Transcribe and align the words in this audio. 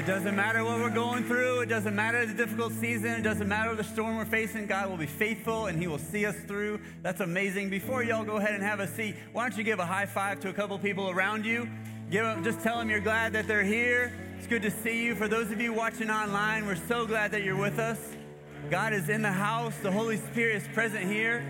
It 0.00 0.06
doesn't 0.06 0.34
matter 0.34 0.64
what 0.64 0.78
we're 0.78 0.88
going 0.88 1.24
through. 1.24 1.60
It 1.60 1.68
doesn't 1.68 1.94
matter 1.94 2.24
the 2.24 2.32
difficult 2.32 2.72
season. 2.72 3.10
It 3.10 3.22
doesn't 3.22 3.46
matter 3.46 3.74
the 3.74 3.84
storm 3.84 4.16
we're 4.16 4.24
facing. 4.24 4.66
God 4.66 4.88
will 4.88 4.96
be 4.96 5.04
faithful 5.04 5.66
and 5.66 5.78
He 5.78 5.88
will 5.88 5.98
see 5.98 6.24
us 6.24 6.36
through. 6.46 6.80
That's 7.02 7.20
amazing. 7.20 7.68
Before 7.68 8.02
y'all 8.02 8.24
go 8.24 8.38
ahead 8.38 8.54
and 8.54 8.62
have 8.62 8.80
a 8.80 8.86
seat, 8.86 9.14
why 9.34 9.46
don't 9.46 9.58
you 9.58 9.62
give 9.62 9.78
a 9.78 9.84
high 9.84 10.06
five 10.06 10.40
to 10.40 10.48
a 10.48 10.54
couple 10.54 10.78
people 10.78 11.10
around 11.10 11.44
you? 11.44 11.68
Give 12.10 12.24
them, 12.24 12.42
just 12.42 12.62
tell 12.62 12.78
them 12.78 12.88
you're 12.88 13.00
glad 13.00 13.34
that 13.34 13.46
they're 13.46 13.62
here. 13.62 14.10
It's 14.38 14.46
good 14.46 14.62
to 14.62 14.70
see 14.70 15.04
you. 15.04 15.14
For 15.14 15.28
those 15.28 15.50
of 15.50 15.60
you 15.60 15.74
watching 15.74 16.08
online, 16.08 16.64
we're 16.64 16.76
so 16.76 17.06
glad 17.06 17.30
that 17.32 17.42
you're 17.42 17.60
with 17.60 17.78
us. 17.78 18.00
God 18.70 18.94
is 18.94 19.10
in 19.10 19.20
the 19.20 19.30
house. 19.30 19.76
The 19.82 19.92
Holy 19.92 20.16
Spirit 20.16 20.62
is 20.62 20.68
present 20.68 21.04
here. 21.12 21.44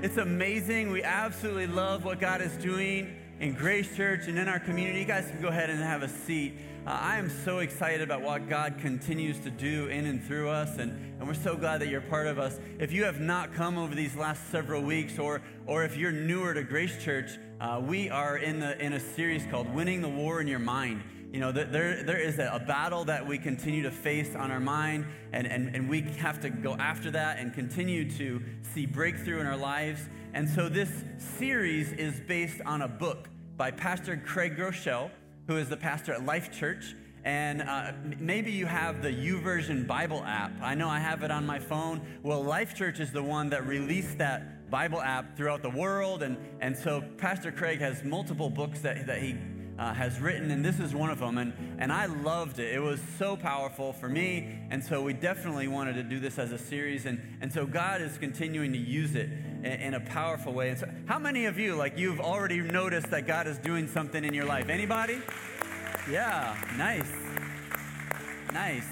It's 0.00 0.16
amazing. 0.16 0.92
We 0.92 1.02
absolutely 1.02 1.66
love 1.66 2.06
what 2.06 2.20
God 2.20 2.40
is 2.40 2.52
doing 2.52 3.14
in 3.38 3.52
Grace 3.52 3.94
Church 3.94 4.28
and 4.28 4.38
in 4.38 4.48
our 4.48 4.60
community. 4.60 5.00
You 5.00 5.04
guys 5.04 5.26
can 5.30 5.42
go 5.42 5.48
ahead 5.48 5.68
and 5.68 5.78
have 5.80 6.02
a 6.02 6.08
seat. 6.08 6.54
Uh, 6.86 6.90
I 7.02 7.18
am 7.18 7.28
so 7.28 7.58
excited 7.58 8.00
about 8.00 8.22
what 8.22 8.48
God 8.48 8.78
continues 8.78 9.40
to 9.40 9.50
do 9.50 9.88
in 9.88 10.06
and 10.06 10.22
through 10.22 10.50
us, 10.50 10.78
and, 10.78 10.92
and 11.18 11.26
we're 11.26 11.34
so 11.34 11.56
glad 11.56 11.80
that 11.80 11.88
you're 11.88 12.00
part 12.00 12.28
of 12.28 12.38
us. 12.38 12.60
If 12.78 12.92
you 12.92 13.02
have 13.02 13.18
not 13.18 13.52
come 13.52 13.76
over 13.76 13.92
these 13.92 14.14
last 14.14 14.52
several 14.52 14.82
weeks, 14.82 15.18
or, 15.18 15.42
or 15.66 15.82
if 15.82 15.96
you're 15.96 16.12
newer 16.12 16.54
to 16.54 16.62
Grace 16.62 17.02
Church, 17.02 17.38
uh, 17.60 17.82
we 17.84 18.08
are 18.08 18.36
in, 18.36 18.60
the, 18.60 18.80
in 18.80 18.92
a 18.92 19.00
series 19.00 19.44
called 19.46 19.68
Winning 19.74 20.00
the 20.00 20.08
War 20.08 20.40
in 20.40 20.46
Your 20.46 20.60
Mind. 20.60 21.02
You 21.32 21.40
know, 21.40 21.50
there, 21.50 22.04
there 22.04 22.20
is 22.20 22.38
a 22.38 22.62
battle 22.64 23.04
that 23.06 23.26
we 23.26 23.36
continue 23.36 23.82
to 23.82 23.90
face 23.90 24.36
on 24.36 24.52
our 24.52 24.60
mind, 24.60 25.06
and, 25.32 25.44
and, 25.48 25.74
and 25.74 25.88
we 25.90 26.02
have 26.02 26.40
to 26.42 26.50
go 26.50 26.74
after 26.74 27.10
that 27.10 27.40
and 27.40 27.52
continue 27.52 28.08
to 28.12 28.40
see 28.62 28.86
breakthrough 28.86 29.40
in 29.40 29.46
our 29.48 29.56
lives. 29.56 30.08
And 30.34 30.48
so 30.48 30.68
this 30.68 31.02
series 31.18 31.92
is 31.94 32.20
based 32.20 32.60
on 32.64 32.82
a 32.82 32.88
book 32.88 33.28
by 33.56 33.72
Pastor 33.72 34.22
Craig 34.24 34.56
Groeschel 34.56 35.10
who 35.46 35.56
is 35.56 35.68
the 35.68 35.76
pastor 35.76 36.12
at 36.12 36.24
Life 36.24 36.52
Church. 36.52 36.94
And 37.24 37.62
uh, 37.62 37.92
maybe 38.20 38.52
you 38.52 38.66
have 38.66 39.02
the 39.02 39.10
YouVersion 39.10 39.86
Bible 39.86 40.22
app. 40.24 40.52
I 40.62 40.74
know 40.74 40.88
I 40.88 41.00
have 41.00 41.24
it 41.24 41.30
on 41.32 41.44
my 41.44 41.58
phone. 41.58 42.00
Well, 42.22 42.42
Life 42.42 42.74
Church 42.74 43.00
is 43.00 43.10
the 43.10 43.22
one 43.22 43.50
that 43.50 43.66
released 43.66 44.18
that 44.18 44.70
Bible 44.70 45.00
app 45.00 45.36
throughout 45.36 45.62
the 45.62 45.70
world. 45.70 46.22
And, 46.22 46.36
and 46.60 46.76
so 46.76 47.02
Pastor 47.18 47.50
Craig 47.50 47.80
has 47.80 48.04
multiple 48.04 48.48
books 48.48 48.80
that, 48.80 49.06
that 49.06 49.22
he 49.22 49.36
uh, 49.78 49.92
has 49.92 50.20
written, 50.20 50.50
and 50.50 50.64
this 50.64 50.80
is 50.80 50.94
one 50.94 51.10
of 51.10 51.18
them. 51.18 51.38
And, 51.38 51.52
and 51.78 51.92
I 51.92 52.06
loved 52.06 52.58
it. 52.58 52.72
It 52.72 52.80
was 52.80 53.00
so 53.18 53.36
powerful 53.36 53.92
for 53.92 54.08
me. 54.08 54.58
And 54.70 54.82
so 54.82 55.02
we 55.02 55.12
definitely 55.12 55.68
wanted 55.68 55.94
to 55.94 56.02
do 56.02 56.18
this 56.18 56.38
as 56.38 56.52
a 56.52 56.58
series. 56.58 57.06
And, 57.06 57.20
and 57.40 57.52
so 57.52 57.66
God 57.66 58.00
is 58.00 58.16
continuing 58.18 58.72
to 58.72 58.78
use 58.78 59.14
it 59.14 59.28
in, 59.62 59.64
in 59.64 59.94
a 59.94 60.00
powerful 60.00 60.52
way. 60.52 60.70
And 60.70 60.78
so, 60.78 60.88
how 61.06 61.20
many 61.20 61.44
of 61.44 61.56
you, 61.56 61.76
like, 61.76 61.96
you've 61.96 62.18
already 62.18 62.60
noticed 62.60 63.10
that 63.12 63.28
God 63.28 63.46
is 63.46 63.58
doing 63.58 63.86
something 63.86 64.24
in 64.24 64.34
your 64.34 64.44
life? 64.44 64.68
Anybody? 64.68 65.20
Yeah, 66.10 66.56
nice. 66.76 67.10
Nice. 68.52 68.88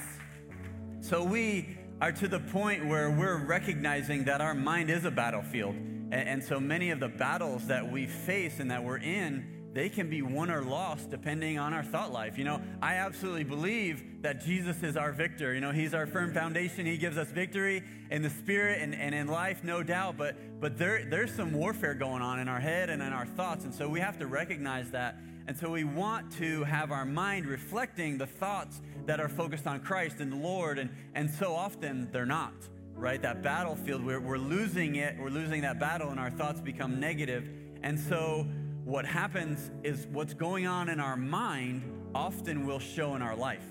So 1.00 1.24
we 1.24 1.76
are 2.00 2.12
to 2.12 2.28
the 2.28 2.38
point 2.38 2.86
where 2.86 3.10
we're 3.10 3.44
recognizing 3.44 4.24
that 4.24 4.40
our 4.40 4.54
mind 4.54 4.90
is 4.90 5.04
a 5.04 5.10
battlefield. 5.10 5.74
And, 6.12 6.42
so 6.44 6.60
many 6.60 6.90
of 6.90 7.00
the 7.00 7.08
battles 7.08 7.66
that 7.66 7.90
we 7.90 8.06
face 8.06 8.60
and 8.60 8.70
that 8.70 8.84
we're 8.84 8.98
in 8.98 9.53
they 9.74 9.88
can 9.88 10.08
be 10.08 10.22
won 10.22 10.50
or 10.50 10.62
lost 10.62 11.10
depending 11.10 11.58
on 11.58 11.74
our 11.74 11.82
thought 11.82 12.12
life. 12.12 12.38
You 12.38 12.44
know, 12.44 12.62
I 12.80 12.94
absolutely 12.94 13.42
believe 13.42 14.22
that 14.22 14.40
Jesus 14.40 14.82
is 14.84 14.96
our 14.96 15.10
victor. 15.10 15.52
You 15.52 15.60
know, 15.60 15.72
He's 15.72 15.94
our 15.94 16.06
firm 16.06 16.32
foundation. 16.32 16.86
He 16.86 16.96
gives 16.96 17.18
us 17.18 17.28
victory 17.28 17.82
in 18.10 18.22
the 18.22 18.30
spirit 18.30 18.80
and, 18.80 18.94
and 18.94 19.14
in 19.14 19.26
life, 19.26 19.64
no 19.64 19.82
doubt. 19.82 20.16
But 20.16 20.36
but 20.60 20.78
there 20.78 21.04
there's 21.04 21.34
some 21.34 21.52
warfare 21.52 21.94
going 21.94 22.22
on 22.22 22.38
in 22.38 22.46
our 22.46 22.60
head 22.60 22.88
and 22.88 23.02
in 23.02 23.12
our 23.12 23.26
thoughts. 23.26 23.64
And 23.64 23.74
so 23.74 23.88
we 23.88 23.98
have 23.98 24.16
to 24.20 24.26
recognize 24.28 24.92
that. 24.92 25.16
And 25.46 25.56
so 25.56 25.70
we 25.70 25.84
want 25.84 26.32
to 26.38 26.64
have 26.64 26.90
our 26.90 27.04
mind 27.04 27.46
reflecting 27.46 28.16
the 28.16 28.26
thoughts 28.26 28.80
that 29.06 29.20
are 29.20 29.28
focused 29.28 29.66
on 29.66 29.80
Christ 29.80 30.20
and 30.20 30.32
the 30.32 30.36
Lord. 30.36 30.78
And, 30.78 30.90
and 31.14 31.28
so 31.28 31.52
often 31.54 32.08
they're 32.12 32.24
not, 32.24 32.54
right? 32.94 33.20
That 33.20 33.42
battlefield, 33.42 34.02
we're, 34.04 34.20
we're 34.20 34.38
losing 34.38 34.96
it. 34.96 35.18
We're 35.18 35.28
losing 35.28 35.60
that 35.62 35.78
battle, 35.78 36.08
and 36.08 36.18
our 36.18 36.30
thoughts 36.30 36.60
become 36.62 36.98
negative. 36.98 37.46
And 37.82 38.00
so 38.00 38.46
what 38.84 39.06
happens 39.06 39.70
is 39.82 40.06
what's 40.12 40.34
going 40.34 40.66
on 40.66 40.90
in 40.90 41.00
our 41.00 41.16
mind 41.16 41.82
often 42.14 42.66
will 42.66 42.78
show 42.78 43.14
in 43.14 43.22
our 43.22 43.34
life. 43.34 43.64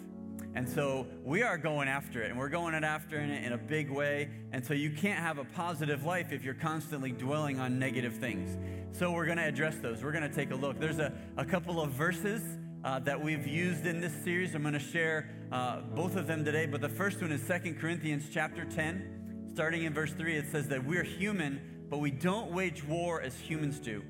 And 0.56 0.68
so 0.68 1.08
we 1.24 1.42
are 1.42 1.58
going 1.58 1.88
after 1.88 2.22
it, 2.22 2.30
and 2.30 2.38
we're 2.38 2.50
going 2.50 2.76
after 2.84 3.20
it 3.20 3.30
in 3.30 3.54
a 3.54 3.58
big 3.58 3.90
way. 3.90 4.30
And 4.52 4.66
so 4.66 4.74
you 4.74 4.92
can't 4.92 5.20
have 5.20 5.38
a 5.38 5.46
positive 5.46 6.04
life 6.04 6.32
if 6.32 6.44
you're 6.44 6.54
constantly 6.54 7.12
dwelling 7.12 7.60
on 7.60 7.80
negative 7.80 8.16
things. 8.18 8.58
So 8.92 9.12
we're 9.12 9.26
going 9.26 9.38
to 9.38 9.48
address 9.48 9.78
those. 9.78 10.04
We're 10.04 10.12
going 10.12 10.28
to 10.28 10.36
take 10.36 10.52
a 10.52 10.56
look. 10.56 10.80
There's 10.80 11.00
a, 11.00 11.14
a 11.38 11.46
couple 11.46 11.82
of 11.82 11.92
verses 11.92 12.42
uh, 12.84 13.00
that 13.00 13.20
we've 13.20 13.48
used 13.48 13.86
in 13.86 14.00
this 14.00 14.14
series. 14.24 14.54
I'm 14.54 14.62
going 14.62 14.74
to 14.74 14.80
share 14.80 15.30
uh, 15.52 15.82
both 15.82 16.16
of 16.16 16.28
them 16.28 16.44
today. 16.44 16.66
But 16.66 16.82
the 16.82 16.90
first 16.90 17.22
one 17.22 17.32
is 17.32 17.42
Second 17.42 17.80
Corinthians 17.80 18.26
chapter 18.32 18.66
10, 18.66 19.50
starting 19.54 19.84
in 19.84 19.94
verse 19.94 20.14
3. 20.14 20.38
It 20.38 20.52
says 20.52 20.68
that 20.68 20.84
we're 20.86 21.04
human, 21.04 21.86
but 21.90 21.98
we 21.98 22.12
don't 22.12 22.52
wage 22.52 22.84
war 22.84 23.22
as 23.22 23.40
humans 23.40 23.80
do. 23.80 24.04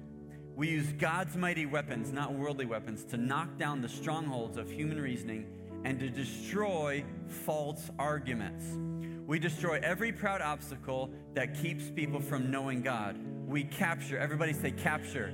We 0.56 0.70
use 0.70 0.92
God's 0.94 1.36
mighty 1.36 1.66
weapons, 1.66 2.12
not 2.12 2.34
worldly 2.34 2.66
weapons, 2.66 3.04
to 3.06 3.18
knock 3.18 3.58
down 3.58 3.82
the 3.82 3.90
strongholds 3.90 4.58
of 4.58 4.70
human 4.70 5.02
reasoning 5.02 5.48
and 5.84 6.00
to 6.00 6.10
destroy 6.10 7.04
false 7.28 7.90
arguments. 7.98 8.64
We 9.26 9.40
destroy 9.40 9.80
every 9.82 10.12
proud 10.12 10.42
obstacle 10.42 11.12
that 11.34 11.60
keeps 11.60 11.90
people 11.90 12.20
from 12.20 12.52
knowing 12.52 12.82
God. 12.82 13.18
We 13.48 13.64
capture, 13.64 14.18
everybody 14.18 14.54
say 14.54 14.72
capture. 14.72 15.34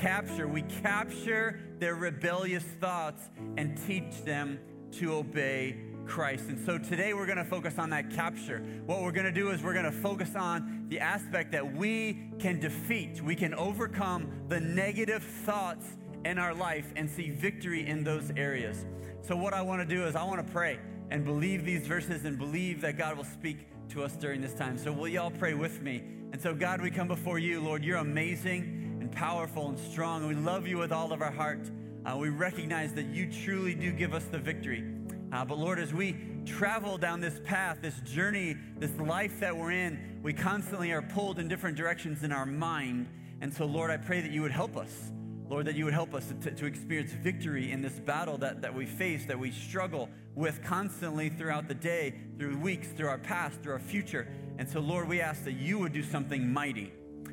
Capture, 0.00 0.48
we 0.48 0.62
capture 0.62 1.60
their 1.78 1.94
rebellious 1.94 2.64
thoughts 2.80 3.28
and 3.56 3.78
teach 3.86 4.24
them 4.24 4.58
to 4.92 5.14
obey 5.14 5.76
Christ. 6.06 6.48
And 6.48 6.64
so 6.64 6.78
today 6.78 7.14
we're 7.14 7.26
going 7.26 7.38
to 7.38 7.44
focus 7.44 7.78
on 7.78 7.90
that 7.90 8.10
capture. 8.10 8.60
What 8.86 9.02
we're 9.02 9.12
going 9.12 9.26
to 9.26 9.32
do 9.32 9.50
is 9.50 9.62
we're 9.62 9.72
going 9.72 9.84
to 9.84 9.92
focus 9.92 10.34
on 10.34 10.86
the 10.88 11.00
aspect 11.00 11.52
that 11.52 11.76
we 11.76 12.30
can 12.38 12.60
defeat, 12.60 13.20
we 13.20 13.34
can 13.34 13.54
overcome 13.54 14.30
the 14.48 14.60
negative 14.60 15.22
thoughts 15.22 15.86
in 16.24 16.38
our 16.38 16.54
life 16.54 16.92
and 16.96 17.08
see 17.10 17.30
victory 17.30 17.86
in 17.86 18.04
those 18.04 18.32
areas. 18.36 18.84
So, 19.22 19.36
what 19.36 19.52
I 19.52 19.62
want 19.62 19.86
to 19.88 19.94
do 19.94 20.04
is 20.04 20.16
I 20.16 20.24
want 20.24 20.44
to 20.46 20.52
pray 20.52 20.78
and 21.10 21.24
believe 21.24 21.64
these 21.64 21.86
verses 21.86 22.24
and 22.24 22.38
believe 22.38 22.80
that 22.80 22.96
God 22.96 23.16
will 23.16 23.24
speak 23.24 23.58
to 23.90 24.02
us 24.02 24.12
during 24.12 24.40
this 24.40 24.54
time. 24.54 24.78
So, 24.78 24.92
will 24.92 25.08
y'all 25.08 25.30
pray 25.30 25.54
with 25.54 25.82
me? 25.82 26.02
And 26.32 26.40
so, 26.40 26.54
God, 26.54 26.80
we 26.80 26.90
come 26.90 27.08
before 27.08 27.38
you, 27.38 27.60
Lord. 27.60 27.84
You're 27.84 27.98
amazing 27.98 28.98
and 29.00 29.14
powerful 29.14 29.68
and 29.68 29.78
strong, 29.78 30.26
we 30.26 30.34
love 30.34 30.66
you 30.66 30.78
with 30.78 30.90
all 30.90 31.12
of 31.12 31.22
our 31.22 31.30
heart. 31.30 31.70
Uh, 32.04 32.16
we 32.16 32.28
recognize 32.28 32.92
that 32.94 33.06
you 33.06 33.30
truly 33.30 33.74
do 33.74 33.92
give 33.92 34.14
us 34.14 34.24
the 34.24 34.38
victory. 34.38 34.84
Uh, 35.32 35.44
but 35.44 35.58
Lord, 35.58 35.78
as 35.78 35.92
we 35.92 36.16
travel 36.44 36.96
down 36.96 37.20
this 37.20 37.40
path, 37.44 37.78
this 37.82 37.98
journey, 38.00 38.56
this 38.78 38.96
life 38.98 39.40
that 39.40 39.56
we're 39.56 39.72
in, 39.72 40.20
we 40.22 40.32
constantly 40.32 40.92
are 40.92 41.02
pulled 41.02 41.38
in 41.38 41.48
different 41.48 41.76
directions 41.76 42.22
in 42.22 42.32
our 42.32 42.46
mind. 42.46 43.08
And 43.40 43.52
so, 43.52 43.64
Lord, 43.64 43.90
I 43.90 43.96
pray 43.96 44.20
that 44.20 44.30
you 44.30 44.42
would 44.42 44.52
help 44.52 44.76
us. 44.76 45.12
Lord, 45.48 45.66
that 45.66 45.76
you 45.76 45.84
would 45.84 45.94
help 45.94 46.14
us 46.14 46.32
to, 46.42 46.50
to 46.50 46.66
experience 46.66 47.12
victory 47.12 47.70
in 47.70 47.80
this 47.80 48.00
battle 48.00 48.36
that, 48.38 48.62
that 48.62 48.74
we 48.74 48.84
face, 48.84 49.26
that 49.26 49.38
we 49.38 49.52
struggle 49.52 50.08
with 50.34 50.62
constantly 50.64 51.28
throughout 51.28 51.68
the 51.68 51.74
day, 51.74 52.14
through 52.38 52.58
weeks, 52.58 52.88
through 52.88 53.08
our 53.08 53.18
past, 53.18 53.62
through 53.62 53.74
our 53.74 53.78
future. 53.78 54.26
And 54.58 54.68
so, 54.68 54.80
Lord, 54.80 55.08
we 55.08 55.20
ask 55.20 55.44
that 55.44 55.52
you 55.52 55.78
would 55.78 55.92
do 55.92 56.02
something 56.02 56.52
mighty, 56.52 56.92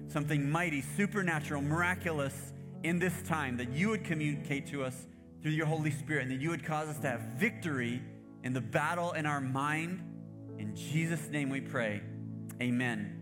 something 0.10 0.50
mighty, 0.50 0.82
supernatural, 0.96 1.62
miraculous 1.62 2.54
in 2.84 3.00
this 3.00 3.20
time, 3.24 3.58
that 3.58 3.72
you 3.72 3.90
would 3.90 4.04
communicate 4.04 4.68
to 4.68 4.84
us 4.84 5.08
through 5.44 5.52
your 5.52 5.66
Holy 5.66 5.92
Spirit, 5.92 6.24
and 6.24 6.32
that 6.32 6.42
you 6.42 6.50
would 6.50 6.66
cause 6.66 6.88
us 6.88 6.98
to 7.00 7.10
have 7.10 7.20
victory 7.38 8.02
in 8.44 8.54
the 8.54 8.62
battle 8.62 9.12
in 9.12 9.26
our 9.26 9.42
mind. 9.42 10.02
In 10.58 10.74
Jesus' 10.74 11.30
name 11.30 11.50
we 11.50 11.60
pray. 11.60 12.02
Amen. 12.62 13.20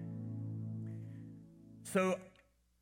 So, 1.81 2.19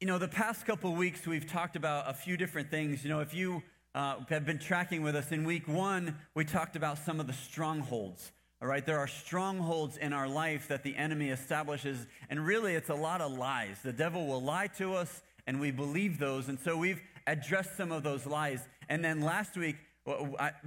you 0.02 0.08
know, 0.08 0.18
the 0.18 0.28
past 0.28 0.66
couple 0.66 0.94
weeks 0.94 1.26
we've 1.26 1.48
talked 1.48 1.78
about 1.78 2.10
a 2.10 2.14
few 2.14 2.36
different 2.36 2.70
things. 2.70 3.02
You 3.04 3.10
know, 3.10 3.22
if 3.22 3.34
you 3.34 3.64
uh, 3.96 4.18
have 4.28 4.46
been 4.46 4.60
tracking 4.60 5.04
with 5.04 5.16
us, 5.16 5.32
in 5.32 5.46
week 5.46 5.70
one, 5.70 6.18
we 6.36 6.44
talked 6.44 6.76
about 6.76 6.98
some 6.98 7.22
of 7.22 7.28
the 7.28 7.34
strongholds. 7.34 8.34
All 8.62 8.68
right, 8.68 8.86
there 8.86 9.00
are 9.00 9.08
strongholds 9.08 9.96
in 9.96 10.12
our 10.12 10.28
life 10.28 10.68
that 10.68 10.84
the 10.84 10.98
enemy 10.98 11.30
establishes, 11.30 12.08
and 12.30 12.46
really 12.46 12.76
it's 12.76 12.90
a 12.90 12.96
lot 12.96 13.22
of 13.22 13.32
lies. 13.32 13.78
The 13.82 13.94
devil 13.94 14.28
will 14.28 14.42
lie 14.42 14.68
to 14.80 14.96
us, 14.96 15.22
and 15.48 15.62
we 15.62 15.72
believe 15.72 16.20
those. 16.20 16.50
And 16.50 16.60
so 16.60 16.76
we've 16.76 17.02
addressed 17.26 17.78
some 17.78 17.94
of 17.94 18.04
those 18.04 18.26
lies. 18.26 18.68
And 18.90 19.06
then 19.06 19.22
last 19.22 19.56
week, 19.56 19.78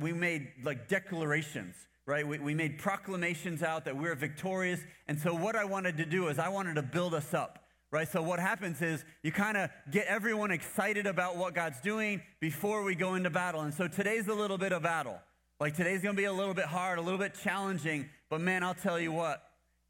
we 0.01 0.13
made 0.13 0.49
like 0.63 0.89
declarations, 0.89 1.75
right? 2.07 2.27
We, 2.27 2.39
we 2.39 2.55
made 2.55 2.79
proclamations 2.79 3.63
out 3.63 3.85
that 3.85 3.97
we're 3.97 4.15
victorious. 4.15 4.81
And 5.09 5.19
so, 5.19 5.35
what 5.35 5.57
I 5.57 5.65
wanted 5.65 5.97
to 5.99 6.07
do 6.07 6.29
is, 6.29 6.39
I 6.39 6.49
wanted 6.49 6.77
to 6.77 6.83
build 6.83 7.15
us 7.15 7.35
up, 7.35 7.65
right? 7.91 8.09
So, 8.09 8.23
what 8.23 8.39
happens 8.39 8.81
is 8.81 9.05
you 9.23 9.33
kind 9.33 9.57
of 9.57 9.71
get 9.91 10.07
everyone 10.07 10.53
excited 10.53 11.07
about 11.07 11.37
what 11.37 11.55
God's 11.55 11.81
doing 11.81 12.23
before 12.41 12.85
we 12.85 12.95
go 12.95 13.17
into 13.17 13.31
battle. 13.31 13.63
And 13.63 13.75
so, 13.75 13.89
today's 13.89 14.29
a 14.29 14.35
little 14.35 14.59
bit 14.59 14.73
of 14.73 14.83
battle. 14.83 15.19
Like, 15.59 15.77
today's 15.77 16.01
gonna 16.03 16.15
be 16.15 16.25
a 16.25 16.33
little 16.33 16.55
bit 16.55 16.67
hard, 16.67 16.99
a 16.99 17.03
little 17.03 17.19
bit 17.19 17.35
challenging. 17.43 18.09
But 18.31 18.41
man, 18.41 18.63
I'll 18.63 18.75
tell 18.75 18.99
you 19.01 19.13
what, 19.13 19.43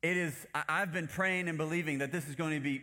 it 0.02 0.17
is, 0.17 0.46
I've 0.55 0.93
been 0.93 1.06
praying 1.06 1.49
and 1.49 1.56
believing 1.56 1.99
that 1.99 2.11
this 2.11 2.28
is 2.28 2.35
going 2.35 2.55
to 2.55 2.61
be, 2.61 2.82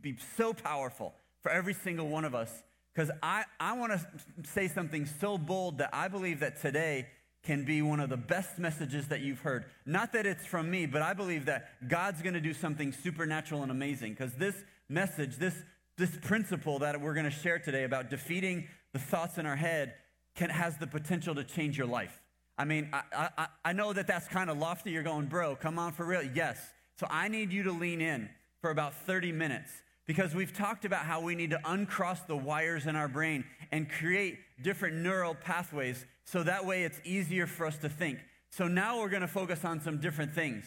be 0.00 0.16
so 0.36 0.52
powerful 0.52 1.14
for 1.40 1.52
every 1.52 1.72
single 1.72 2.08
one 2.08 2.24
of 2.24 2.34
us 2.34 2.50
because 2.98 3.12
I, 3.22 3.44
I 3.60 3.74
want 3.74 3.92
to 3.92 4.04
say 4.42 4.66
something 4.66 5.06
so 5.06 5.38
bold 5.38 5.78
that 5.78 5.90
I 5.92 6.08
believe 6.08 6.40
that 6.40 6.60
today 6.60 7.06
can 7.44 7.64
be 7.64 7.80
one 7.80 8.00
of 8.00 8.10
the 8.10 8.16
best 8.16 8.58
messages 8.58 9.06
that 9.06 9.20
you've 9.20 9.38
heard. 9.38 9.66
Not 9.86 10.12
that 10.14 10.26
it's 10.26 10.44
from 10.44 10.68
me, 10.68 10.84
but 10.84 11.00
I 11.00 11.14
believe 11.14 11.44
that 11.44 11.88
God's 11.88 12.22
going 12.22 12.34
to 12.34 12.40
do 12.40 12.52
something 12.52 12.92
supernatural 12.92 13.62
and 13.62 13.70
amazing 13.70 14.14
because 14.14 14.34
this 14.34 14.56
message, 14.88 15.36
this, 15.36 15.54
this 15.96 16.10
principle 16.22 16.80
that 16.80 17.00
we're 17.00 17.14
going 17.14 17.24
to 17.24 17.30
share 17.30 17.60
today 17.60 17.84
about 17.84 18.10
defeating 18.10 18.66
the 18.92 18.98
thoughts 18.98 19.38
in 19.38 19.46
our 19.46 19.54
head 19.54 19.94
can, 20.34 20.50
has 20.50 20.76
the 20.78 20.88
potential 20.88 21.36
to 21.36 21.44
change 21.44 21.78
your 21.78 21.86
life. 21.86 22.20
I 22.58 22.64
mean, 22.64 22.88
I, 22.92 23.28
I, 23.38 23.46
I 23.66 23.72
know 23.74 23.92
that 23.92 24.08
that's 24.08 24.26
kind 24.26 24.50
of 24.50 24.58
lofty. 24.58 24.90
You're 24.90 25.04
going, 25.04 25.26
bro, 25.26 25.54
come 25.54 25.78
on 25.78 25.92
for 25.92 26.04
real. 26.04 26.24
Yes. 26.24 26.58
So 26.98 27.06
I 27.08 27.28
need 27.28 27.52
you 27.52 27.62
to 27.62 27.70
lean 27.70 28.00
in 28.00 28.28
for 28.60 28.70
about 28.70 28.92
30 29.06 29.30
minutes 29.30 29.70
because 30.08 30.34
we've 30.34 30.54
talked 30.54 30.86
about 30.86 31.04
how 31.04 31.20
we 31.20 31.34
need 31.34 31.50
to 31.50 31.60
uncross 31.66 32.22
the 32.22 32.36
wires 32.36 32.86
in 32.86 32.96
our 32.96 33.08
brain 33.08 33.44
and 33.70 33.90
create 33.90 34.38
different 34.62 34.96
neural 34.96 35.34
pathways 35.34 36.06
so 36.24 36.42
that 36.42 36.64
way 36.64 36.84
it's 36.84 36.98
easier 37.04 37.46
for 37.46 37.66
us 37.66 37.76
to 37.76 37.90
think. 37.90 38.18
So 38.50 38.66
now 38.66 38.98
we're 38.98 39.10
going 39.10 39.20
to 39.20 39.28
focus 39.28 39.66
on 39.66 39.82
some 39.82 39.98
different 39.98 40.34
things. 40.34 40.64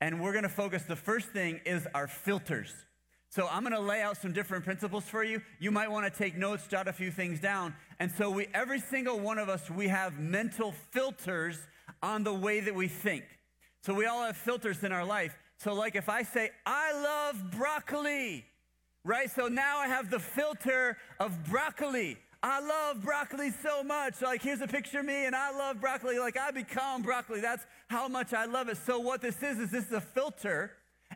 And 0.00 0.18
we're 0.18 0.32
going 0.32 0.44
to 0.44 0.48
focus, 0.48 0.84
the 0.84 0.96
first 0.96 1.28
thing 1.28 1.60
is 1.66 1.86
our 1.94 2.08
filters. 2.08 2.72
So 3.28 3.46
I'm 3.50 3.64
going 3.64 3.74
to 3.74 3.80
lay 3.80 4.00
out 4.00 4.16
some 4.16 4.32
different 4.32 4.64
principles 4.64 5.04
for 5.04 5.22
you. 5.22 5.42
You 5.58 5.70
might 5.70 5.90
want 5.90 6.10
to 6.10 6.18
take 6.18 6.34
notes, 6.34 6.66
jot 6.66 6.88
a 6.88 6.92
few 6.92 7.10
things 7.10 7.40
down. 7.40 7.74
And 7.98 8.10
so 8.10 8.30
we 8.30 8.48
every 8.54 8.80
single 8.80 9.20
one 9.20 9.38
of 9.38 9.50
us 9.50 9.70
we 9.70 9.88
have 9.88 10.18
mental 10.18 10.72
filters 10.90 11.58
on 12.02 12.24
the 12.24 12.32
way 12.32 12.60
that 12.60 12.74
we 12.74 12.88
think. 12.88 13.24
So 13.82 13.92
we 13.92 14.06
all 14.06 14.24
have 14.24 14.38
filters 14.38 14.82
in 14.82 14.90
our 14.90 15.04
life. 15.04 15.36
So 15.58 15.74
like 15.74 15.96
if 15.96 16.08
I 16.08 16.22
say 16.22 16.50
I 16.64 16.92
love 16.92 17.50
broccoli, 17.50 18.46
right? 19.04 19.30
So 19.30 19.48
now 19.48 19.78
I 19.78 19.86
have 19.86 20.10
the 20.10 20.18
filter 20.18 20.96
of 21.20 21.44
broccoli. 21.44 22.18
I 22.42 22.60
love 22.60 23.02
broccoli 23.02 23.52
so 23.62 23.82
much. 23.82 24.20
Like, 24.20 24.42
here's 24.42 24.60
a 24.60 24.66
picture 24.66 25.00
of 25.00 25.06
me, 25.06 25.24
and 25.24 25.34
I 25.34 25.50
love 25.50 25.80
broccoli. 25.80 26.18
Like, 26.18 26.36
I 26.36 26.50
become 26.50 27.02
broccoli. 27.02 27.40
That's 27.40 27.64
how 27.88 28.08
much 28.08 28.34
I 28.34 28.44
love 28.44 28.68
it. 28.68 28.76
So, 28.76 28.98
what 28.98 29.22
this 29.22 29.42
is, 29.42 29.58
is 29.58 29.70
this 29.70 29.86
is 29.86 29.92
a 29.92 30.00
filter, 30.00 30.72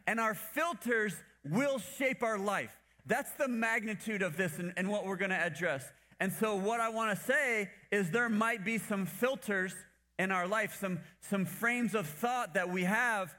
and 0.06 0.18
our 0.20 0.34
filters 0.34 1.14
will 1.44 1.78
shape 1.78 2.22
our 2.22 2.38
life. 2.38 2.74
That's 3.04 3.30
the 3.32 3.48
magnitude 3.48 4.22
of 4.22 4.36
this 4.36 4.58
and, 4.58 4.72
and 4.76 4.88
what 4.88 5.06
we're 5.06 5.16
going 5.16 5.30
to 5.30 5.36
address. 5.36 5.84
And 6.18 6.32
so, 6.32 6.56
what 6.56 6.80
I 6.80 6.88
want 6.88 7.18
to 7.18 7.24
say 7.24 7.70
is 7.92 8.10
there 8.10 8.30
might 8.30 8.64
be 8.64 8.78
some 8.78 9.04
filters 9.04 9.74
in 10.18 10.32
our 10.32 10.48
life, 10.48 10.76
some, 10.80 10.98
some 11.20 11.44
frames 11.44 11.94
of 11.94 12.06
thought 12.06 12.54
that 12.54 12.70
we 12.70 12.84
have 12.84 13.34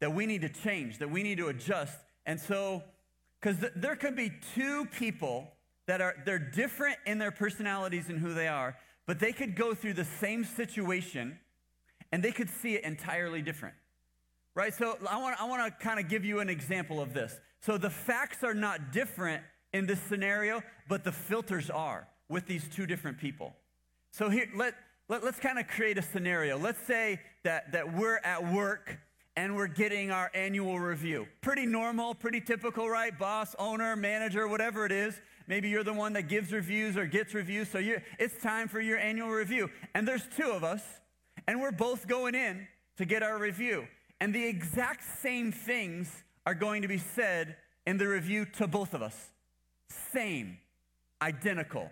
that 0.00 0.12
we 0.12 0.26
need 0.26 0.42
to 0.42 0.50
change, 0.50 0.98
that 0.98 1.10
we 1.10 1.22
need 1.22 1.38
to 1.38 1.48
adjust. 1.48 1.96
And 2.26 2.38
so, 2.38 2.82
because 3.46 3.60
th- 3.60 3.72
there 3.76 3.94
could 3.94 4.16
be 4.16 4.32
two 4.56 4.86
people 4.86 5.52
that 5.86 6.00
are 6.00 6.16
they're 6.24 6.36
different 6.36 6.96
in 7.06 7.18
their 7.18 7.30
personalities 7.30 8.08
and 8.08 8.18
who 8.18 8.34
they 8.34 8.48
are, 8.48 8.76
but 9.06 9.20
they 9.20 9.32
could 9.32 9.54
go 9.54 9.72
through 9.72 9.92
the 9.92 10.04
same 10.04 10.44
situation 10.44 11.38
and 12.10 12.24
they 12.24 12.32
could 12.32 12.50
see 12.50 12.74
it 12.74 12.82
entirely 12.82 13.42
different. 13.42 13.76
Right? 14.56 14.74
So 14.74 14.98
I 15.08 15.18
want, 15.18 15.40
I 15.40 15.44
want 15.44 15.64
to 15.64 15.84
kind 15.84 16.00
of 16.00 16.08
give 16.08 16.24
you 16.24 16.40
an 16.40 16.48
example 16.48 17.00
of 17.00 17.14
this. 17.14 17.38
So 17.60 17.78
the 17.78 17.90
facts 17.90 18.42
are 18.42 18.54
not 18.54 18.90
different 18.90 19.44
in 19.72 19.86
this 19.86 20.00
scenario, 20.00 20.60
but 20.88 21.04
the 21.04 21.12
filters 21.12 21.70
are 21.70 22.08
with 22.28 22.46
these 22.46 22.66
two 22.68 22.84
different 22.84 23.18
people. 23.18 23.54
So 24.10 24.28
here, 24.28 24.48
let, 24.56 24.74
let, 25.08 25.22
let's 25.22 25.38
kind 25.38 25.60
of 25.60 25.68
create 25.68 25.98
a 25.98 26.02
scenario. 26.02 26.58
Let's 26.58 26.84
say 26.84 27.20
that, 27.44 27.70
that 27.72 27.94
we're 27.94 28.18
at 28.24 28.52
work 28.52 28.98
and 29.36 29.54
we're 29.54 29.66
getting 29.66 30.10
our 30.10 30.30
annual 30.34 30.80
review. 30.80 31.26
Pretty 31.42 31.66
normal, 31.66 32.14
pretty 32.14 32.40
typical, 32.40 32.88
right? 32.88 33.16
Boss, 33.16 33.54
owner, 33.58 33.94
manager, 33.94 34.48
whatever 34.48 34.86
it 34.86 34.92
is. 34.92 35.20
Maybe 35.46 35.68
you're 35.68 35.84
the 35.84 35.92
one 35.92 36.14
that 36.14 36.22
gives 36.22 36.52
reviews 36.52 36.96
or 36.96 37.06
gets 37.06 37.34
reviews, 37.34 37.68
so 37.68 37.80
it's 38.18 38.42
time 38.42 38.66
for 38.66 38.80
your 38.80 38.98
annual 38.98 39.28
review. 39.28 39.70
And 39.94 40.08
there's 40.08 40.26
two 40.36 40.50
of 40.50 40.64
us, 40.64 40.82
and 41.46 41.60
we're 41.60 41.70
both 41.70 42.08
going 42.08 42.34
in 42.34 42.66
to 42.96 43.04
get 43.04 43.22
our 43.22 43.38
review. 43.38 43.86
And 44.20 44.34
the 44.34 44.44
exact 44.44 45.04
same 45.20 45.52
things 45.52 46.24
are 46.46 46.54
going 46.54 46.82
to 46.82 46.88
be 46.88 46.98
said 46.98 47.56
in 47.86 47.98
the 47.98 48.08
review 48.08 48.46
to 48.56 48.66
both 48.66 48.94
of 48.94 49.02
us. 49.02 49.30
Same, 50.12 50.58
identical. 51.20 51.90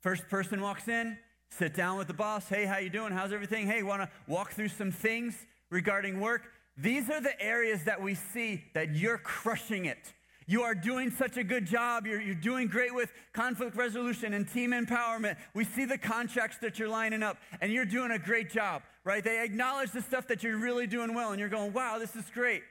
First 0.00 0.28
person 0.28 0.60
walks 0.60 0.86
in, 0.86 1.18
sit 1.48 1.74
down 1.74 1.98
with 1.98 2.06
the 2.06 2.14
boss. 2.14 2.48
Hey, 2.48 2.66
how 2.66 2.78
you 2.78 2.90
doing? 2.90 3.12
How's 3.12 3.32
everything? 3.32 3.66
Hey, 3.66 3.82
want 3.82 4.02
to 4.02 4.10
walk 4.28 4.52
through 4.52 4.68
some 4.68 4.92
things 4.92 5.34
regarding 5.70 6.20
work? 6.20 6.42
These 6.80 7.10
are 7.10 7.20
the 7.20 7.40
areas 7.42 7.84
that 7.84 8.00
we 8.00 8.14
see 8.14 8.64
that 8.74 8.94
you're 8.94 9.18
crushing 9.18 9.86
it. 9.86 10.14
You 10.46 10.62
are 10.62 10.74
doing 10.74 11.10
such 11.10 11.36
a 11.36 11.44
good 11.44 11.66
job. 11.66 12.06
You're, 12.06 12.22
you're 12.22 12.34
doing 12.34 12.68
great 12.68 12.94
with 12.94 13.12
conflict 13.32 13.76
resolution 13.76 14.32
and 14.32 14.48
team 14.48 14.70
empowerment. 14.70 15.36
We 15.54 15.64
see 15.64 15.84
the 15.84 15.98
contracts 15.98 16.56
that 16.62 16.78
you're 16.78 16.88
lining 16.88 17.22
up, 17.22 17.36
and 17.60 17.70
you're 17.72 17.84
doing 17.84 18.12
a 18.12 18.18
great 18.18 18.50
job, 18.50 18.82
right? 19.04 19.22
They 19.22 19.44
acknowledge 19.44 19.90
the 19.90 20.00
stuff 20.00 20.28
that 20.28 20.42
you're 20.42 20.56
really 20.56 20.86
doing 20.86 21.12
well, 21.14 21.32
and 21.32 21.40
you're 21.40 21.50
going, 21.50 21.72
wow, 21.72 21.98
this 21.98 22.16
is 22.16 22.24
great. 22.32 22.62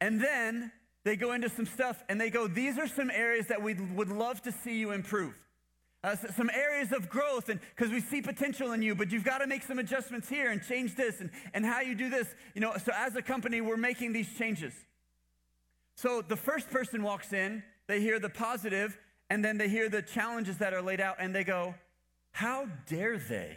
And 0.00 0.20
then 0.20 0.70
they 1.04 1.16
go 1.16 1.32
into 1.32 1.48
some 1.48 1.66
stuff 1.66 2.02
and 2.08 2.20
they 2.20 2.30
go, 2.30 2.46
these 2.46 2.78
are 2.78 2.86
some 2.86 3.10
areas 3.10 3.46
that 3.48 3.62
we 3.62 3.74
would 3.74 4.10
love 4.10 4.40
to 4.42 4.52
see 4.52 4.78
you 4.78 4.92
improve. 4.92 5.34
Uh, 6.04 6.14
some 6.36 6.50
areas 6.50 6.92
of 6.92 7.08
growth, 7.08 7.48
and 7.48 7.58
because 7.74 7.90
we 7.90 7.98
see 7.98 8.20
potential 8.20 8.72
in 8.72 8.82
you, 8.82 8.94
but 8.94 9.10
you've 9.10 9.24
got 9.24 9.38
to 9.38 9.46
make 9.46 9.62
some 9.62 9.78
adjustments 9.78 10.28
here 10.28 10.50
and 10.50 10.62
change 10.62 10.94
this 10.96 11.22
and, 11.22 11.30
and 11.54 11.64
how 11.64 11.80
you 11.80 11.94
do 11.94 12.10
this. 12.10 12.28
You 12.54 12.60
know, 12.60 12.74
so 12.76 12.92
as 12.94 13.16
a 13.16 13.22
company, 13.22 13.62
we're 13.62 13.78
making 13.78 14.12
these 14.12 14.28
changes. 14.36 14.74
So 15.96 16.20
the 16.20 16.36
first 16.36 16.68
person 16.70 17.02
walks 17.02 17.32
in, 17.32 17.62
they 17.86 18.02
hear 18.02 18.18
the 18.18 18.28
positive, 18.28 18.98
and 19.30 19.42
then 19.42 19.56
they 19.56 19.70
hear 19.70 19.88
the 19.88 20.02
challenges 20.02 20.58
that 20.58 20.74
are 20.74 20.82
laid 20.82 21.00
out, 21.00 21.16
and 21.20 21.34
they 21.34 21.42
go, 21.42 21.74
How 22.32 22.66
dare 22.86 23.16
they? 23.16 23.56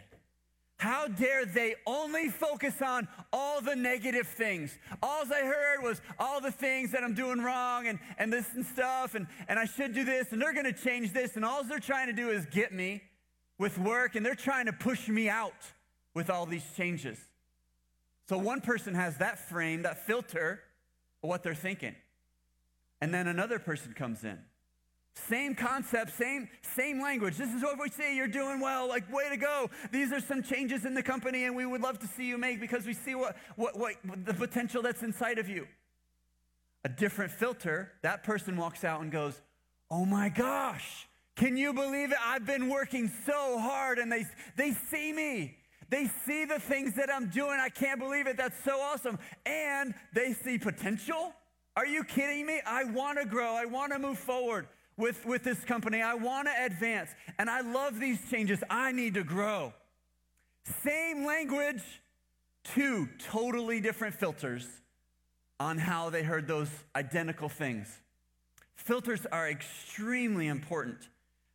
How 0.78 1.08
dare 1.08 1.44
they 1.44 1.74
only 1.86 2.28
focus 2.28 2.80
on 2.80 3.08
all 3.32 3.60
the 3.60 3.74
negative 3.74 4.28
things? 4.28 4.78
All 5.02 5.24
I 5.24 5.40
heard 5.40 5.82
was 5.82 6.00
all 6.20 6.40
the 6.40 6.52
things 6.52 6.92
that 6.92 7.02
I'm 7.02 7.14
doing 7.14 7.40
wrong 7.40 7.88
and, 7.88 7.98
and 8.16 8.32
this 8.32 8.46
and 8.54 8.64
stuff, 8.64 9.16
and, 9.16 9.26
and 9.48 9.58
I 9.58 9.64
should 9.64 9.92
do 9.92 10.04
this, 10.04 10.30
and 10.30 10.40
they're 10.40 10.54
gonna 10.54 10.72
change 10.72 11.12
this, 11.12 11.34
and 11.34 11.44
all 11.44 11.64
they're 11.64 11.80
trying 11.80 12.06
to 12.06 12.12
do 12.12 12.30
is 12.30 12.46
get 12.46 12.72
me 12.72 13.02
with 13.58 13.76
work, 13.76 14.14
and 14.14 14.24
they're 14.24 14.36
trying 14.36 14.66
to 14.66 14.72
push 14.72 15.08
me 15.08 15.28
out 15.28 15.52
with 16.14 16.30
all 16.30 16.46
these 16.46 16.64
changes. 16.76 17.18
So 18.28 18.38
one 18.38 18.60
person 18.60 18.94
has 18.94 19.16
that 19.18 19.48
frame, 19.48 19.82
that 19.82 20.06
filter 20.06 20.60
of 21.24 21.28
what 21.28 21.42
they're 21.42 21.56
thinking. 21.56 21.96
And 23.00 23.12
then 23.12 23.26
another 23.26 23.58
person 23.58 23.94
comes 23.94 24.22
in. 24.22 24.38
Same 25.26 25.54
concept, 25.54 26.16
same, 26.16 26.48
same 26.62 27.02
language. 27.02 27.36
This 27.36 27.52
is 27.52 27.62
what 27.62 27.78
we 27.80 27.88
say, 27.90 28.14
You're 28.14 28.28
doing 28.28 28.60
well. 28.60 28.88
Like, 28.88 29.12
way 29.12 29.28
to 29.28 29.36
go. 29.36 29.70
These 29.90 30.12
are 30.12 30.20
some 30.20 30.42
changes 30.42 30.84
in 30.84 30.94
the 30.94 31.02
company, 31.02 31.44
and 31.44 31.56
we 31.56 31.66
would 31.66 31.80
love 31.80 31.98
to 32.00 32.06
see 32.06 32.26
you 32.26 32.38
make 32.38 32.60
because 32.60 32.86
we 32.86 32.94
see 32.94 33.14
what, 33.14 33.36
what, 33.56 33.76
what 33.76 33.96
the 34.24 34.34
potential 34.34 34.82
that's 34.82 35.02
inside 35.02 35.38
of 35.38 35.48
you. 35.48 35.66
A 36.84 36.88
different 36.88 37.32
filter, 37.32 37.92
that 38.02 38.22
person 38.22 38.56
walks 38.56 38.84
out 38.84 39.00
and 39.00 39.10
goes, 39.10 39.40
Oh 39.90 40.04
my 40.04 40.28
gosh, 40.28 41.08
can 41.34 41.56
you 41.56 41.72
believe 41.72 42.12
it? 42.12 42.18
I've 42.24 42.46
been 42.46 42.68
working 42.68 43.10
so 43.26 43.58
hard, 43.58 43.98
and 43.98 44.12
they, 44.12 44.26
they 44.56 44.72
see 44.72 45.12
me. 45.12 45.56
They 45.90 46.06
see 46.26 46.44
the 46.44 46.60
things 46.60 46.94
that 46.96 47.10
I'm 47.10 47.28
doing. 47.30 47.58
I 47.60 47.70
can't 47.70 47.98
believe 47.98 48.26
it. 48.26 48.36
That's 48.36 48.62
so 48.62 48.78
awesome. 48.78 49.18
And 49.46 49.94
they 50.12 50.34
see 50.34 50.58
potential 50.58 51.32
are 51.76 51.86
you 51.86 52.02
kidding 52.02 52.44
me? 52.44 52.60
I 52.66 52.82
want 52.82 53.20
to 53.20 53.24
grow. 53.24 53.54
I 53.54 53.64
want 53.64 53.92
to 53.92 54.00
move 54.00 54.18
forward 54.18 54.66
with, 54.98 55.24
with 55.24 55.44
this 55.44 55.64
company. 55.64 56.02
I 56.02 56.14
want 56.14 56.48
to 56.48 56.64
advance. 56.64 57.10
And 57.38 57.48
I 57.48 57.62
love 57.62 57.98
these 57.98 58.18
changes. 58.30 58.62
I 58.68 58.92
need 58.92 59.14
to 59.14 59.24
grow. 59.24 59.72
Same 60.84 61.24
language, 61.24 61.82
two 62.64 63.08
totally 63.18 63.80
different 63.80 64.14
filters 64.14 64.66
on 65.58 65.78
how 65.78 66.10
they 66.10 66.22
heard 66.22 66.46
those 66.46 66.68
identical 66.94 67.48
things. 67.48 67.88
Filters 68.76 69.24
are 69.32 69.48
extremely 69.48 70.46
important. 70.48 71.08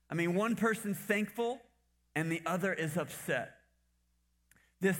I 0.09 0.15
mean, 0.15 0.33
one 0.33 0.55
person's 0.55 0.97
thankful 0.97 1.61
and 2.15 2.31
the 2.31 2.41
other 2.45 2.73
is 2.73 2.97
upset. 2.97 3.55
This 4.81 4.97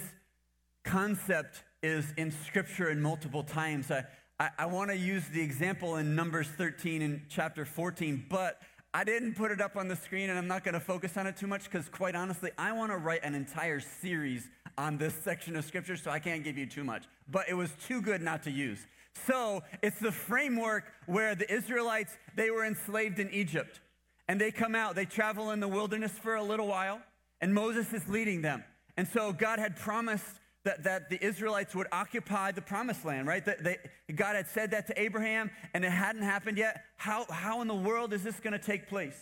concept 0.84 1.62
is 1.82 2.12
in 2.16 2.30
scripture 2.30 2.90
in 2.90 3.00
multiple 3.00 3.42
times. 3.42 3.90
I, 3.90 4.04
I, 4.40 4.50
I 4.58 4.66
want 4.66 4.90
to 4.90 4.96
use 4.96 5.28
the 5.28 5.40
example 5.40 5.96
in 5.96 6.16
Numbers 6.16 6.48
13 6.48 7.02
and 7.02 7.22
chapter 7.28 7.64
14, 7.64 8.26
but 8.28 8.60
I 8.92 9.04
didn't 9.04 9.34
put 9.34 9.52
it 9.52 9.60
up 9.60 9.76
on 9.76 9.86
the 9.86 9.94
screen 9.94 10.28
and 10.28 10.36
I'm 10.36 10.48
not 10.48 10.64
going 10.64 10.74
to 10.74 10.80
focus 10.80 11.16
on 11.16 11.28
it 11.28 11.36
too 11.36 11.46
much 11.46 11.64
because, 11.64 11.88
quite 11.88 12.16
honestly, 12.16 12.50
I 12.58 12.72
want 12.72 12.90
to 12.90 12.96
write 12.96 13.22
an 13.22 13.36
entire 13.36 13.78
series 13.78 14.48
on 14.76 14.98
this 14.98 15.14
section 15.14 15.54
of 15.54 15.64
scripture, 15.64 15.96
so 15.96 16.10
I 16.10 16.18
can't 16.18 16.42
give 16.42 16.58
you 16.58 16.66
too 16.66 16.82
much. 16.82 17.04
But 17.30 17.48
it 17.48 17.54
was 17.54 17.70
too 17.86 18.02
good 18.02 18.22
not 18.22 18.42
to 18.42 18.50
use. 18.50 18.84
So 19.24 19.62
it's 19.82 20.00
the 20.00 20.10
framework 20.10 20.84
where 21.06 21.36
the 21.36 21.52
Israelites, 21.52 22.16
they 22.34 22.50
were 22.50 22.64
enslaved 22.64 23.20
in 23.20 23.30
Egypt. 23.30 23.80
And 24.26 24.40
they 24.40 24.50
come 24.50 24.74
out, 24.74 24.96
they 24.96 25.04
travel 25.04 25.52
in 25.52 25.60
the 25.60 25.68
wilderness 25.68 26.12
for 26.12 26.34
a 26.34 26.42
little 26.42 26.66
while, 26.66 27.00
and 27.40 27.54
Moses 27.54 27.92
is 27.92 28.08
leading 28.08 28.42
them. 28.42 28.64
And 28.96 29.06
so 29.06 29.32
God 29.32 29.60
had 29.60 29.76
promised 29.76 30.40
that, 30.64 30.84
that 30.84 31.10
the 31.10 31.22
Israelites 31.24 31.74
would 31.74 31.86
occupy 31.92 32.52
the 32.52 32.62
promised 32.62 33.04
land, 33.04 33.26
right? 33.26 33.44
That 33.44 33.62
they, 33.62 33.78
God 34.14 34.34
had 34.34 34.48
said 34.48 34.70
that 34.72 34.86
to 34.88 35.00
Abraham 35.00 35.50
and 35.74 35.84
it 35.84 35.90
hadn't 35.90 36.22
happened 36.22 36.58
yet. 36.58 36.82
How, 36.96 37.26
how 37.30 37.60
in 37.62 37.68
the 37.68 37.74
world 37.74 38.12
is 38.12 38.22
this 38.22 38.40
going 38.40 38.52
to 38.52 38.58
take 38.58 38.88
place? 38.88 39.18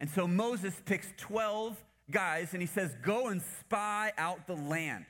And 0.00 0.10
so 0.10 0.26
Moses 0.26 0.74
picks 0.84 1.08
12 1.16 1.82
guys 2.10 2.52
and 2.52 2.60
he 2.60 2.66
says, 2.66 2.94
Go 3.02 3.28
and 3.28 3.40
spy 3.60 4.12
out 4.18 4.46
the 4.46 4.56
land. 4.56 5.06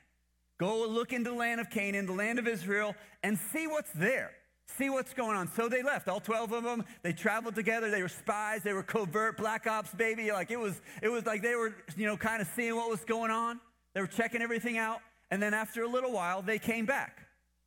Go 0.59 0.87
look 0.87 1.13
into 1.13 1.31
the 1.31 1.37
land 1.37 1.61
of 1.61 1.71
Canaan, 1.71 2.07
the 2.07 2.13
land 2.13 2.39
of 2.39 2.47
Israel, 2.47 2.95
and 3.23 3.39
see 3.39 3.67
what's 3.67 3.91
there. 3.93 4.31
See 4.79 4.89
what's 4.89 5.13
going 5.13 5.37
on. 5.37 5.51
So 5.53 5.69
they 5.69 5.83
left, 5.83 6.09
all 6.09 6.21
12 6.21 6.53
of 6.53 6.65
them. 6.65 6.85
They 7.03 7.13
traveled 7.13 7.55
together. 7.55 7.91
They 7.91 8.03
were 8.03 8.09
spies. 8.09 8.63
They 8.63 8.73
were 8.73 8.83
covert, 8.83 9.37
black 9.37 9.67
ops, 9.67 9.93
baby. 9.95 10.31
Like 10.31 10.51
it 10.51 10.59
was, 10.59 10.81
it 11.03 11.09
was 11.09 11.27
like 11.27 11.43
they 11.43 11.55
were, 11.55 11.75
you 11.97 12.07
know, 12.07 12.17
kind 12.17 12.41
of 12.41 12.49
seeing 12.55 12.75
what 12.77 12.89
was 12.89 13.05
going 13.05 13.31
on. 13.31 13.61
They 13.95 14.01
were 14.01 14.07
checking 14.07 14.43
everything 14.43 14.79
out. 14.79 15.01
And 15.35 15.43
then 15.43 15.53
after 15.53 15.83
a 15.83 15.89
little 15.89 16.13
while, 16.13 16.43
they 16.43 16.61
came 16.61 16.87
back. 16.87 17.27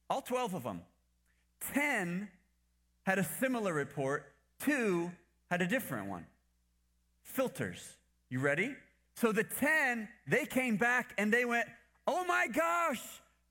All 0.09 0.21
12 0.21 0.53
of 0.53 0.63
them. 0.63 0.83
10 1.74 2.29
had 3.03 3.19
a 3.19 3.25
similar 3.41 3.74
report, 3.74 4.31
two 4.62 5.12
had 5.51 5.62
a 5.62 5.67
different 5.67 6.07
one. 6.07 6.25
Filters. 7.24 7.97
You 8.29 8.39
ready? 8.39 8.74
So 9.15 9.33
the 9.33 9.43
10, 9.43 10.07
they 10.29 10.45
came 10.45 10.77
back 10.77 11.13
and 11.17 11.29
they 11.29 11.43
went, 11.43 11.67
Oh 12.07 12.24
my 12.24 12.47
gosh, 12.47 13.01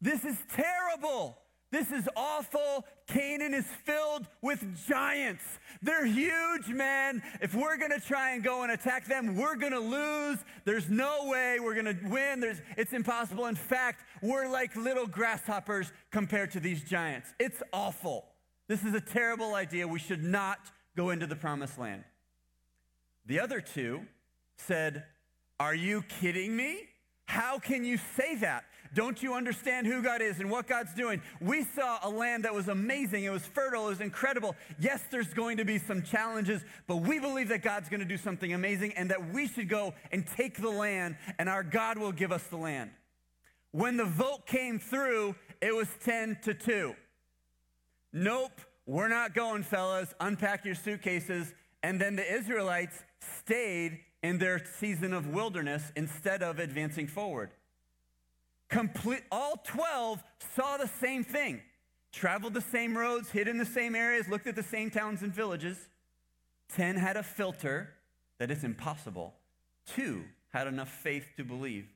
this 0.01 0.25
is 0.25 0.39
terrible. 0.51 1.37
This 1.77 1.93
is 1.93 2.09
awful. 2.17 2.87
Canaan 3.07 3.53
is 3.53 3.67
filled 3.85 4.27
with 4.41 4.65
giants. 4.89 5.45
They're 5.83 6.07
huge, 6.07 6.69
man. 6.69 7.23
If 7.43 7.55
we're 7.55 7.77
going 7.77 7.91
to 7.91 8.01
try 8.01 8.31
and 8.33 8.43
go 8.43 8.63
and 8.63 8.73
attack 8.73 9.05
them, 9.05 9.37
we're 9.37 9.57
going 9.57 9.75
to 9.75 9.79
lose. 9.79 10.39
There's 10.65 10.89
no 10.89 11.27
way 11.27 11.59
we're 11.61 11.75
going 11.75 11.95
to 11.95 12.09
win. 12.09 12.41
There's, 12.41 12.63
it's 12.79 12.95
impossible. 12.95 13.45
In 13.45 13.57
fact, 13.57 14.07
we're 14.23 14.49
like 14.49 14.75
little 14.75 15.07
grasshoppers 15.07 15.93
compared 16.11 16.51
to 16.53 16.61
these 16.61 16.83
giants. 16.83 17.35
It's 17.39 17.63
awful. 17.75 18.25
This 18.69 18.83
is 18.83 18.95
a 18.95 19.01
terrible 19.03 19.55
idea. 19.55 19.87
We 19.87 19.99
should 19.99 20.25
not 20.25 20.61
go 20.97 21.11
into 21.11 21.27
the 21.27 21.37
promised 21.37 21.79
land. 21.79 22.05
The 23.27 23.39
other 23.39 23.61
two 23.61 24.01
said, 24.57 25.05
Are 25.61 25.75
you 25.75 26.05
kidding 26.21 26.57
me? 26.57 26.89
How 27.27 27.59
can 27.59 27.85
you 27.85 27.99
say 28.17 28.37
that? 28.37 28.65
Don't 28.97 29.23
you 29.23 29.35
understand 29.35 29.87
who 29.87 30.01
God 30.01 30.23
is 30.23 30.41
and 30.41 30.51
what 30.51 30.67
God's 30.67 30.95
doing? 30.95 31.21
We 31.39 31.65
saw 31.65 31.99
a 32.03 32.09
land 32.09 32.47
that 32.47 32.55
was 32.55 32.69
amazing. 32.69 33.25
It 33.25 33.31
was 33.31 33.45
fertile. 33.45 33.85
It 33.85 33.91
was 33.91 34.01
incredible. 34.01 34.57
Yes, 34.81 35.05
there's 35.11 35.35
going 35.35 35.59
to 35.59 35.67
be 35.67 35.77
some 35.77 36.01
challenges, 36.01 36.65
but 36.87 36.97
we 36.97 37.19
believe 37.19 37.51
that 37.51 37.61
God's 37.61 37.91
going 37.91 38.01
to 38.01 38.07
do 38.07 38.17
something 38.17 38.55
amazing 38.55 38.95
and 38.95 39.11
that 39.11 39.35
we 39.35 39.49
should 39.49 39.69
go 39.69 39.93
and 40.13 40.27
take 40.27 40.63
the 40.63 40.71
land 40.71 41.17
and 41.39 41.47
our 41.47 41.63
God 41.63 41.99
will 41.99 42.11
give 42.11 42.33
us 42.33 42.45
the 42.45 42.57
land. 42.57 42.91
When 43.71 43.99
the 43.99 44.07
vote 44.07 44.47
came 44.47 44.79
through, 44.79 45.35
it 45.61 45.77
was 45.77 45.89
10 46.03 46.39
to 46.45 46.55
2. 46.55 46.97
Nope, 48.15 48.63
we're 48.87 49.09
not 49.09 49.35
going, 49.35 49.63
fellas. 49.63 50.15
Unpack 50.21 50.65
your 50.65 50.75
suitcases. 50.75 51.53
And 51.83 52.01
then 52.01 52.17
the 52.17 52.35
Israelites 52.35 53.05
stayed 53.41 53.99
in 54.23 54.39
their 54.39 54.65
season 54.81 55.13
of 55.13 55.27
wilderness 55.27 55.93
instead 55.97 56.43
of 56.43 56.59
advancing 56.59 57.07
forward. 57.07 57.51
Complete, 58.69 59.23
all 59.31 59.63
12 59.65 60.23
saw 60.55 60.77
the 60.77 60.89
same 60.89 61.23
thing, 61.23 61.61
traveled 62.13 62.55
the 62.55 62.61
same 62.61 62.97
roads, 62.97 63.31
hid 63.31 63.49
in 63.49 63.59
the 63.59 63.65
same 63.65 63.95
areas, 63.95 64.29
looked 64.29 64.47
at 64.47 64.57
the 64.57 64.63
same 64.63 64.91
towns 64.91 65.23
and 65.23 65.33
villages. 65.33 65.79
10 66.75 66.97
had 66.97 67.17
a 67.17 67.23
filter 67.23 67.95
that 68.39 68.51
it's 68.51 68.65
impossible. 68.65 69.35
Two 69.87 70.25
had 70.53 70.67
enough 70.67 70.91
faith 70.91 71.27
to 71.37 71.45
believe 71.45 71.87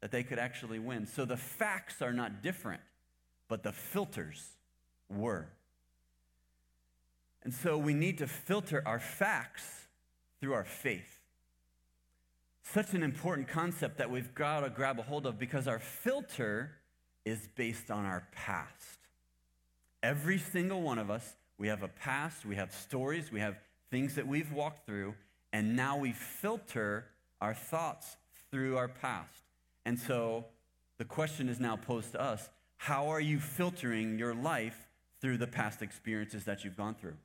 that 0.00 0.10
they 0.10 0.22
could 0.22 0.38
actually 0.38 0.78
win. 0.78 1.06
So 1.06 1.24
the 1.24 1.36
facts 1.36 2.00
are 2.00 2.12
not 2.12 2.42
different, 2.42 2.80
but 3.48 3.62
the 3.62 3.72
filters 3.72 4.48
were. 5.08 5.48
And 7.42 7.52
so 7.52 7.76
we 7.76 7.94
need 7.94 8.18
to 8.18 8.26
filter 8.26 8.82
our 8.86 8.98
facts 8.98 9.86
through 10.40 10.54
our 10.54 10.64
faith 10.64 11.15
such 12.72 12.94
an 12.94 13.02
important 13.02 13.48
concept 13.48 13.98
that 13.98 14.10
we've 14.10 14.34
got 14.34 14.60
to 14.60 14.70
grab 14.70 14.98
a 14.98 15.02
hold 15.02 15.26
of 15.26 15.38
because 15.38 15.68
our 15.68 15.78
filter 15.78 16.72
is 17.24 17.48
based 17.54 17.90
on 17.90 18.04
our 18.04 18.26
past. 18.32 18.98
Every 20.02 20.38
single 20.38 20.82
one 20.82 20.98
of 20.98 21.10
us, 21.10 21.34
we 21.58 21.68
have 21.68 21.82
a 21.82 21.88
past, 21.88 22.44
we 22.44 22.56
have 22.56 22.72
stories, 22.72 23.30
we 23.32 23.40
have 23.40 23.56
things 23.90 24.14
that 24.16 24.26
we've 24.26 24.52
walked 24.52 24.86
through, 24.86 25.14
and 25.52 25.76
now 25.76 25.96
we 25.96 26.12
filter 26.12 27.06
our 27.40 27.54
thoughts 27.54 28.16
through 28.50 28.76
our 28.76 28.88
past. 28.88 29.42
And 29.84 29.98
so 29.98 30.44
the 30.98 31.04
question 31.04 31.48
is 31.48 31.60
now 31.60 31.76
posed 31.76 32.12
to 32.12 32.20
us 32.20 32.48
how 32.78 33.08
are 33.08 33.20
you 33.20 33.38
filtering 33.38 34.18
your 34.18 34.34
life 34.34 34.88
through 35.20 35.38
the 35.38 35.46
past 35.46 35.82
experiences 35.82 36.44
that 36.44 36.64
you've 36.64 36.76
gone 36.76 36.94
through? 36.94 37.16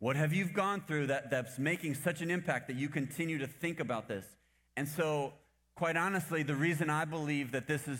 What 0.00 0.16
have 0.16 0.32
you 0.32 0.46
gone 0.46 0.82
through 0.86 1.08
that, 1.08 1.30
that's 1.30 1.58
making 1.58 1.94
such 1.94 2.20
an 2.22 2.30
impact 2.30 2.66
that 2.68 2.76
you 2.76 2.88
continue 2.88 3.38
to 3.38 3.46
think 3.46 3.78
about 3.80 4.08
this? 4.08 4.24
And 4.78 4.86
so, 4.86 5.32
quite 5.74 5.96
honestly, 5.96 6.44
the 6.44 6.54
reason 6.54 6.88
I 6.88 7.04
believe 7.04 7.50
that 7.50 7.66
this 7.66 7.88
is 7.88 7.98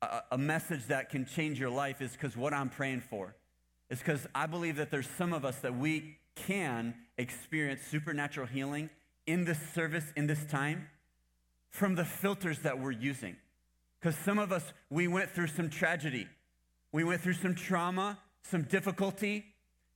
a, 0.00 0.22
a 0.32 0.38
message 0.38 0.86
that 0.86 1.10
can 1.10 1.26
change 1.26 1.60
your 1.60 1.68
life 1.68 2.00
is 2.00 2.12
because 2.12 2.34
what 2.34 2.54
I'm 2.54 2.70
praying 2.70 3.02
for. 3.10 3.36
Is 3.90 3.98
because 3.98 4.26
I 4.34 4.46
believe 4.46 4.76
that 4.76 4.90
there's 4.90 5.06
some 5.18 5.34
of 5.34 5.44
us 5.44 5.56
that 5.56 5.76
we 5.76 6.16
can 6.34 6.94
experience 7.18 7.82
supernatural 7.90 8.46
healing 8.46 8.88
in 9.26 9.44
this 9.44 9.58
service, 9.74 10.14
in 10.16 10.26
this 10.26 10.42
time, 10.46 10.88
from 11.68 11.94
the 11.94 12.06
filters 12.06 12.60
that 12.60 12.80
we're 12.80 12.92
using. 12.92 13.36
Because 14.00 14.16
some 14.16 14.38
of 14.38 14.50
us, 14.50 14.72
we 14.88 15.06
went 15.06 15.30
through 15.30 15.48
some 15.48 15.68
tragedy. 15.68 16.26
We 16.90 17.04
went 17.04 17.20
through 17.20 17.34
some 17.34 17.54
trauma, 17.54 18.18
some 18.44 18.62
difficulty, 18.62 19.44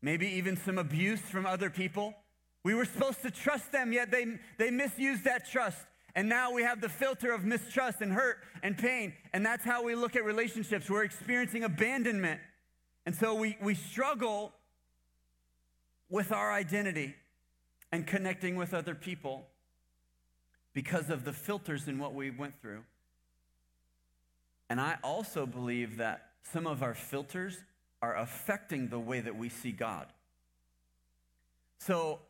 maybe 0.02 0.26
even 0.26 0.58
some 0.58 0.76
abuse 0.76 1.20
from 1.20 1.46
other 1.46 1.70
people. 1.70 2.14
We 2.64 2.74
were 2.74 2.84
supposed 2.84 3.22
to 3.22 3.30
trust 3.30 3.72
them, 3.72 3.94
yet 3.94 4.10
they, 4.10 4.26
they 4.58 4.70
misused 4.70 5.24
that 5.24 5.50
trust. 5.50 5.78
And 6.14 6.28
now 6.28 6.52
we 6.52 6.62
have 6.62 6.80
the 6.80 6.88
filter 6.88 7.32
of 7.32 7.44
mistrust 7.44 8.00
and 8.00 8.12
hurt 8.12 8.38
and 8.62 8.76
pain. 8.76 9.12
And 9.32 9.44
that's 9.44 9.64
how 9.64 9.84
we 9.84 9.94
look 9.94 10.16
at 10.16 10.24
relationships. 10.24 10.90
We're 10.90 11.04
experiencing 11.04 11.64
abandonment. 11.64 12.40
And 13.06 13.14
so 13.14 13.34
we, 13.34 13.56
we 13.62 13.74
struggle 13.74 14.52
with 16.10 16.32
our 16.32 16.52
identity 16.52 17.14
and 17.92 18.06
connecting 18.06 18.56
with 18.56 18.74
other 18.74 18.94
people 18.94 19.46
because 20.72 21.10
of 21.10 21.24
the 21.24 21.32
filters 21.32 21.88
in 21.88 21.98
what 21.98 22.14
we 22.14 22.30
went 22.30 22.60
through. 22.60 22.82
And 24.70 24.80
I 24.80 24.96
also 25.02 25.46
believe 25.46 25.96
that 25.96 26.30
some 26.52 26.66
of 26.66 26.82
our 26.82 26.94
filters 26.94 27.58
are 28.02 28.16
affecting 28.16 28.88
the 28.88 28.98
way 28.98 29.20
that 29.20 29.36
we 29.36 29.48
see 29.48 29.72
God. 29.72 30.06
So 31.78 32.20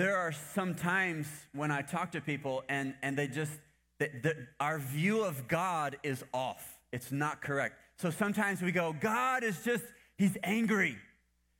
there 0.00 0.16
are 0.16 0.32
some 0.32 0.74
times 0.74 1.26
when 1.52 1.70
I 1.70 1.82
talk 1.82 2.12
to 2.12 2.22
people 2.22 2.64
and, 2.70 2.94
and 3.02 3.18
they 3.18 3.26
just, 3.26 3.52
that 3.98 4.22
the, 4.22 4.34
our 4.58 4.78
view 4.78 5.22
of 5.22 5.46
God 5.46 5.98
is 6.02 6.24
off. 6.32 6.78
It's 6.90 7.12
not 7.12 7.42
correct. 7.42 7.74
So 7.98 8.08
sometimes 8.08 8.62
we 8.62 8.72
go, 8.72 8.96
God 8.98 9.44
is 9.44 9.62
just, 9.62 9.84
he's 10.16 10.38
angry. 10.42 10.96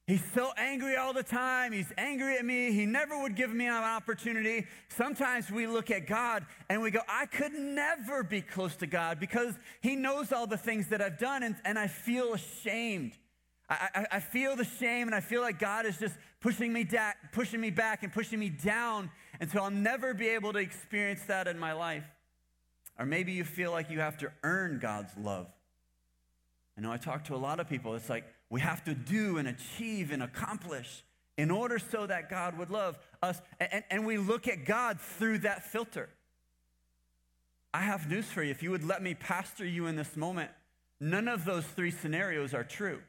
He's 0.06 0.22
so 0.34 0.52
angry 0.56 0.96
all 0.96 1.12
the 1.12 1.22
time. 1.22 1.72
He's 1.72 1.92
angry 1.98 2.38
at 2.38 2.46
me. 2.46 2.72
He 2.72 2.86
never 2.86 3.20
would 3.20 3.36
give 3.36 3.52
me 3.52 3.66
an 3.66 3.74
opportunity. 3.74 4.66
Sometimes 4.88 5.50
we 5.50 5.66
look 5.66 5.90
at 5.90 6.06
God 6.06 6.46
and 6.70 6.80
we 6.80 6.90
go, 6.90 7.00
I 7.10 7.26
could 7.26 7.52
never 7.52 8.22
be 8.22 8.40
close 8.40 8.74
to 8.76 8.86
God 8.86 9.20
because 9.20 9.54
He 9.82 9.96
knows 9.96 10.32
all 10.32 10.46
the 10.46 10.56
things 10.56 10.88
that 10.88 11.02
I've 11.02 11.18
done 11.18 11.42
and, 11.42 11.56
and 11.66 11.78
I 11.78 11.88
feel 11.88 12.32
ashamed. 12.32 13.18
I, 13.68 13.88
I, 13.94 14.06
I 14.12 14.20
feel 14.20 14.56
the 14.56 14.64
shame 14.64 15.08
and 15.08 15.14
I 15.14 15.20
feel 15.20 15.42
like 15.42 15.58
God 15.58 15.84
is 15.84 15.98
just 15.98 16.16
pushing 16.40 16.72
me, 16.72 16.84
da- 16.84 17.12
pushing 17.32 17.60
me 17.60 17.70
back 17.70 18.02
and 18.02 18.12
pushing 18.12 18.38
me 18.38 18.48
down 18.48 19.10
until 19.40 19.62
I'll 19.62 19.70
never 19.70 20.14
be 20.14 20.28
able 20.28 20.52
to 20.52 20.58
experience 20.58 21.22
that 21.28 21.46
in 21.46 21.58
my 21.58 21.72
life. 21.72 22.04
Or 22.98 23.06
maybe 23.06 23.32
you 23.32 23.44
feel 23.44 23.70
like 23.70 23.90
you 23.90 24.00
have 24.00 24.18
to 24.18 24.32
earn 24.42 24.78
God's 24.78 25.16
love. 25.16 25.46
I 26.76 26.80
know 26.80 26.92
I 26.92 26.96
talk 26.96 27.24
to 27.24 27.34
a 27.34 27.38
lot 27.38 27.60
of 27.60 27.68
people. 27.68 27.94
It's 27.94 28.08
like 28.08 28.24
we 28.48 28.60
have 28.60 28.84
to 28.84 28.94
do 28.94 29.38
and 29.38 29.48
achieve 29.48 30.12
and 30.12 30.22
accomplish 30.22 31.04
in 31.36 31.50
order 31.50 31.78
so 31.78 32.06
that 32.06 32.28
God 32.28 32.58
would 32.58 32.70
love 32.70 32.98
us. 33.22 33.40
And, 33.58 33.84
and 33.90 34.06
we 34.06 34.18
look 34.18 34.48
at 34.48 34.64
God 34.64 35.00
through 35.00 35.38
that 35.38 35.64
filter. 35.64 36.08
I 37.72 37.82
have 37.82 38.10
news 38.10 38.26
for 38.26 38.42
you. 38.42 38.50
If 38.50 38.62
you 38.62 38.70
would 38.70 38.84
let 38.84 39.02
me 39.02 39.14
pastor 39.14 39.64
you 39.64 39.86
in 39.86 39.96
this 39.96 40.16
moment, 40.16 40.50
none 41.00 41.28
of 41.28 41.44
those 41.44 41.64
three 41.64 41.90
scenarios 41.90 42.52
are 42.52 42.64
true. 42.64 43.00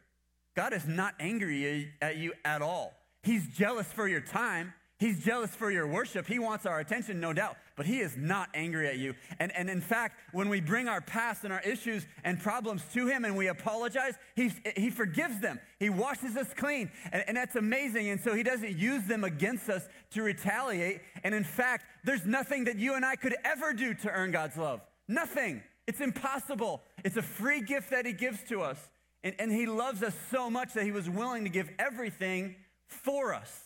God 0.55 0.73
is 0.73 0.88
not 0.88 1.15
angry 1.19 1.91
at 2.01 2.17
you 2.17 2.33
at 2.45 2.61
all. 2.61 2.93
He's 3.23 3.47
jealous 3.47 3.87
for 3.87 4.07
your 4.07 4.21
time. 4.21 4.73
He's 5.01 5.25
jealous 5.25 5.49
for 5.49 5.71
your 5.71 5.87
worship. 5.87 6.27
He 6.27 6.37
wants 6.37 6.67
our 6.67 6.79
attention, 6.79 7.19
no 7.19 7.33
doubt, 7.33 7.57
but 7.75 7.87
he 7.87 8.01
is 8.01 8.15
not 8.15 8.49
angry 8.53 8.87
at 8.87 8.99
you. 8.99 9.15
And, 9.39 9.51
and 9.55 9.67
in 9.67 9.81
fact, 9.81 10.19
when 10.31 10.47
we 10.47 10.61
bring 10.61 10.87
our 10.87 11.01
past 11.01 11.43
and 11.43 11.51
our 11.51 11.61
issues 11.61 12.05
and 12.23 12.39
problems 12.39 12.83
to 12.93 13.07
him 13.07 13.25
and 13.25 13.35
we 13.35 13.47
apologize, 13.47 14.13
he, 14.35 14.51
he 14.77 14.91
forgives 14.91 15.39
them. 15.39 15.59
He 15.79 15.89
washes 15.89 16.37
us 16.37 16.53
clean. 16.55 16.91
And, 17.11 17.23
and 17.27 17.35
that's 17.35 17.55
amazing. 17.55 18.09
And 18.09 18.21
so 18.21 18.35
he 18.35 18.43
doesn't 18.43 18.77
use 18.77 19.05
them 19.05 19.23
against 19.23 19.71
us 19.71 19.89
to 20.11 20.21
retaliate. 20.21 21.01
And 21.23 21.33
in 21.33 21.45
fact, 21.45 21.85
there's 22.03 22.27
nothing 22.27 22.65
that 22.65 22.77
you 22.77 22.93
and 22.93 23.03
I 23.03 23.15
could 23.15 23.35
ever 23.43 23.73
do 23.73 23.95
to 23.95 24.11
earn 24.11 24.29
God's 24.29 24.55
love. 24.55 24.81
Nothing. 25.07 25.63
It's 25.87 25.99
impossible. 25.99 26.83
It's 27.03 27.17
a 27.17 27.23
free 27.23 27.61
gift 27.61 27.89
that 27.89 28.05
he 28.05 28.13
gives 28.13 28.43
to 28.49 28.61
us. 28.61 28.77
And, 29.23 29.33
and 29.39 29.51
he 29.51 29.65
loves 29.65 30.03
us 30.03 30.13
so 30.29 30.51
much 30.51 30.75
that 30.75 30.83
he 30.83 30.91
was 30.91 31.09
willing 31.09 31.43
to 31.45 31.49
give 31.49 31.71
everything 31.79 32.55
for 32.91 33.33
us. 33.33 33.65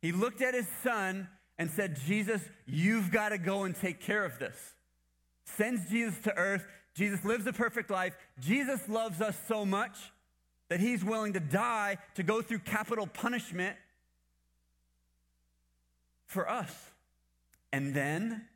He 0.00 0.12
looked 0.12 0.40
at 0.40 0.54
his 0.54 0.66
son 0.82 1.28
and 1.58 1.70
said, 1.70 1.98
Jesus, 2.06 2.42
you've 2.66 3.10
got 3.10 3.30
to 3.30 3.38
go 3.38 3.64
and 3.64 3.74
take 3.74 4.00
care 4.00 4.24
of 4.24 4.38
this. 4.38 4.56
Sends 5.44 5.88
Jesus 5.90 6.18
to 6.20 6.34
earth. 6.36 6.66
Jesus 6.94 7.24
lives 7.24 7.46
a 7.46 7.52
perfect 7.52 7.90
life. 7.90 8.16
Jesus 8.40 8.88
loves 8.88 9.20
us 9.20 9.36
so 9.46 9.66
much 9.66 9.96
that 10.68 10.80
he's 10.80 11.04
willing 11.04 11.34
to 11.34 11.40
die 11.40 11.98
to 12.14 12.22
go 12.22 12.40
through 12.40 12.60
capital 12.60 13.06
punishment 13.06 13.76
for 16.26 16.48
us. 16.48 16.74
And 17.72 17.92
then 17.92 18.46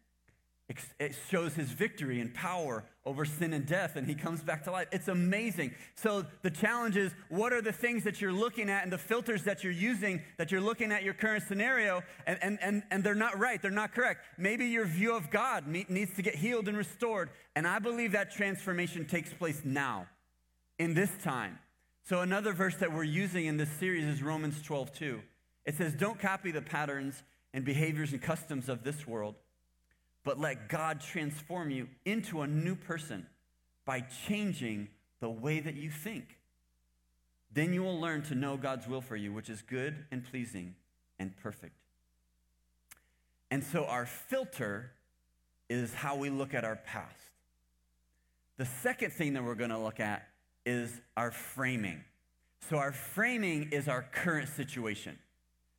it 0.99 1.15
shows 1.29 1.55
his 1.55 1.71
victory 1.71 2.21
and 2.21 2.33
power 2.33 2.85
over 3.05 3.27
sin 3.27 3.53
and 3.53 3.67
death, 3.67 3.97
and 3.97 4.07
he 4.07 4.15
comes 4.15 4.43
back 4.43 4.65
to 4.65 4.71
life. 4.71 4.89
It's 4.93 5.09
amazing. 5.09 5.75
So, 5.95 6.25
the 6.41 6.51
challenge 6.51 6.97
is 6.97 7.13
what 7.29 7.53
are 7.53 7.61
the 7.61 7.73
things 7.73 8.05
that 8.05 8.21
you're 8.23 8.33
looking 8.33 8.71
at 8.71 8.83
and 8.83 8.91
the 8.91 8.99
filters 8.99 9.45
that 9.45 9.63
you're 9.63 9.75
using 9.75 10.23
that 10.39 10.51
you're 10.51 10.63
looking 10.63 10.91
at 10.91 11.03
your 11.03 11.13
current 11.13 11.45
scenario, 11.47 12.03
and, 12.27 12.39
and, 12.43 12.59
and, 12.63 12.83
and 12.91 13.05
they're 13.05 13.15
not 13.15 13.39
right, 13.39 13.61
they're 13.61 13.71
not 13.71 13.93
correct. 13.93 14.25
Maybe 14.39 14.65
your 14.67 14.87
view 14.87 15.15
of 15.15 15.31
God 15.31 15.67
needs 15.67 16.15
to 16.15 16.23
get 16.23 16.35
healed 16.35 16.67
and 16.67 16.79
restored. 16.79 17.29
And 17.55 17.69
I 17.69 17.79
believe 17.79 18.13
that 18.13 18.33
transformation 18.33 19.05
takes 19.05 19.35
place 19.35 19.61
now, 19.65 20.07
in 20.79 20.95
this 20.95 21.11
time. 21.23 21.59
So, 22.05 22.21
another 22.21 22.55
verse 22.55 22.77
that 22.77 22.91
we're 22.91 23.05
using 23.05 23.45
in 23.45 23.59
this 23.59 23.71
series 23.71 24.07
is 24.07 24.23
Romans 24.23 24.63
12 24.63 24.95
2. 24.95 25.21
It 25.67 25.75
says, 25.75 25.93
Don't 25.93 26.19
copy 26.19 26.53
the 26.53 26.63
patterns 26.63 27.23
and 27.53 27.67
behaviors 27.67 28.13
and 28.13 28.23
customs 28.23 28.71
of 28.71 28.83
this 28.83 29.07
world 29.07 29.35
but 30.25 30.41
let 30.41 30.69
God 30.69 31.01
transform 31.01 31.71
you 31.71 31.89
into 32.05 32.41
a 32.41 32.47
new 32.47 32.75
person 32.75 33.27
by 33.85 34.01
changing 34.01 34.89
the 35.21 35.29
way 35.29 35.61
that 35.61 35.75
you 35.75 35.91
think. 35.91 36.39
Then 37.53 37.73
you 37.73 37.83
will 37.83 38.01
learn 38.01 38.23
to 38.23 38.35
know 38.35 38.57
God's 38.57 38.89
will 38.89 39.01
for 39.01 39.17
you, 39.17 39.33
which 39.33 39.49
is 39.49 39.63
good 39.63 39.95
and 40.11 40.25
pleasing 40.25 40.75
and 41.19 41.37
perfect. 41.37 41.77
And 43.51 43.63
so 43.63 43.85
our 43.85 44.07
filter 44.07 44.91
is 45.69 45.95
how 45.95 46.17
we 46.17 46.31
look 46.31 46.55
at 46.55 46.65
our 46.65 46.77
past. 46.77 47.15
The 48.57 48.65
second 48.65 49.13
thing 49.13 49.35
that 49.35 49.45
we're 49.45 49.55
going 49.55 49.71
to 49.71 49.79
look 49.79 50.01
at 50.01 50.27
is 50.67 51.01
our 51.17 51.31
framing. 51.31 52.03
So 52.69 52.77
our 52.77 52.93
framing 52.93 53.69
is 53.73 53.89
our 53.89 54.03
current 54.03 54.49
situation. 54.49 55.19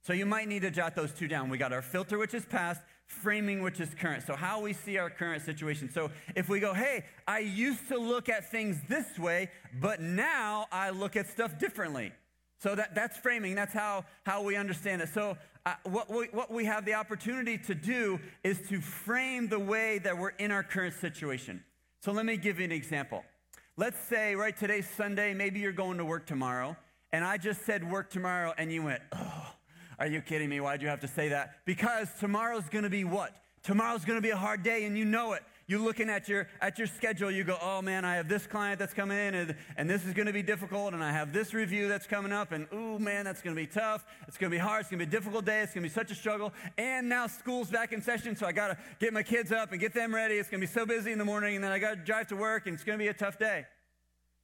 So 0.01 0.13
you 0.13 0.25
might 0.25 0.47
need 0.47 0.61
to 0.61 0.71
jot 0.71 0.95
those 0.95 1.11
two 1.11 1.27
down. 1.27 1.49
We 1.49 1.57
got 1.57 1.73
our 1.73 1.81
filter, 1.81 2.17
which 2.17 2.33
is 2.33 2.45
past, 2.45 2.81
framing, 3.07 3.61
which 3.61 3.79
is 3.79 3.89
current. 3.93 4.23
So, 4.25 4.35
how 4.35 4.61
we 4.61 4.73
see 4.73 4.97
our 4.97 5.09
current 5.09 5.43
situation. 5.43 5.89
So, 5.91 6.11
if 6.35 6.49
we 6.49 6.59
go, 6.59 6.73
hey, 6.73 7.05
I 7.27 7.39
used 7.39 7.87
to 7.89 7.97
look 7.97 8.29
at 8.29 8.49
things 8.49 8.77
this 8.87 9.17
way, 9.19 9.49
but 9.79 10.01
now 10.01 10.67
I 10.71 10.89
look 10.89 11.15
at 11.15 11.27
stuff 11.29 11.57
differently. 11.59 12.11
So, 12.59 12.75
that, 12.75 12.95
that's 12.95 13.17
framing. 13.17 13.55
That's 13.55 13.73
how, 13.73 14.05
how 14.25 14.43
we 14.43 14.55
understand 14.55 15.01
it. 15.01 15.09
So, 15.09 15.37
uh, 15.65 15.73
what, 15.83 16.09
we, 16.09 16.25
what 16.31 16.51
we 16.51 16.65
have 16.65 16.85
the 16.85 16.93
opportunity 16.93 17.57
to 17.57 17.75
do 17.75 18.19
is 18.43 18.59
to 18.69 18.81
frame 18.81 19.47
the 19.47 19.59
way 19.59 19.99
that 19.99 20.17
we're 20.17 20.29
in 20.29 20.51
our 20.51 20.63
current 20.63 20.95
situation. 20.95 21.63
So, 22.01 22.11
let 22.11 22.25
me 22.25 22.37
give 22.37 22.59
you 22.59 22.65
an 22.65 22.71
example. 22.71 23.23
Let's 23.77 23.99
say, 24.07 24.35
right, 24.35 24.55
today's 24.55 24.89
Sunday, 24.89 25.33
maybe 25.33 25.59
you're 25.59 25.73
going 25.73 25.97
to 25.97 26.05
work 26.05 26.25
tomorrow, 26.25 26.77
and 27.11 27.25
I 27.25 27.37
just 27.37 27.65
said 27.65 27.89
work 27.89 28.09
tomorrow, 28.09 28.53
and 28.57 28.71
you 28.71 28.83
went, 28.83 29.01
oh, 29.11 29.51
are 29.99 30.07
you 30.07 30.21
kidding 30.21 30.49
me? 30.49 30.59
Why'd 30.59 30.81
you 30.81 30.87
have 30.87 31.01
to 31.01 31.07
say 31.07 31.29
that? 31.29 31.65
Because 31.65 32.07
tomorrow's 32.19 32.69
gonna 32.69 32.89
be 32.89 33.03
what? 33.03 33.35
Tomorrow's 33.63 34.05
gonna 34.05 34.21
be 34.21 34.29
a 34.29 34.37
hard 34.37 34.63
day 34.63 34.85
and 34.85 34.97
you 34.97 35.05
know 35.05 35.33
it. 35.33 35.43
You're 35.67 35.79
looking 35.79 36.09
at 36.09 36.29
your 36.29 36.47
at 36.61 36.77
your 36.77 36.85
schedule, 36.85 37.31
you 37.31 37.43
go, 37.43 37.57
oh 37.59 37.81
man, 37.81 38.05
I 38.05 38.15
have 38.15 38.29
this 38.29 38.45
client 38.45 38.77
that's 38.77 38.93
coming 38.93 39.17
in 39.17 39.33
and, 39.33 39.55
and 39.77 39.89
this 39.89 40.05
is 40.05 40.13
gonna 40.13 40.33
be 40.33 40.43
difficult, 40.43 40.93
and 40.93 41.03
I 41.03 41.11
have 41.11 41.33
this 41.33 41.53
review 41.53 41.87
that's 41.87 42.05
coming 42.05 42.31
up, 42.31 42.51
and 42.51 42.67
ooh 42.71 42.99
man, 42.99 43.25
that's 43.25 43.41
gonna 43.41 43.55
be 43.55 43.65
tough. 43.65 44.05
It's 44.27 44.37
gonna 44.37 44.51
be 44.51 44.59
hard, 44.59 44.81
it's 44.81 44.91
gonna 44.91 45.03
be 45.03 45.07
a 45.07 45.19
difficult 45.19 45.45
day, 45.45 45.61
it's 45.61 45.73
gonna 45.73 45.87
be 45.87 45.89
such 45.89 46.11
a 46.11 46.15
struggle. 46.15 46.53
And 46.77 47.09
now 47.09 47.25
school's 47.25 47.71
back 47.71 47.93
in 47.93 48.01
session, 48.01 48.35
so 48.35 48.45
I 48.45 48.51
gotta 48.51 48.77
get 48.99 49.13
my 49.13 49.23
kids 49.23 49.51
up 49.51 49.71
and 49.71 49.81
get 49.81 49.93
them 49.93 50.13
ready. 50.13 50.35
It's 50.35 50.49
gonna 50.49 50.61
be 50.61 50.67
so 50.67 50.85
busy 50.85 51.11
in 51.11 51.17
the 51.17 51.25
morning, 51.25 51.55
and 51.55 51.63
then 51.63 51.71
I 51.71 51.79
gotta 51.79 51.95
drive 51.95 52.27
to 52.27 52.35
work, 52.35 52.67
and 52.67 52.75
it's 52.75 52.83
gonna 52.83 52.99
be 52.99 53.07
a 53.07 53.13
tough 53.13 53.39
day. 53.39 53.65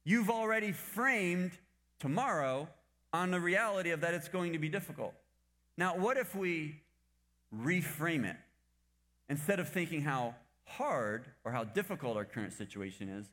You've 0.04 0.30
already 0.30 0.72
framed 0.72 1.52
tomorrow 2.00 2.68
on 3.12 3.30
the 3.30 3.38
reality 3.38 3.90
of 3.90 4.00
that 4.00 4.14
it's 4.14 4.28
going 4.28 4.52
to 4.52 4.58
be 4.58 4.68
difficult. 4.68 5.14
Now, 5.82 5.96
what 5.96 6.16
if 6.16 6.36
we 6.36 6.76
reframe 7.52 8.24
it? 8.24 8.36
Instead 9.28 9.58
of 9.58 9.68
thinking 9.68 10.00
how 10.00 10.36
hard 10.64 11.24
or 11.44 11.50
how 11.50 11.64
difficult 11.64 12.16
our 12.16 12.24
current 12.24 12.52
situation 12.52 13.08
is, 13.08 13.26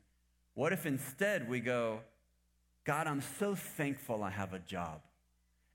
what 0.54 0.72
if 0.72 0.84
instead 0.84 1.48
we 1.48 1.60
go, 1.60 2.00
God, 2.82 3.06
I'm 3.06 3.22
so 3.38 3.54
thankful 3.54 4.24
I 4.24 4.30
have 4.30 4.52
a 4.52 4.58
job. 4.58 5.00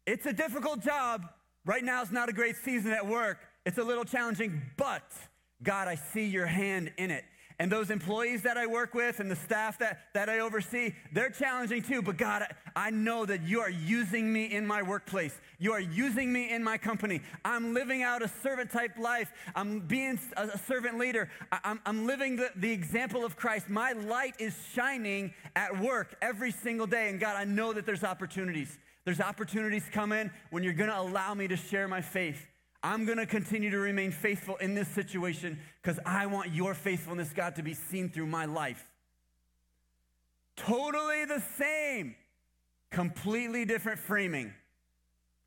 It's 0.06 0.26
a 0.26 0.34
difficult 0.34 0.82
job. 0.82 1.30
Right 1.64 1.82
now 1.82 2.02
is 2.02 2.12
not 2.12 2.28
a 2.28 2.34
great 2.34 2.58
season 2.58 2.92
at 2.92 3.08
work. 3.08 3.38
It's 3.66 3.78
a 3.78 3.84
little 3.84 4.04
challenging, 4.04 4.62
but 4.76 5.10
God, 5.64 5.88
I 5.88 5.96
see 5.96 6.26
your 6.26 6.46
hand 6.46 6.92
in 6.98 7.10
it. 7.10 7.24
And 7.58 7.72
those 7.72 7.90
employees 7.90 8.42
that 8.42 8.58
I 8.58 8.68
work 8.68 8.94
with 8.94 9.22
and 9.22 9.32
the 9.32 9.36
staff 9.36 9.78
that, 9.80 10.00
that 10.14 10.30
I 10.30 10.40
oversee, 10.40 10.94
they're 11.14 11.30
challenging 11.30 11.82
too. 11.82 12.02
But 12.02 12.18
God, 12.18 12.44
I 12.76 12.90
know 12.90 13.26
that 13.26 13.44
you 13.44 13.62
are 13.62 13.70
using 13.70 14.32
me 14.32 14.46
in 14.46 14.68
my 14.68 14.82
workplace. 14.82 15.40
You 15.58 15.72
are 15.72 15.80
using 15.80 16.34
me 16.34 16.52
in 16.52 16.64
my 16.64 16.78
company. 16.78 17.22
I'm 17.46 17.74
living 17.74 18.04
out 18.04 18.22
a 18.22 18.28
servant 18.44 18.72
type 18.72 18.98
life. 18.98 19.32
I'm 19.56 19.80
being 19.80 20.20
a 20.36 20.58
servant 20.58 20.98
leader. 20.98 21.30
I'm, 21.64 21.80
I'm 21.86 22.06
living 22.06 22.36
the, 22.36 22.52
the 22.58 22.72
example 22.72 23.24
of 23.24 23.38
Christ. 23.38 23.70
My 23.70 23.94
light 23.94 24.36
is 24.38 24.54
shining 24.74 25.34
at 25.56 25.80
work 25.80 26.16
every 26.22 26.52
single 26.52 26.88
day. 26.88 27.10
And 27.10 27.22
God, 27.22 27.38
I 27.38 27.46
know 27.46 27.72
that 27.72 27.86
there's 27.86 28.04
opportunities. 28.04 28.78
There's 29.06 29.22
opportunities 29.22 29.84
coming 29.92 30.30
when 30.50 30.64
you're 30.64 30.74
going 30.74 30.90
to 30.90 31.00
allow 31.00 31.34
me 31.34 31.48
to 31.48 31.56
share 31.56 31.88
my 31.88 32.02
faith. 32.02 32.46
I'm 32.86 33.06
going 33.06 33.18
to 33.18 33.26
continue 33.26 33.72
to 33.72 33.80
remain 33.80 34.12
faithful 34.12 34.58
in 34.58 34.76
this 34.76 34.88
situation 34.90 35.58
because 35.82 36.00
I 36.06 36.28
want 36.28 36.54
your 36.54 36.76
faithfulness, 36.76 37.34
God, 37.34 37.56
to 37.56 37.64
be 37.64 37.74
seen 37.74 38.10
through 38.10 38.28
my 38.28 38.46
life. 38.46 38.88
Totally 40.56 41.26
the 41.26 41.42
same, 41.58 42.14
completely 42.92 43.66
different 43.66 43.98
framing 43.98 44.54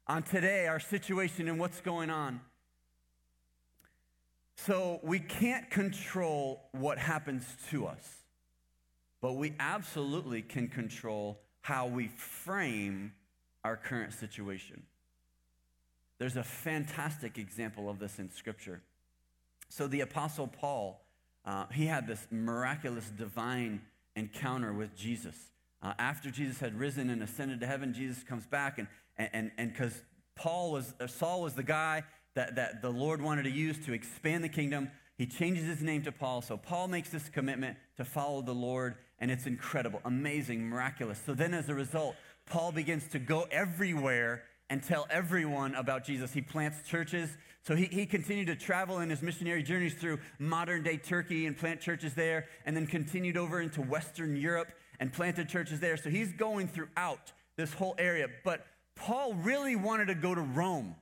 on 0.09 0.25
today, 0.25 0.67
our 0.67 0.81
situation 0.81 1.47
and 1.47 1.61
what's 1.61 1.81
going 1.81 2.11
on. 2.11 2.41
So 4.57 4.99
we 5.05 5.21
can't 5.21 5.71
control 5.71 6.65
what 6.73 6.99
happens 6.99 7.47
to 7.71 7.87
us, 7.87 8.05
but 9.21 9.35
we 9.35 9.55
absolutely 9.61 10.43
can 10.43 10.67
control 10.67 11.39
how 11.61 11.87
we 11.87 12.09
frame 12.09 13.13
our 13.63 13.77
current 13.77 14.13
situation. 14.13 14.83
There's 16.19 16.37
a 16.37 16.43
fantastic 16.43 17.39
example 17.39 17.89
of 17.89 17.99
this 17.99 18.19
in 18.19 18.31
Scripture. 18.31 18.83
So, 19.69 19.87
the 19.87 20.01
Apostle 20.01 20.49
Paul, 20.49 21.01
uh, 21.45 21.67
he 21.73 21.87
had 21.87 22.07
this 22.07 22.27
miraculous 22.31 23.11
divine 23.11 23.83
encounter 24.17 24.73
with 24.73 24.97
Jesus. 24.97 25.37
Uh, 25.81 25.93
after 25.99 26.31
Jesus 26.31 26.59
had 26.59 26.79
risen 26.79 27.11
and 27.11 27.23
ascended 27.23 27.61
to 27.61 27.67
heaven, 27.67 27.95
Jesus 27.95 28.23
comes 28.25 28.47
back, 28.47 28.79
and 28.79 28.89
and 29.17 29.53
and 29.57 29.73
because 29.73 30.03
Paul 30.35 30.73
was 30.73 30.95
uh, 31.01 31.07
Saul 31.07 31.43
was 31.43 31.55
the 31.55 31.63
guy 31.63 32.03
that, 32.35 32.57
that 32.57 32.83
the 32.83 32.91
Lord 32.91 33.21
wanted 33.21 33.45
to 33.45 33.51
use 33.51 33.85
to 33.87 33.93
expand 33.93 34.45
the 34.45 34.49
kingdom, 34.49 34.91
he 35.17 35.27
changes 35.27 35.65
his 35.65 35.83
name 35.83 36.03
to 36.03 36.13
Paul. 36.13 36.41
So 36.41 36.57
Paul 36.57 36.87
makes 36.87 37.11
this 37.11 37.29
commitment 37.29 37.77
to 37.97 38.05
follow 38.05 38.43
the 38.43 38.55
Lord, 38.55 38.95
and 39.19 39.31
it's 39.31 39.47
incredible, 39.47 40.01
amazing, 40.05 40.69
miraculous. 40.69 41.21
So 41.27 41.35
then, 41.35 41.53
as 41.53 41.69
a 41.69 41.75
result, 41.75 42.15
Paul 42.47 42.71
begins 42.71 43.09
to 43.09 43.19
go 43.19 43.49
everywhere 43.51 44.45
and 44.71 44.83
tell 44.83 45.07
everyone 45.11 45.75
about 45.75 46.05
Jesus. 46.05 46.33
He 46.33 46.41
plants 46.41 46.87
churches. 46.87 47.37
So 47.63 47.75
he, 47.75 47.85
he 47.87 48.07
continued 48.07 48.47
to 48.49 48.57
travel 48.57 49.01
in 49.01 49.11
his 49.11 49.23
missionary 49.23 49.63
journeys 49.63 49.95
through 49.95 50.19
modern 50.39 50.83
day 50.83 50.97
Turkey 50.97 51.47
and 51.47 51.57
plant 51.57 51.81
churches 51.81 52.15
there, 52.15 52.47
and 52.67 52.77
then 52.77 52.87
continued 52.87 53.37
over 53.37 53.61
into 53.61 53.83
Western 53.83 54.37
Europe 54.37 54.73
and 55.01 55.13
planted 55.13 55.49
churches 55.49 55.81
there. 55.81 55.97
So 55.97 56.11
he's 56.11 56.33
going 56.33 56.69
throughout 56.69 57.33
this 57.57 57.73
whole 57.73 57.95
area. 57.99 58.29
But 58.45 58.67
Paul 58.95 59.35
really 59.35 59.77
wanted 59.77 60.07
to 60.07 60.15
go 60.15 60.35
to 60.35 60.41
Rome 60.41 60.97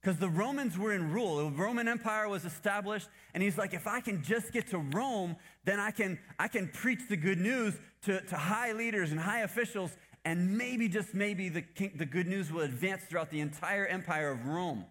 because 0.00 0.18
the 0.18 0.28
Romans 0.28 0.78
were 0.78 0.92
in 0.92 1.12
rule. 1.12 1.36
The 1.36 1.56
Roman 1.56 1.88
Empire 1.88 2.28
was 2.28 2.44
established, 2.44 3.08
and 3.34 3.42
he's 3.42 3.58
like, 3.58 3.74
if 3.74 3.86
I 3.86 4.00
can 4.00 4.22
just 4.22 4.52
get 4.52 4.68
to 4.68 4.78
Rome, 4.78 5.36
then 5.64 5.80
I 5.80 5.90
can, 5.90 6.18
I 6.38 6.48
can 6.48 6.68
preach 6.68 7.00
the 7.08 7.16
good 7.16 7.38
news 7.38 7.74
to, 8.02 8.20
to 8.20 8.36
high 8.36 8.72
leaders 8.72 9.10
and 9.10 9.20
high 9.20 9.40
officials 9.40 9.96
and 10.24 10.56
maybe, 10.56 10.88
just 10.88 11.14
maybe, 11.14 11.48
the, 11.48 11.62
king, 11.62 11.92
the 11.96 12.06
good 12.06 12.26
news 12.26 12.52
will 12.52 12.62
advance 12.62 13.02
throughout 13.08 13.30
the 13.30 13.40
entire 13.40 13.86
empire 13.86 14.30
of 14.30 14.46
Rome. 14.46 14.84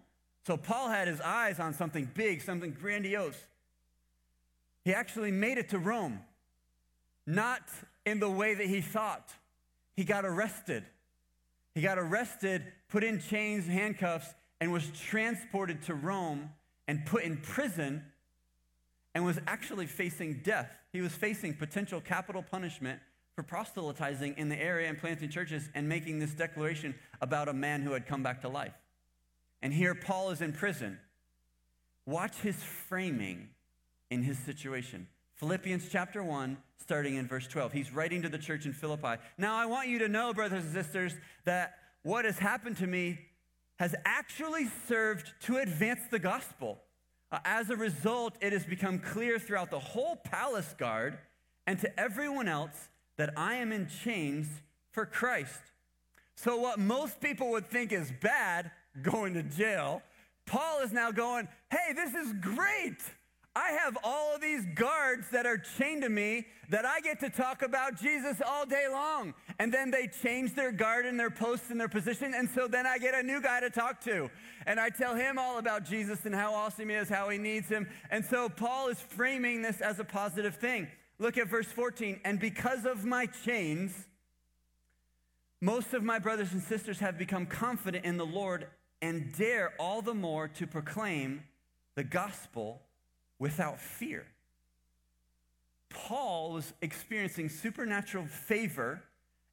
So 0.46 0.56
Paul 0.56 0.88
had 0.88 1.08
his 1.08 1.20
eyes 1.20 1.60
on 1.60 1.74
something 1.74 2.10
big, 2.14 2.42
something 2.42 2.76
grandiose. 2.78 3.46
He 4.84 4.94
actually 4.94 5.30
made 5.30 5.58
it 5.58 5.68
to 5.70 5.78
Rome, 5.78 6.20
not 7.26 7.62
in 8.06 8.20
the 8.20 8.30
way 8.30 8.54
that 8.54 8.66
he 8.66 8.80
thought. 8.80 9.30
He 9.94 10.04
got 10.04 10.24
arrested. 10.24 10.84
He 11.74 11.82
got 11.82 11.98
arrested, 11.98 12.64
put 12.88 13.04
in 13.04 13.20
chains, 13.20 13.66
handcuffs, 13.66 14.34
and 14.60 14.72
was 14.72 14.90
transported 14.90 15.82
to 15.82 15.94
Rome 15.94 16.50
and 16.88 17.04
put 17.04 17.22
in 17.24 17.36
prison 17.36 18.02
and 19.14 19.24
was 19.24 19.38
actually 19.46 19.86
facing 19.86 20.40
death. 20.42 20.70
He 20.92 21.00
was 21.00 21.12
facing 21.12 21.54
potential 21.54 22.00
capital 22.00 22.42
punishment 22.42 23.00
for 23.38 23.44
proselytizing 23.44 24.34
in 24.36 24.48
the 24.48 24.60
area 24.60 24.88
and 24.88 24.98
planting 24.98 25.28
churches 25.28 25.70
and 25.72 25.88
making 25.88 26.18
this 26.18 26.32
declaration 26.32 26.92
about 27.20 27.48
a 27.48 27.52
man 27.52 27.82
who 27.82 27.92
had 27.92 28.04
come 28.04 28.20
back 28.20 28.40
to 28.40 28.48
life. 28.48 28.74
And 29.62 29.72
here 29.72 29.94
Paul 29.94 30.30
is 30.30 30.40
in 30.40 30.52
prison. 30.52 30.98
watch 32.04 32.34
his 32.38 32.56
framing 32.56 33.50
in 34.10 34.24
his 34.24 34.40
situation. 34.40 35.06
Philippians 35.36 35.88
chapter 35.88 36.20
1, 36.20 36.56
starting 36.78 37.14
in 37.14 37.28
verse 37.28 37.46
12. 37.46 37.70
He's 37.70 37.94
writing 37.94 38.22
to 38.22 38.28
the 38.28 38.38
church 38.38 38.66
in 38.66 38.72
Philippi. 38.72 39.22
Now, 39.36 39.54
I 39.54 39.66
want 39.66 39.86
you 39.86 40.00
to 40.00 40.08
know, 40.08 40.34
brothers 40.34 40.64
and 40.64 40.74
sisters, 40.74 41.14
that 41.44 41.74
what 42.02 42.24
has 42.24 42.40
happened 42.40 42.78
to 42.78 42.88
me 42.88 43.20
has 43.78 43.94
actually 44.04 44.66
served 44.88 45.32
to 45.42 45.58
advance 45.58 46.00
the 46.10 46.18
gospel. 46.18 46.80
Uh, 47.30 47.38
as 47.44 47.70
a 47.70 47.76
result, 47.76 48.34
it 48.40 48.52
has 48.52 48.64
become 48.64 48.98
clear 48.98 49.38
throughout 49.38 49.70
the 49.70 49.78
whole 49.78 50.16
palace 50.16 50.74
guard 50.76 51.18
and 51.68 51.78
to 51.78 52.00
everyone 52.00 52.48
else 52.48 52.88
that 53.18 53.34
I 53.36 53.56
am 53.56 53.70
in 53.72 53.88
chains 54.02 54.48
for 54.90 55.04
Christ. 55.04 55.60
So, 56.34 56.56
what 56.56 56.78
most 56.78 57.20
people 57.20 57.50
would 57.50 57.66
think 57.66 57.92
is 57.92 58.12
bad, 58.22 58.70
going 59.02 59.34
to 59.34 59.42
jail, 59.42 60.02
Paul 60.46 60.80
is 60.80 60.92
now 60.92 61.10
going, 61.10 61.46
hey, 61.70 61.92
this 61.94 62.14
is 62.14 62.32
great. 62.40 63.02
I 63.54 63.72
have 63.72 63.98
all 64.04 64.36
of 64.36 64.40
these 64.40 64.64
guards 64.76 65.30
that 65.30 65.44
are 65.44 65.58
chained 65.58 66.02
to 66.02 66.08
me 66.08 66.46
that 66.70 66.84
I 66.84 67.00
get 67.00 67.18
to 67.20 67.30
talk 67.30 67.62
about 67.62 68.00
Jesus 68.00 68.40
all 68.46 68.64
day 68.64 68.86
long. 68.88 69.34
And 69.58 69.74
then 69.74 69.90
they 69.90 70.06
change 70.06 70.54
their 70.54 70.70
guard 70.70 71.06
and 71.06 71.18
their 71.18 71.30
posts 71.30 71.70
and 71.70 71.80
their 71.80 71.88
position. 71.88 72.34
And 72.36 72.48
so 72.48 72.68
then 72.68 72.86
I 72.86 72.98
get 72.98 73.14
a 73.14 73.22
new 73.22 73.42
guy 73.42 73.58
to 73.60 73.68
talk 73.68 74.00
to. 74.02 74.30
And 74.66 74.78
I 74.78 74.90
tell 74.90 75.16
him 75.16 75.38
all 75.38 75.58
about 75.58 75.84
Jesus 75.84 76.24
and 76.24 76.34
how 76.34 76.54
awesome 76.54 76.88
he 76.88 76.94
is, 76.94 77.08
how 77.08 77.30
he 77.30 77.38
needs 77.38 77.68
him. 77.68 77.88
And 78.10 78.24
so 78.24 78.48
Paul 78.48 78.88
is 78.88 79.00
framing 79.00 79.62
this 79.62 79.80
as 79.80 79.98
a 79.98 80.04
positive 80.04 80.54
thing. 80.56 80.86
Look 81.18 81.36
at 81.36 81.48
verse 81.48 81.66
14. 81.66 82.20
And 82.24 82.38
because 82.38 82.84
of 82.84 83.04
my 83.04 83.26
chains, 83.26 84.06
most 85.60 85.92
of 85.94 86.02
my 86.02 86.18
brothers 86.18 86.52
and 86.52 86.62
sisters 86.62 87.00
have 87.00 87.18
become 87.18 87.46
confident 87.46 88.04
in 88.04 88.16
the 88.16 88.26
Lord 88.26 88.68
and 89.02 89.32
dare 89.36 89.74
all 89.78 90.02
the 90.02 90.14
more 90.14 90.48
to 90.48 90.66
proclaim 90.66 91.42
the 91.94 92.04
gospel 92.04 92.80
without 93.38 93.80
fear. 93.80 94.26
Paul 95.90 96.52
was 96.52 96.72
experiencing 96.82 97.48
supernatural 97.48 98.26
favor, 98.26 99.02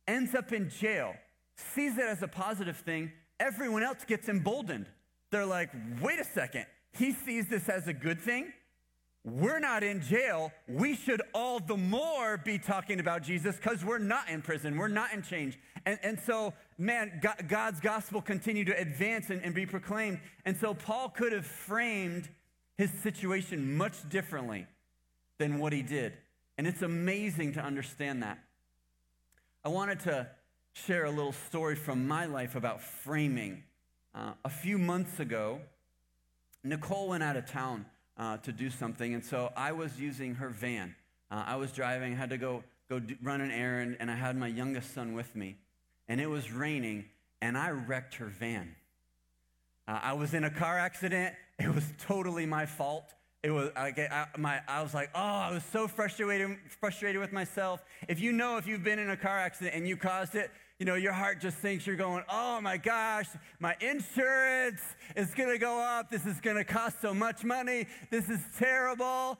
ends 0.07 0.35
up 0.35 0.51
in 0.51 0.69
jail, 0.69 1.15
sees 1.55 1.97
it 1.97 2.05
as 2.05 2.21
a 2.21 2.27
positive 2.27 2.77
thing. 2.77 3.11
Everyone 3.39 3.83
else 3.83 4.03
gets 4.05 4.29
emboldened. 4.29 4.85
They're 5.31 5.45
like, 5.45 5.71
wait 6.01 6.19
a 6.19 6.23
second, 6.23 6.65
he 6.93 7.13
sees 7.13 7.47
this 7.47 7.69
as 7.69 7.87
a 7.87 7.93
good 7.93 8.21
thing. 8.21 8.53
We're 9.25 9.57
not 9.57 9.83
in 9.83 10.01
jail. 10.01 10.51
We 10.67 10.95
should 10.95 11.23
all 11.33 11.59
the 11.59 11.75
more 11.75 12.37
be 12.37 12.59
talking 12.59 12.99
about 12.99 13.23
Jesus 13.23 13.55
because 13.55 13.83
we're 13.83 13.97
not 13.97 14.29
in 14.29 14.43
prison. 14.43 14.77
We're 14.77 14.87
not 14.87 15.13
in 15.13 15.23
change. 15.23 15.57
And, 15.87 15.97
and 16.03 16.19
so, 16.19 16.53
man, 16.77 17.19
God, 17.23 17.47
God's 17.47 17.79
gospel 17.79 18.21
continued 18.21 18.67
to 18.67 18.79
advance 18.79 19.31
and, 19.31 19.41
and 19.41 19.55
be 19.55 19.65
proclaimed. 19.65 20.19
And 20.45 20.55
so, 20.55 20.75
Paul 20.75 21.09
could 21.09 21.31
have 21.31 21.45
framed 21.45 22.29
his 22.77 22.91
situation 22.91 23.75
much 23.75 24.07
differently 24.09 24.67
than 25.39 25.57
what 25.57 25.73
he 25.73 25.81
did. 25.81 26.13
And 26.59 26.67
it's 26.67 26.83
amazing 26.83 27.53
to 27.53 27.61
understand 27.61 28.21
that. 28.21 28.37
I 29.63 29.69
wanted 29.69 30.01
to 30.01 30.27
share 30.73 31.05
a 31.05 31.09
little 31.09 31.33
story 31.33 31.75
from 31.75 32.07
my 32.07 32.27
life 32.27 32.55
about 32.55 32.83
framing. 32.83 33.63
Uh, 34.13 34.33
a 34.43 34.49
few 34.49 34.77
months 34.77 35.19
ago, 35.19 35.61
Nicole 36.63 37.09
went 37.09 37.23
out 37.23 37.37
of 37.37 37.47
town 37.47 37.87
uh, 38.17 38.37
to 38.37 38.51
do 38.51 38.69
something, 38.69 39.13
and 39.13 39.23
so 39.23 39.51
I 39.55 39.71
was 39.71 39.99
using 39.99 40.35
her 40.35 40.49
van. 40.49 40.95
Uh, 41.29 41.43
I 41.47 41.55
was 41.55 41.71
driving, 41.71 42.13
I 42.13 42.15
had 42.15 42.29
to 42.29 42.37
go, 42.37 42.63
go 42.89 42.99
do, 42.99 43.15
run 43.21 43.41
an 43.41 43.51
errand, 43.51 43.97
and 43.99 44.09
I 44.09 44.15
had 44.15 44.37
my 44.37 44.47
youngest 44.47 44.93
son 44.93 45.13
with 45.13 45.35
me. 45.35 45.57
And 46.07 46.21
it 46.21 46.27
was 46.27 46.51
raining, 46.51 47.05
and 47.41 47.57
I 47.57 47.71
wrecked 47.71 48.15
her 48.15 48.27
van. 48.27 48.75
Uh, 49.87 49.99
I 50.01 50.13
was 50.13 50.33
in 50.33 50.43
a 50.43 50.49
car 50.49 50.77
accident, 50.77 51.35
it 51.59 51.73
was 51.73 51.85
totally 51.99 52.45
my 52.45 52.65
fault. 52.65 53.13
It 53.43 53.51
was 53.51 53.69
I, 53.75 53.89
I, 53.89 54.25
my, 54.37 54.59
I 54.67 54.81
was 54.81 54.95
like, 54.95 55.11
oh, 55.13 55.19
I 55.19 55.51
was 55.51 55.63
so 55.71 55.87
frustrated, 55.87 56.57
frustrated 56.79 57.21
with 57.21 57.31
myself. 57.31 57.83
If 58.07 58.19
you 58.19 58.31
know 58.31 58.57
if 58.57 58.65
you've 58.65 58.83
been 58.83 58.97
in 58.97 59.11
a 59.11 59.17
car 59.17 59.37
accident 59.37 59.75
and 59.75 59.87
you 59.87 59.97
caused 59.97 60.33
it, 60.33 60.49
you 60.79 60.85
know, 60.85 60.95
your 60.95 61.13
heart 61.13 61.39
just 61.39 61.57
thinks 61.57 61.87
you're 61.87 61.95
going, 61.95 62.23
oh 62.29 62.59
my 62.59 62.77
gosh, 62.77 63.27
my 63.59 63.75
insurance 63.79 64.81
is 65.15 65.33
going 65.33 65.49
to 65.49 65.57
go 65.57 65.79
up. 65.79 66.09
This 66.09 66.25
is 66.25 66.41
going 66.41 66.57
to 66.57 66.65
cost 66.65 67.01
so 67.01 67.13
much 67.13 67.43
money. 67.43 67.87
This 68.11 68.29
is 68.29 68.39
terrible. 68.59 69.37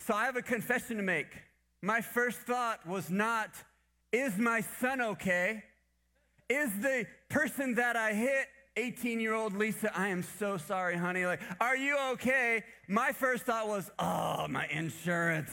So 0.00 0.14
I 0.14 0.26
have 0.26 0.36
a 0.36 0.42
confession 0.42 0.98
to 0.98 1.02
make. 1.02 1.28
My 1.82 2.00
first 2.00 2.38
thought 2.40 2.86
was 2.86 3.10
not, 3.10 3.50
is 4.12 4.36
my 4.36 4.60
son 4.80 5.00
okay? 5.00 5.64
Is 6.50 6.70
the 6.80 7.06
person 7.28 7.74
that 7.76 7.96
I 7.96 8.12
hit 8.12 8.46
18 8.76 9.20
year 9.20 9.32
old 9.32 9.54
Lisa, 9.54 9.96
I 9.96 10.08
am 10.08 10.22
so 10.22 10.58
sorry, 10.58 10.96
honey. 10.96 11.24
Like, 11.24 11.40
are 11.60 11.76
you 11.76 11.96
okay? 12.12 12.62
My 12.88 13.12
first 13.12 13.44
thought 13.44 13.68
was, 13.68 13.90
oh, 13.98 14.46
my 14.48 14.66
insurance. 14.66 15.50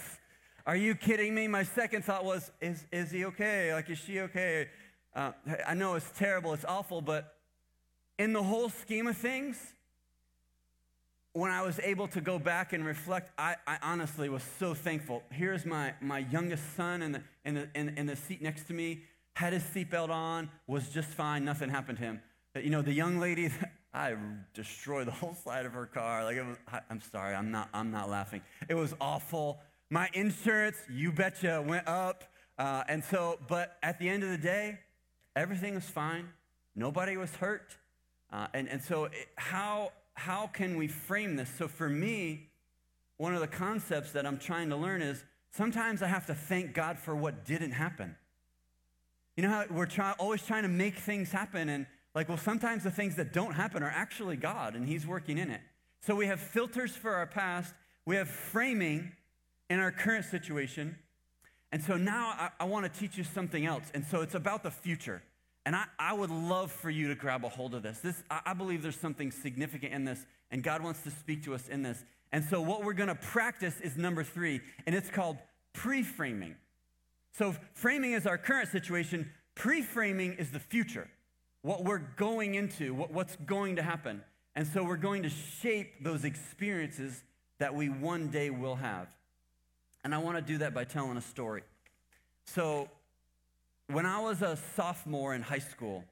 Are 0.66 0.78
you 0.78 0.96
kidding 0.96 1.36
me? 1.36 1.48
My 1.48 1.64
second 1.64 2.06
thought 2.06 2.24
was, 2.24 2.50
is, 2.62 2.86
is 2.92 3.12
he 3.12 3.26
okay? 3.26 3.74
Like, 3.74 3.90
is 3.90 3.98
she 3.98 4.22
okay? 4.22 4.70
Uh, 5.14 5.32
I 5.68 5.74
know 5.74 5.96
it's 5.96 6.10
terrible, 6.18 6.54
it's 6.54 6.64
awful, 6.66 7.02
but 7.02 7.36
in 8.18 8.32
the 8.32 8.42
whole 8.42 8.70
scheme 8.70 9.08
of 9.08 9.18
things, 9.18 9.58
when 11.34 11.52
I 11.52 11.64
was 11.64 11.80
able 11.80 12.08
to 12.10 12.22
go 12.22 12.40
back 12.40 12.72
and 12.72 12.86
reflect, 12.86 13.32
I, 13.38 13.56
I 13.68 13.78
honestly 13.82 14.30
was 14.30 14.44
so 14.60 14.74
thankful. 14.74 15.24
Here's 15.32 15.66
my, 15.66 15.94
my 16.00 16.20
youngest 16.20 16.76
son 16.78 17.02
in 17.02 17.12
the, 17.12 17.22
in, 17.44 17.56
the, 17.56 17.70
in, 17.76 17.90
in 17.98 18.06
the 18.06 18.16
seat 18.16 18.42
next 18.42 18.68
to 18.68 18.74
me, 18.74 19.02
had 19.34 19.52
his 19.52 19.64
seatbelt 19.64 20.10
on, 20.10 20.50
was 20.68 20.90
just 20.90 21.10
fine, 21.10 21.44
nothing 21.44 21.70
happened 21.70 21.98
to 21.98 22.04
him. 22.06 22.22
You 22.56 22.70
know, 22.70 22.82
the 22.82 22.94
young 22.94 23.20
lady, 23.20 23.52
I 23.94 24.16
destroyed 24.54 25.08
the 25.08 25.12
whole 25.12 25.36
side 25.36 25.66
of 25.66 25.74
her 25.74 25.88
car. 25.88 26.24
Like, 26.24 26.38
was, 26.38 26.58
I'm 26.90 27.02
sorry, 27.02 27.36
I'm 27.36 27.52
not, 27.52 27.68
I'm 27.74 27.92
not 27.92 28.10
laughing. 28.10 28.42
It 28.70 28.76
was 28.76 28.94
awful. 29.02 29.60
My 29.90 30.10
insurance, 30.14 30.78
you 30.90 31.12
betcha, 31.12 31.64
went 31.66 31.88
up. 31.88 32.24
Uh, 32.58 32.84
and 32.88 33.04
so, 33.04 33.40
but 33.48 33.78
at 33.84 34.00
the 34.00 34.10
end 34.10 34.24
of 34.24 34.30
the 34.30 34.38
day, 34.38 34.80
everything 35.36 35.76
was 35.76 35.86
fine. 35.86 36.30
Nobody 36.76 37.18
was 37.18 37.36
hurt. 37.36 37.78
Uh, 38.32 38.48
and, 38.54 38.68
and 38.68 38.82
so, 38.82 39.06
it, 39.06 39.28
how, 39.36 39.92
how 40.16 40.48
can 40.48 40.78
we 40.78 40.88
frame 40.88 41.36
this? 41.36 41.50
So, 41.58 41.68
for 41.68 41.90
me, 41.90 42.50
one 43.18 43.34
of 43.34 43.42
the 43.42 43.48
concepts 43.48 44.12
that 44.12 44.26
I'm 44.26 44.38
trying 44.38 44.70
to 44.70 44.76
learn 44.76 45.02
is 45.02 45.24
sometimes 45.52 46.02
I 46.02 46.08
have 46.08 46.26
to 46.28 46.36
thank 46.36 46.74
God 46.74 46.98
for 46.98 47.16
what 47.16 47.46
didn't 47.46 47.72
happen. 47.72 48.16
You 49.36 49.44
know 49.44 49.50
how 49.50 49.66
we're 49.70 49.86
try, 49.86 50.14
always 50.20 50.46
trying 50.46 50.64
to 50.64 50.70
make 50.70 50.96
things 50.96 51.32
happen, 51.32 51.70
and 51.70 51.88
like, 52.14 52.30
well, 52.30 52.38
sometimes 52.38 52.84
the 52.84 52.92
things 52.92 53.16
that 53.16 53.34
don't 53.34 53.54
happen 53.54 53.82
are 53.82 53.94
actually 53.94 54.38
God, 54.38 54.76
and 54.76 54.88
He's 54.88 55.08
working 55.08 55.38
in 55.38 55.50
it. 55.50 55.62
So 56.02 56.16
we 56.16 56.28
have 56.28 56.40
filters 56.40 56.96
for 56.96 57.14
our 57.14 57.26
past, 57.26 57.74
we 58.06 58.16
have 58.18 58.28
framing 58.28 59.14
in 59.70 59.80
our 59.80 59.92
current 59.92 60.26
situation. 60.26 60.98
And 61.72 61.82
so 61.82 61.98
now 61.98 62.34
I, 62.38 62.50
I 62.60 62.64
want 62.66 62.92
to 62.92 63.00
teach 63.00 63.18
you 63.18 63.24
something 63.24 63.66
else. 63.66 63.84
And 63.94 64.06
so 64.06 64.22
it's 64.22 64.36
about 64.36 64.64
the 64.64 64.72
future. 64.72 65.24
And 65.66 65.76
I, 65.76 65.86
I 65.98 66.14
would 66.14 66.30
love 66.30 66.72
for 66.72 66.90
you 66.90 67.08
to 67.08 67.16
grab 67.16 67.46
a 67.46 67.50
hold 67.50 67.74
of 67.74 67.84
this. 67.84 68.00
This 68.00 68.24
I, 68.30 68.42
I 68.48 68.54
believe 68.54 68.84
there's 68.84 69.00
something 69.00 69.32
significant 69.32 69.94
in 69.94 70.06
this, 70.06 70.26
and 70.52 70.62
God 70.62 70.84
wants 70.84 71.02
to 71.04 71.12
speak 71.12 71.44
to 71.46 71.54
us 71.54 71.68
in 71.70 71.84
this. 71.84 72.04
And 72.32 72.44
so 72.44 72.62
what 72.62 72.84
we're 72.84 72.94
going 72.94 73.10
to 73.10 73.16
practice 73.16 73.80
is 73.82 73.96
number 73.96 74.24
three, 74.24 74.62
and 74.86 74.96
it's 74.96 75.10
called 75.10 75.38
pre-framing. 75.74 76.56
So 77.32 77.56
framing 77.74 78.12
is 78.12 78.28
our 78.28 78.38
current 78.38 78.70
situation, 78.70 79.32
pre-framing 79.56 80.34
is 80.34 80.52
the 80.52 80.60
future 80.60 81.08
what 81.64 81.84
we're 81.84 82.04
going 82.18 82.56
into, 82.56 82.94
what, 82.94 83.12
what's 83.12 83.36
going 83.38 83.78
to 83.78 83.82
happen. 83.82 84.22
And 84.56 84.68
so 84.68 84.84
we're 84.84 84.98
going 84.98 85.24
to 85.24 85.30
shape 85.30 86.04
those 86.04 86.26
experiences 86.26 87.24
that 87.60 87.74
we 87.74 87.90
one 87.90 88.28
day 88.28 88.50
will 88.50 88.76
have. 88.76 89.08
And 90.04 90.14
I 90.14 90.18
want 90.18 90.38
to 90.38 90.42
do 90.42 90.60
that 90.60 90.74
by 90.74 90.84
telling 90.84 91.18
a 91.18 91.22
story. 91.22 91.64
So, 92.46 92.90
when 93.88 94.06
I 94.06 94.20
was 94.22 94.42
a 94.42 94.58
sophomore 94.76 95.34
in 95.34 95.42
high 95.42 95.60
school, 95.60 96.04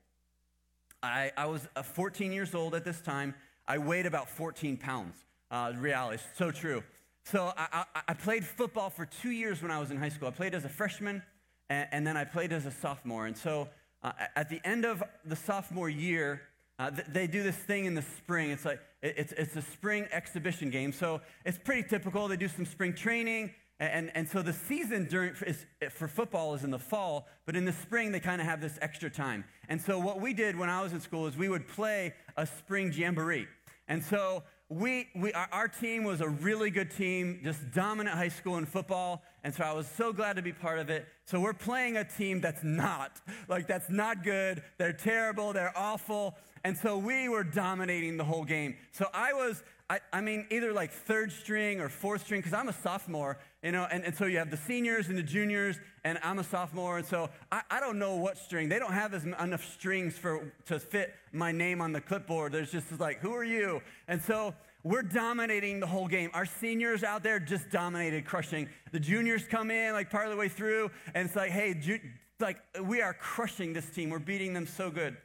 I, 1.01 1.31
I 1.37 1.45
was 1.45 1.67
uh, 1.75 1.83
14 1.83 2.31
years 2.31 2.53
old 2.53 2.75
at 2.75 2.83
this 2.83 3.01
time. 3.01 3.33
I 3.67 3.77
weighed 3.77 4.05
about 4.05 4.29
14 4.29 4.77
pounds. 4.77 5.15
Uh, 5.49 5.73
reality, 5.77 6.21
so 6.37 6.51
true. 6.51 6.83
So 7.25 7.51
I, 7.57 7.85
I, 7.93 8.01
I, 8.09 8.13
played 8.13 8.45
football 8.45 8.89
for 8.89 9.05
two 9.05 9.31
years 9.31 9.61
when 9.61 9.69
I 9.69 9.79
was 9.79 9.91
in 9.91 9.97
high 9.97 10.09
school. 10.09 10.27
I 10.27 10.31
played 10.31 10.55
as 10.55 10.63
a 10.63 10.69
freshman, 10.69 11.21
and, 11.69 11.87
and 11.91 12.07
then 12.07 12.17
I 12.17 12.23
played 12.23 12.53
as 12.53 12.65
a 12.65 12.71
sophomore. 12.71 13.27
And 13.27 13.37
so 13.37 13.67
uh, 14.01 14.13
at 14.35 14.49
the 14.49 14.65
end 14.65 14.85
of 14.85 15.03
the 15.25 15.35
sophomore 15.35 15.89
year, 15.89 16.41
uh, 16.79 16.89
th- 16.89 17.07
they 17.09 17.27
do 17.27 17.43
this 17.43 17.55
thing 17.55 17.85
in 17.85 17.95
the 17.95 18.01
spring. 18.01 18.49
It's 18.49 18.65
like 18.65 18.79
it's, 19.01 19.33
it's 19.33 19.55
a 19.55 19.61
spring 19.61 20.07
exhibition 20.11 20.69
game. 20.69 20.93
So 20.93 21.21
it's 21.45 21.57
pretty 21.57 21.87
typical. 21.87 22.27
They 22.27 22.37
do 22.37 22.47
some 22.47 22.65
spring 22.65 22.93
training. 22.93 23.51
And, 23.81 24.11
and 24.13 24.29
so 24.29 24.43
the 24.43 24.53
season 24.53 25.05
during, 25.05 25.33
is, 25.47 25.65
for 25.89 26.07
football 26.07 26.53
is 26.53 26.63
in 26.63 26.69
the 26.69 26.77
fall, 26.77 27.27
but 27.47 27.55
in 27.55 27.65
the 27.65 27.73
spring 27.73 28.11
they 28.11 28.19
kind 28.19 28.39
of 28.39 28.45
have 28.45 28.61
this 28.61 28.77
extra 28.79 29.09
time. 29.09 29.43
And 29.69 29.81
so 29.81 29.97
what 29.97 30.21
we 30.21 30.33
did 30.33 30.55
when 30.55 30.69
I 30.69 30.83
was 30.83 30.93
in 30.93 31.01
school 31.01 31.25
is 31.25 31.35
we 31.35 31.49
would 31.49 31.67
play 31.67 32.13
a 32.37 32.45
spring 32.45 32.93
jamboree. 32.93 33.47
And 33.87 34.03
so 34.03 34.43
we, 34.69 35.09
we, 35.15 35.33
our, 35.33 35.49
our, 35.51 35.67
team 35.67 36.03
was 36.03 36.21
a 36.21 36.29
really 36.29 36.69
good 36.69 36.91
team, 36.91 37.41
just 37.43 37.71
dominant 37.71 38.15
high 38.15 38.29
school 38.29 38.57
in 38.57 38.67
football. 38.67 39.23
And 39.43 39.53
so 39.53 39.63
I 39.63 39.73
was 39.73 39.87
so 39.87 40.13
glad 40.13 40.35
to 40.35 40.43
be 40.43 40.53
part 40.53 40.77
of 40.77 40.91
it. 40.91 41.07
So 41.25 41.39
we're 41.39 41.53
playing 41.53 41.97
a 41.97 42.03
team 42.03 42.39
that's 42.39 42.63
not, 42.63 43.19
like, 43.49 43.67
that's 43.67 43.89
not 43.89 44.23
good. 44.23 44.61
They're 44.77 44.93
terrible. 44.93 45.53
They're 45.53 45.73
awful. 45.75 46.37
And 46.63 46.77
so 46.77 46.97
we 46.97 47.27
were 47.27 47.43
dominating 47.43 48.17
the 48.17 48.23
whole 48.23 48.45
game. 48.45 48.75
So 48.91 49.07
I 49.13 49.33
was, 49.33 49.63
I, 49.91 49.99
I 50.13 50.21
mean, 50.21 50.47
either 50.49 50.71
like 50.71 50.89
third 50.89 51.33
string 51.33 51.81
or 51.81 51.89
fourth 51.89 52.23
string, 52.23 52.39
because 52.39 52.53
I'm 52.53 52.69
a 52.69 52.73
sophomore, 52.73 53.37
you 53.61 53.73
know, 53.73 53.85
and, 53.91 54.05
and 54.05 54.15
so 54.15 54.25
you 54.25 54.37
have 54.37 54.49
the 54.49 54.55
seniors 54.55 55.09
and 55.09 55.17
the 55.17 55.23
juniors, 55.23 55.81
and 56.05 56.17
I'm 56.23 56.39
a 56.39 56.45
sophomore, 56.45 56.99
and 56.99 57.05
so 57.05 57.29
I, 57.51 57.63
I 57.69 57.81
don't 57.81 57.99
know 57.99 58.15
what 58.15 58.37
string. 58.37 58.69
They 58.69 58.79
don't 58.79 58.93
have 58.93 59.13
as, 59.13 59.25
enough 59.25 59.65
strings 59.65 60.17
for, 60.17 60.49
to 60.67 60.79
fit 60.79 61.13
my 61.33 61.51
name 61.51 61.81
on 61.81 61.91
the 61.91 61.99
clipboard. 61.99 62.53
There's 62.53 62.71
just 62.71 63.01
like, 63.01 63.19
who 63.19 63.33
are 63.33 63.43
you? 63.43 63.81
And 64.07 64.21
so 64.21 64.55
we're 64.85 65.01
dominating 65.01 65.81
the 65.81 65.87
whole 65.87 66.07
game. 66.07 66.29
Our 66.33 66.45
seniors 66.45 67.03
out 67.03 67.21
there 67.21 67.37
just 67.41 67.69
dominated, 67.69 68.23
crushing. 68.23 68.69
The 68.93 68.99
juniors 68.99 69.45
come 69.45 69.71
in 69.71 69.91
like 69.91 70.09
part 70.09 70.25
of 70.25 70.31
the 70.31 70.37
way 70.37 70.47
through, 70.47 70.89
and 71.13 71.27
it's 71.27 71.35
like, 71.35 71.51
hey, 71.51 71.73
ju- 71.73 71.99
like 72.39 72.59
we 72.81 73.01
are 73.01 73.13
crushing 73.13 73.73
this 73.73 73.89
team. 73.89 74.09
We're 74.09 74.19
beating 74.19 74.53
them 74.53 74.67
so 74.67 74.89
good. 74.89 75.17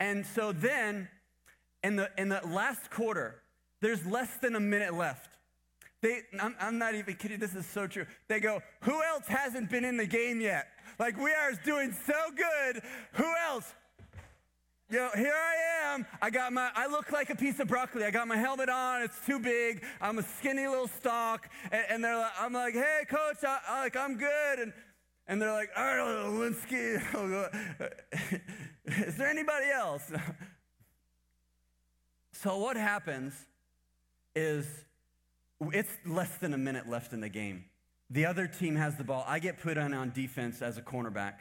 And 0.00 0.24
so 0.24 0.50
then, 0.50 1.08
in 1.82 1.96
the 1.96 2.10
in 2.16 2.30
the 2.30 2.40
last 2.46 2.90
quarter, 2.90 3.42
there's 3.84 4.06
less 4.06 4.34
than 4.38 4.54
a 4.56 4.60
minute 4.60 4.94
left. 4.94 5.30
They, 6.00 6.20
I'm, 6.40 6.56
I'm 6.58 6.78
not 6.78 6.94
even 6.94 7.14
kidding. 7.16 7.38
This 7.38 7.54
is 7.54 7.66
so 7.66 7.86
true. 7.86 8.06
They 8.28 8.40
go, 8.40 8.62
who 8.80 9.02
else 9.02 9.26
hasn't 9.26 9.70
been 9.70 9.84
in 9.84 9.98
the 9.98 10.06
game 10.06 10.40
yet? 10.40 10.68
Like 10.98 11.18
we 11.18 11.32
are 11.32 11.52
doing 11.64 11.94
so 12.06 12.14
good. 12.34 12.82
Who 13.12 13.30
else? 13.46 13.74
You 14.90 14.98
know, 14.98 15.10
here 15.14 15.34
I 15.34 15.92
am. 15.92 16.06
I 16.22 16.30
got 16.30 16.52
my, 16.52 16.70
I 16.74 16.86
look 16.86 17.12
like 17.12 17.28
a 17.28 17.34
piece 17.34 17.60
of 17.60 17.68
broccoli. 17.68 18.04
I 18.04 18.10
got 18.10 18.26
my 18.26 18.36
helmet 18.36 18.70
on. 18.70 19.02
It's 19.02 19.18
too 19.26 19.38
big. 19.38 19.84
I'm 20.00 20.18
a 20.18 20.22
skinny 20.22 20.66
little 20.66 20.88
stalk. 20.88 21.48
And, 21.70 21.84
and 21.90 22.04
they're 22.04 22.16
like, 22.16 22.32
I'm 22.38 22.52
like, 22.52 22.74
hey, 22.74 23.02
coach, 23.08 23.44
I, 23.46 23.58
I, 23.68 23.80
like, 23.80 23.96
I'm 23.96 24.16
good. 24.16 24.58
And, 24.60 24.72
and 25.26 25.42
they're 25.42 25.52
like, 25.52 25.70
all 25.76 25.84
right, 25.84 26.26
Linsky. 26.26 27.00
Is 29.06 29.16
there 29.16 29.28
anybody 29.28 29.66
else? 29.70 30.10
so 32.32 32.58
what 32.58 32.76
happens 32.76 33.34
is 34.34 34.66
it's 35.72 35.96
less 36.04 36.36
than 36.38 36.54
a 36.54 36.58
minute 36.58 36.88
left 36.88 37.12
in 37.12 37.20
the 37.20 37.28
game. 37.28 37.64
The 38.10 38.26
other 38.26 38.46
team 38.46 38.76
has 38.76 38.96
the 38.96 39.04
ball. 39.04 39.24
I 39.26 39.38
get 39.38 39.58
put 39.58 39.78
on 39.78 39.94
on 39.94 40.10
defense 40.10 40.62
as 40.62 40.76
a 40.76 40.82
cornerback. 40.82 41.34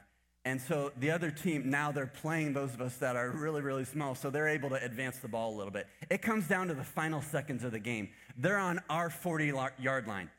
And 0.45 0.59
so 0.59 0.91
the 0.97 1.11
other 1.11 1.31
team, 1.31 1.69
now 1.69 1.91
they're 1.91 2.05
playing 2.05 2.53
those 2.53 2.73
of 2.73 2.81
us 2.81 2.97
that 2.97 3.15
are 3.15 3.29
really, 3.29 3.61
really 3.61 3.85
small, 3.85 4.13
so 4.13 4.29
they're 4.29 4.49
able 4.49 4.69
to 4.69 4.83
advance 4.83 5.17
the 5.19 5.29
ball 5.29 5.53
a 5.53 5.55
little 5.55 5.71
bit. 5.71 5.87
It 6.09 6.21
comes 6.21 6.47
down 6.47 6.67
to 6.67 6.73
the 6.73 6.83
final 6.83 7.21
seconds 7.21 7.63
of 7.63 7.71
the 7.71 7.79
game. 7.79 8.09
They're 8.37 8.57
on 8.57 8.81
our 8.89 9.09
40 9.09 9.53
yard 9.79 10.07
line. 10.07 10.29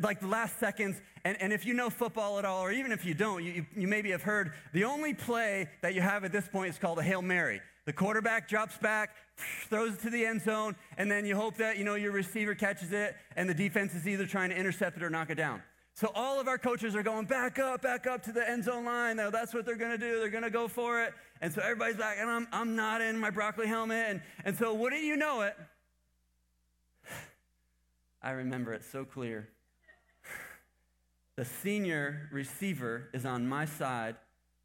Like 0.00 0.20
the 0.20 0.26
last 0.26 0.58
seconds, 0.58 1.00
and, 1.24 1.40
and 1.40 1.52
if 1.52 1.66
you 1.66 1.74
know 1.74 1.90
football 1.90 2.38
at 2.38 2.44
all, 2.44 2.62
or 2.62 2.72
even 2.72 2.92
if 2.92 3.04
you 3.04 3.14
don't, 3.14 3.42
you, 3.42 3.66
you 3.76 3.86
maybe 3.86 4.10
have 4.10 4.22
heard 4.22 4.52
the 4.72 4.84
only 4.84 5.12
play 5.12 5.68
that 5.82 5.94
you 5.94 6.00
have 6.00 6.24
at 6.24 6.32
this 6.32 6.48
point 6.48 6.70
is 6.70 6.78
called 6.78 6.98
a 6.98 7.02
Hail 7.02 7.22
Mary. 7.22 7.60
The 7.86 7.92
quarterback 7.92 8.48
drops 8.48 8.78
back, 8.78 9.10
throws 9.68 9.94
it 9.94 10.00
to 10.00 10.10
the 10.10 10.24
end 10.24 10.42
zone, 10.42 10.76
and 10.96 11.10
then 11.10 11.26
you 11.26 11.36
hope 11.36 11.56
that 11.56 11.76
you 11.76 11.84
know 11.84 11.94
your 11.94 12.12
receiver 12.12 12.54
catches 12.54 12.92
it, 12.92 13.16
and 13.36 13.48
the 13.48 13.54
defense 13.54 13.94
is 13.94 14.08
either 14.08 14.26
trying 14.26 14.50
to 14.50 14.56
intercept 14.56 14.96
it 14.96 15.02
or 15.02 15.10
knock 15.10 15.30
it 15.30 15.36
down. 15.36 15.62
So 15.96 16.10
all 16.16 16.40
of 16.40 16.48
our 16.48 16.58
coaches 16.58 16.96
are 16.96 17.04
going 17.04 17.26
back 17.26 17.60
up, 17.60 17.82
back 17.82 18.08
up 18.08 18.24
to 18.24 18.32
the 18.32 18.48
end 18.48 18.64
zone 18.64 18.84
line. 18.84 19.16
Now 19.16 19.30
that's 19.30 19.54
what 19.54 19.64
they're 19.64 19.76
going 19.76 19.92
to 19.92 19.98
do. 19.98 20.18
They're 20.18 20.28
going 20.28 20.42
to 20.42 20.50
go 20.50 20.66
for 20.66 21.00
it. 21.02 21.14
And 21.40 21.52
so 21.52 21.62
everybody's 21.62 21.96
back, 21.96 22.16
and 22.18 22.28
I'm, 22.28 22.48
I'm 22.52 22.74
not 22.74 23.00
in 23.00 23.16
my 23.16 23.30
broccoli 23.30 23.68
helmet. 23.68 24.06
And, 24.08 24.20
and 24.44 24.56
so 24.56 24.74
wouldn't 24.74 25.04
you 25.04 25.16
know 25.16 25.42
it? 25.42 25.56
I 28.22 28.30
remember 28.30 28.72
it 28.72 28.84
so 28.84 29.04
clear. 29.04 29.48
The 31.36 31.44
senior 31.44 32.28
receiver 32.30 33.08
is 33.12 33.26
on 33.26 33.48
my 33.48 33.64
side, 33.64 34.14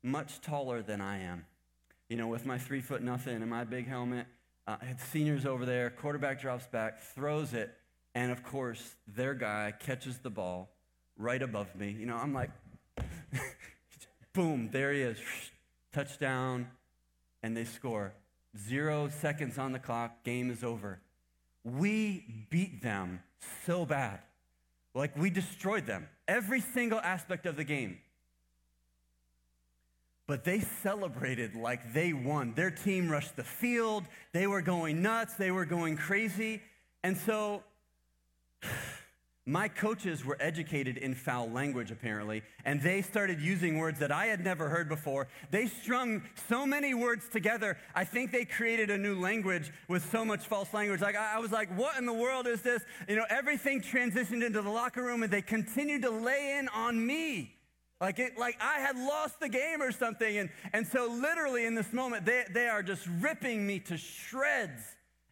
much 0.04 0.40
taller 0.40 0.84
than 0.84 1.02
I 1.02 1.24
am. 1.24 1.46
You 2.10 2.18
know, 2.18 2.28
with 2.28 2.46
my 2.46 2.58
three 2.58 2.82
foot 2.82 3.04
nothing 3.04 3.36
and 3.36 3.50
my 3.50 3.64
big 3.64 3.88
helmet. 3.88 4.26
Uh, 4.68 4.78
the 4.82 5.06
senior's 5.12 5.46
over 5.46 5.66
there, 5.66 5.90
quarterback 5.90 6.42
drops 6.42 6.68
back, 6.68 7.02
throws 7.02 7.54
it, 7.54 7.74
and 8.14 8.32
of 8.32 8.44
course, 8.44 8.96
their 9.08 9.34
guy 9.34 9.74
catches 9.80 10.18
the 10.20 10.30
ball 10.30 10.70
right 11.18 11.42
above 11.42 11.76
me. 11.76 11.96
You 11.98 12.06
know, 12.06 12.18
I'm 12.18 12.34
like, 12.34 12.52
boom, 14.34 14.70
there 14.72 14.92
he 14.92 15.02
is. 15.02 15.18
Touchdown, 15.94 16.68
and 17.42 17.56
they 17.56 17.64
score. 17.64 18.14
Zero 18.58 19.10
seconds 19.10 19.58
on 19.58 19.72
the 19.72 19.80
clock, 19.80 20.24
game 20.24 20.50
is 20.52 20.64
over. 20.64 21.00
We 21.64 22.46
beat 22.50 22.82
them 22.82 23.22
so 23.66 23.86
bad. 23.86 24.20
Like 24.96 25.16
we 25.16 25.30
destroyed 25.30 25.86
them, 25.86 26.08
every 26.28 26.62
single 26.62 27.00
aspect 27.00 27.46
of 27.46 27.56
the 27.56 27.64
game. 27.64 28.00
But 30.30 30.44
they 30.44 30.60
celebrated 30.60 31.56
like 31.56 31.92
they 31.92 32.14
won. 32.14 32.54
Their 32.54 32.70
team 32.70 33.10
rushed 33.10 33.36
the 33.36 33.44
field. 33.44 34.04
They 34.32 34.46
were 34.46 34.62
going 34.62 35.02
nuts. 35.02 35.34
They 35.34 35.50
were 35.50 35.66
going 35.66 35.98
crazy. 35.98 36.62
And 37.04 37.18
so 37.18 37.64
my 39.48 39.70
coaches 39.70 40.24
were 40.24 40.38
educated 40.40 40.98
in 40.98 41.16
foul 41.16 41.50
language, 41.50 41.90
apparently, 41.90 42.44
and 42.64 42.80
they 42.80 43.02
started 43.02 43.42
using 43.42 43.80
words 43.80 43.98
that 43.98 44.12
I 44.12 44.28
had 44.28 44.44
never 44.44 44.70
heard 44.70 44.88
before. 44.88 45.28
They 45.50 45.66
strung 45.66 46.22
so 46.48 46.64
many 46.64 46.94
words 46.94 47.28
together. 47.28 47.76
I 47.96 48.04
think 48.04 48.32
they 48.32 48.46
created 48.46 48.92
a 48.92 49.00
new 49.00 49.20
language 49.20 49.72
with 49.88 50.08
so 50.12 50.24
much 50.24 50.46
false 50.46 50.72
language. 50.76 51.02
Like, 51.02 51.16
I 51.16 51.40
was 51.40 51.52
like, 51.52 51.76
what 51.76 51.98
in 51.98 52.06
the 52.06 52.14
world 52.14 52.46
is 52.46 52.62
this? 52.62 52.84
You 53.08 53.16
know, 53.16 53.26
everything 53.32 53.82
transitioned 53.82 54.46
into 54.46 54.62
the 54.62 54.70
locker 54.70 55.02
room, 55.02 55.24
and 55.24 55.34
they 55.34 55.42
continued 55.42 56.04
to 56.04 56.12
lay 56.12 56.60
in 56.60 56.68
on 56.68 57.04
me. 57.04 57.56
Like, 58.02 58.20
it, 58.20 58.38
like 58.38 58.58
I 58.62 58.80
had 58.80 58.98
lost 58.98 59.40
the 59.40 59.50
game 59.50 59.82
or 59.82 59.92
something. 59.92 60.38
And, 60.38 60.50
and 60.72 60.88
so, 60.88 61.08
literally, 61.08 61.66
in 61.66 61.76
this 61.76 61.92
moment, 61.92 62.26
they, 62.26 62.46
they 62.50 62.68
are 62.68 62.82
just 62.82 63.08
ripping 63.20 63.66
me 63.68 63.80
to 63.82 63.98
shreds. 63.98 64.82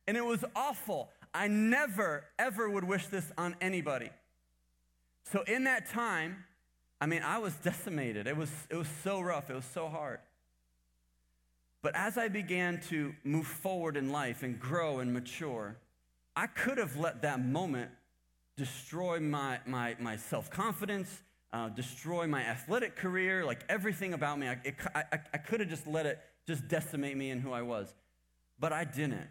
And 0.08 0.18
it 0.18 0.26
was 0.26 0.44
awful. 0.56 1.10
I 1.34 1.48
never, 1.48 2.26
ever 2.40 2.70
would 2.70 2.84
wish 2.84 3.08
this 3.08 3.32
on 3.38 3.56
anybody. 3.62 4.10
So 5.32 5.44
in 5.44 5.66
that 5.66 5.90
time, 5.90 6.46
I 7.00 7.06
mean, 7.06 7.22
I 7.22 7.40
was 7.40 7.54
decimated. 7.56 8.28
It 8.28 8.36
was, 8.36 8.50
it 8.70 8.76
was 8.76 8.88
so 9.04 9.20
rough, 9.20 9.50
it 9.50 9.56
was 9.56 9.66
so 9.66 9.88
hard. 9.88 10.20
But 11.82 11.96
as 11.96 12.18
I 12.18 12.28
began 12.28 12.82
to 12.90 13.14
move 13.24 13.46
forward 13.46 13.98
in 13.98 14.12
life 14.12 14.42
and 14.44 14.60
grow 14.60 15.00
and 15.00 15.14
mature, 15.14 15.78
I 16.36 16.48
could 16.48 16.78
have 16.78 16.98
let 16.98 17.22
that 17.22 17.44
moment 17.44 17.92
destroy 18.58 19.20
my, 19.20 19.60
my, 19.66 19.96
my 20.00 20.16
self 20.16 20.50
confidence, 20.50 21.22
uh, 21.54 21.70
destroy 21.70 22.28
my 22.28 22.42
athletic 22.44 22.96
career, 22.96 23.46
like 23.46 23.64
everything 23.70 24.14
about 24.14 24.38
me. 24.40 24.48
I, 24.48 24.60
I, 24.94 25.20
I 25.34 25.38
could 25.38 25.60
have 25.60 25.70
just 25.70 25.88
let 25.88 26.06
it 26.06 26.20
just 26.46 26.68
decimate 26.68 27.18
me 27.18 27.30
and 27.32 27.42
who 27.42 27.52
I 27.52 27.62
was. 27.62 27.94
But 28.60 28.74
I 28.74 28.84
didn't 28.84 29.28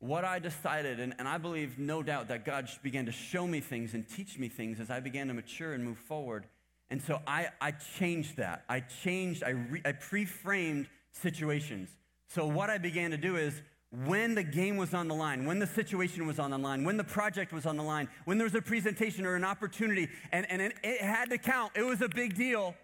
what 0.00 0.24
I 0.24 0.38
decided, 0.38 1.00
and, 1.00 1.14
and 1.18 1.26
I 1.26 1.38
believe 1.38 1.78
no 1.78 2.02
doubt 2.02 2.28
that 2.28 2.44
God 2.44 2.68
began 2.82 3.06
to 3.06 3.12
show 3.12 3.46
me 3.46 3.60
things 3.60 3.94
and 3.94 4.08
teach 4.08 4.38
me 4.38 4.48
things 4.48 4.78
as 4.80 4.90
I 4.90 5.00
began 5.00 5.26
to 5.28 5.34
mature 5.34 5.72
and 5.72 5.84
move 5.84 5.98
forward. 5.98 6.46
And 6.90 7.02
so 7.02 7.20
I, 7.26 7.48
I 7.60 7.72
changed 7.72 8.36
that. 8.36 8.64
I 8.68 8.80
changed, 8.80 9.42
I, 9.42 9.50
re, 9.50 9.82
I 9.84 9.92
pre 9.92 10.24
framed 10.24 10.88
situations. 11.12 11.90
So 12.28 12.46
what 12.46 12.70
I 12.70 12.78
began 12.78 13.10
to 13.10 13.16
do 13.16 13.36
is 13.36 13.60
when 13.90 14.34
the 14.34 14.42
game 14.42 14.76
was 14.76 14.92
on 14.92 15.08
the 15.08 15.14
line, 15.14 15.46
when 15.46 15.58
the 15.58 15.66
situation 15.66 16.26
was 16.26 16.38
on 16.38 16.50
the 16.50 16.58
line, 16.58 16.84
when 16.84 16.96
the 16.96 17.04
project 17.04 17.52
was 17.52 17.64
on 17.64 17.76
the 17.76 17.82
line, 17.82 18.08
when 18.26 18.36
there 18.36 18.44
was 18.44 18.54
a 18.54 18.60
presentation 18.60 19.24
or 19.24 19.34
an 19.34 19.44
opportunity, 19.44 20.08
and, 20.30 20.50
and 20.50 20.60
it, 20.60 21.00
had 21.00 21.30
to 21.30 21.38
count, 21.38 21.72
it 21.74 21.82
was 21.82 22.02
a 22.02 22.08
big 22.08 22.34
deal, 22.34 22.74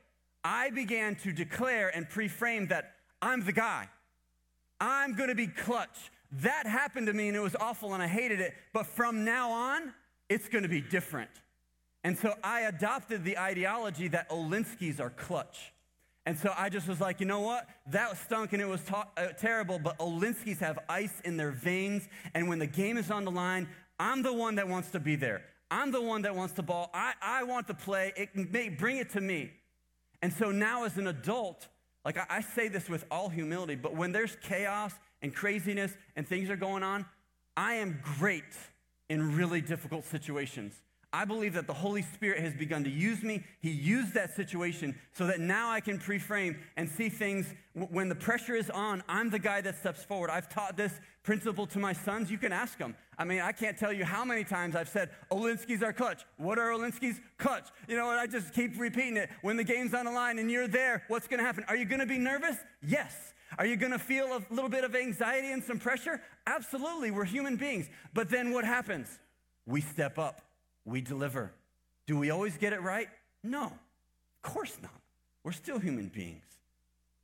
I 0.43 0.71
began 0.71 1.14
to 1.17 1.33
declare 1.33 1.95
and 1.95 2.09
pre 2.09 2.29
frame 2.29 2.69
that 2.69 2.93
I'm 3.21 3.45
the 3.45 3.53
guy. 3.53 3.88
I'm 4.81 5.14
going 5.14 5.29
to 5.29 5.35
be 5.35 5.47
clutch. 5.47 6.11
That 6.33 6.67
happened 6.67 7.07
to 7.07 7.12
me 7.12 7.29
and 7.29 7.37
it 7.37 7.40
was 7.40 7.57
awful 7.61 7.95
and 7.95 8.03
I 8.03 8.07
hated 8.07 8.40
it. 8.40 8.55
But 8.73 8.87
from 8.87 9.25
now 9.25 9.51
on, 9.51 9.95
it's 10.29 10.49
going 10.49 10.62
to 10.62 10.69
be 10.69 10.81
different. 10.81 11.31
And 12.03 12.19
so 12.19 12.35
I 12.43 12.62
adopted 12.62 13.25
the 13.25 13.38
ideology 13.38 14.09
that 14.09 14.29
Olinskis 14.31 15.01
are 15.01 15.11
clutch. 15.11 15.73
And 16.26 16.38
so 16.38 16.52
I 16.56 16.70
just 16.70 16.88
was 16.88 17.00
like, 17.00 17.20
you 17.20 17.26
know 17.26 17.40
what? 17.40 17.68
That 17.87 18.16
stunk 18.16 18.54
and 18.54 18.62
it 18.62 18.68
was 18.68 18.80
uh, 18.90 19.26
terrible, 19.38 19.78
but 19.78 19.98
Olinskis 19.98 20.58
have 20.60 20.78
ice 20.88 21.20
in 21.24 21.37
their 21.37 21.50
veins. 21.50 22.08
And 22.34 22.48
when 22.48 22.58
the 22.58 22.66
game 22.66 22.96
is 22.96 23.10
on 23.10 23.24
the 23.24 23.30
line, 23.30 23.68
I'm 23.98 24.22
the 24.22 24.32
one 24.32 24.54
that 24.54 24.66
wants 24.66 24.90
to 24.92 25.00
be 25.00 25.16
there. 25.16 25.42
I'm 25.70 25.90
the 25.90 26.00
one 26.00 26.22
that 26.22 26.34
wants 26.34 26.54
the 26.54 26.62
ball. 26.62 26.90
I, 26.94 27.12
I 27.20 27.42
want 27.42 27.66
the 27.66 27.74
play. 27.74 28.12
It 28.16 28.34
may, 28.34 28.68
bring 28.68 28.96
it 28.96 29.10
to 29.10 29.20
me. 29.20 29.50
And 30.22 30.32
so 30.32 30.50
now, 30.50 30.84
as 30.84 30.96
an 30.96 31.06
adult, 31.06 31.68
like 32.04 32.16
I, 32.16 32.24
I 32.30 32.40
say 32.40 32.68
this 32.68 32.88
with 32.88 33.04
all 33.10 33.28
humility, 33.28 33.74
but 33.74 33.94
when 33.94 34.12
there's 34.12 34.37
chaos 34.42 34.92
and 35.20 35.34
craziness 35.34 35.94
and 36.16 36.26
things 36.26 36.48
are 36.48 36.56
going 36.56 36.82
on, 36.82 37.04
I 37.56 37.74
am 37.74 38.00
great 38.18 38.44
in 39.10 39.37
really 39.37 39.60
difficult 39.60 40.04
situations. 40.06 40.74
I 41.14 41.24
believe 41.24 41.55
that 41.55 41.68
the 41.68 41.74
Holy 41.74 42.03
Spirit 42.03 42.40
has 42.40 42.55
begun 42.55 42.83
to 42.83 42.90
use 42.90 43.22
me. 43.22 43.44
He 43.61 43.70
used 43.70 44.14
that 44.14 44.35
situation 44.35 44.98
so 45.12 45.29
that 45.29 45.38
now 45.38 45.70
I 45.70 45.79
can 45.81 45.96
pre-frame 45.96 46.59
and 46.77 46.90
see 46.90 47.09
things 47.09 47.55
when 47.72 48.09
the 48.09 48.16
pressure 48.16 48.57
is 48.57 48.68
on. 48.68 49.00
I'm 49.09 49.31
the 49.31 49.38
guy 49.38 49.61
that 49.61 49.79
steps 49.79 50.03
forward. 50.03 50.29
I've 50.29 50.48
taught 50.48 50.77
this 50.77 50.92
principle 51.22 51.68
to 51.68 51.79
my 51.79 51.92
sons. 51.92 52.33
You 52.33 52.38
can 52.38 52.50
ask 52.53 52.79
them. 52.79 52.96
I 53.16 53.22
mean, 53.22 53.40
I 53.42 53.53
can't 53.53 53.79
tell 53.79 53.92
you 53.92 54.05
how 54.05 54.24
many 54.24 54.42
times 54.42 54.74
I've 54.74 54.88
said, 54.88 55.11
Olinsky's 55.31 55.85
are 55.85 55.92
clutch. 55.92 56.24
What 56.37 56.59
are 56.59 56.70
Olinsky's? 56.70 57.20
Clutch. 57.38 57.68
You 57.87 57.96
know, 57.96 58.11
and 58.11 58.18
I 58.18 58.27
just 58.27 58.53
keep 58.53 58.77
repeating 58.77 59.16
it. 59.16 59.31
When 59.42 59.57
the 59.57 59.62
game's 59.62 59.94
on 59.94 60.07
the 60.07 60.11
line 60.11 60.40
and 60.40 60.50
you're 60.50 60.66
there, 60.66 61.05
what's 61.07 61.29
going 61.29 61.38
to 61.38 61.46
happen? 61.46 61.64
Are 61.68 61.77
you 61.77 61.85
going 61.85 62.00
to 62.00 62.07
be 62.07 62.18
nervous? 62.18 62.57
Yes. 62.85 63.35
Are 63.57 63.66
you 63.66 63.77
going 63.77 63.92
to 63.92 64.00
feel 64.00 64.27
a 64.37 64.42
little 64.53 64.68
bit 64.68 64.83
of 64.83 64.96
anxiety 64.96 65.53
and 65.53 65.62
some 65.62 65.79
pressure? 65.79 66.20
Absolutely. 66.44 67.12
We're 67.12 67.24
human 67.24 67.55
beings. 67.55 67.88
But 68.14 68.31
then 68.31 68.50
what 68.50 68.64
happens? 68.64 69.20
We 69.64 69.81
step 69.81 70.18
up 70.18 70.40
we 70.85 71.01
deliver. 71.01 71.53
Do 72.07 72.18
we 72.18 72.31
always 72.31 72.57
get 72.57 72.73
it 72.73 72.83
right? 72.83 73.09
No, 73.42 73.64
of 73.64 74.42
course 74.42 74.77
not. 74.83 75.01
We're 75.42 75.53
still 75.53 75.79
human 75.79 76.09
beings. 76.09 76.44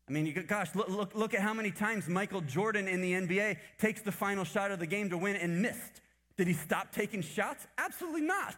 I 0.09 0.13
mean, 0.13 0.45
gosh, 0.49 0.75
look, 0.75 0.89
look, 0.89 1.15
look 1.15 1.35
at 1.35 1.41
how 1.41 1.55
many 1.55 1.71
times 1.71 2.09
Michael 2.09 2.41
Jordan 2.41 2.89
in 2.89 3.01
the 3.01 3.13
NBA 3.13 3.59
takes 3.79 4.03
the 4.03 4.11
final 4.11 4.45
shot 4.45 4.73
of 4.73 4.81
the 4.81 4.87
game 4.87 5.09
to 5.11 5.17
win 5.17 5.37
and 5.37 5.63
missed. 5.63 6.01
Did 6.37 6.49
he 6.49 6.53
stop 6.53 6.91
taking 6.91 7.23
shots? 7.23 7.67
Absolutely 7.79 8.23
not. 8.23 8.57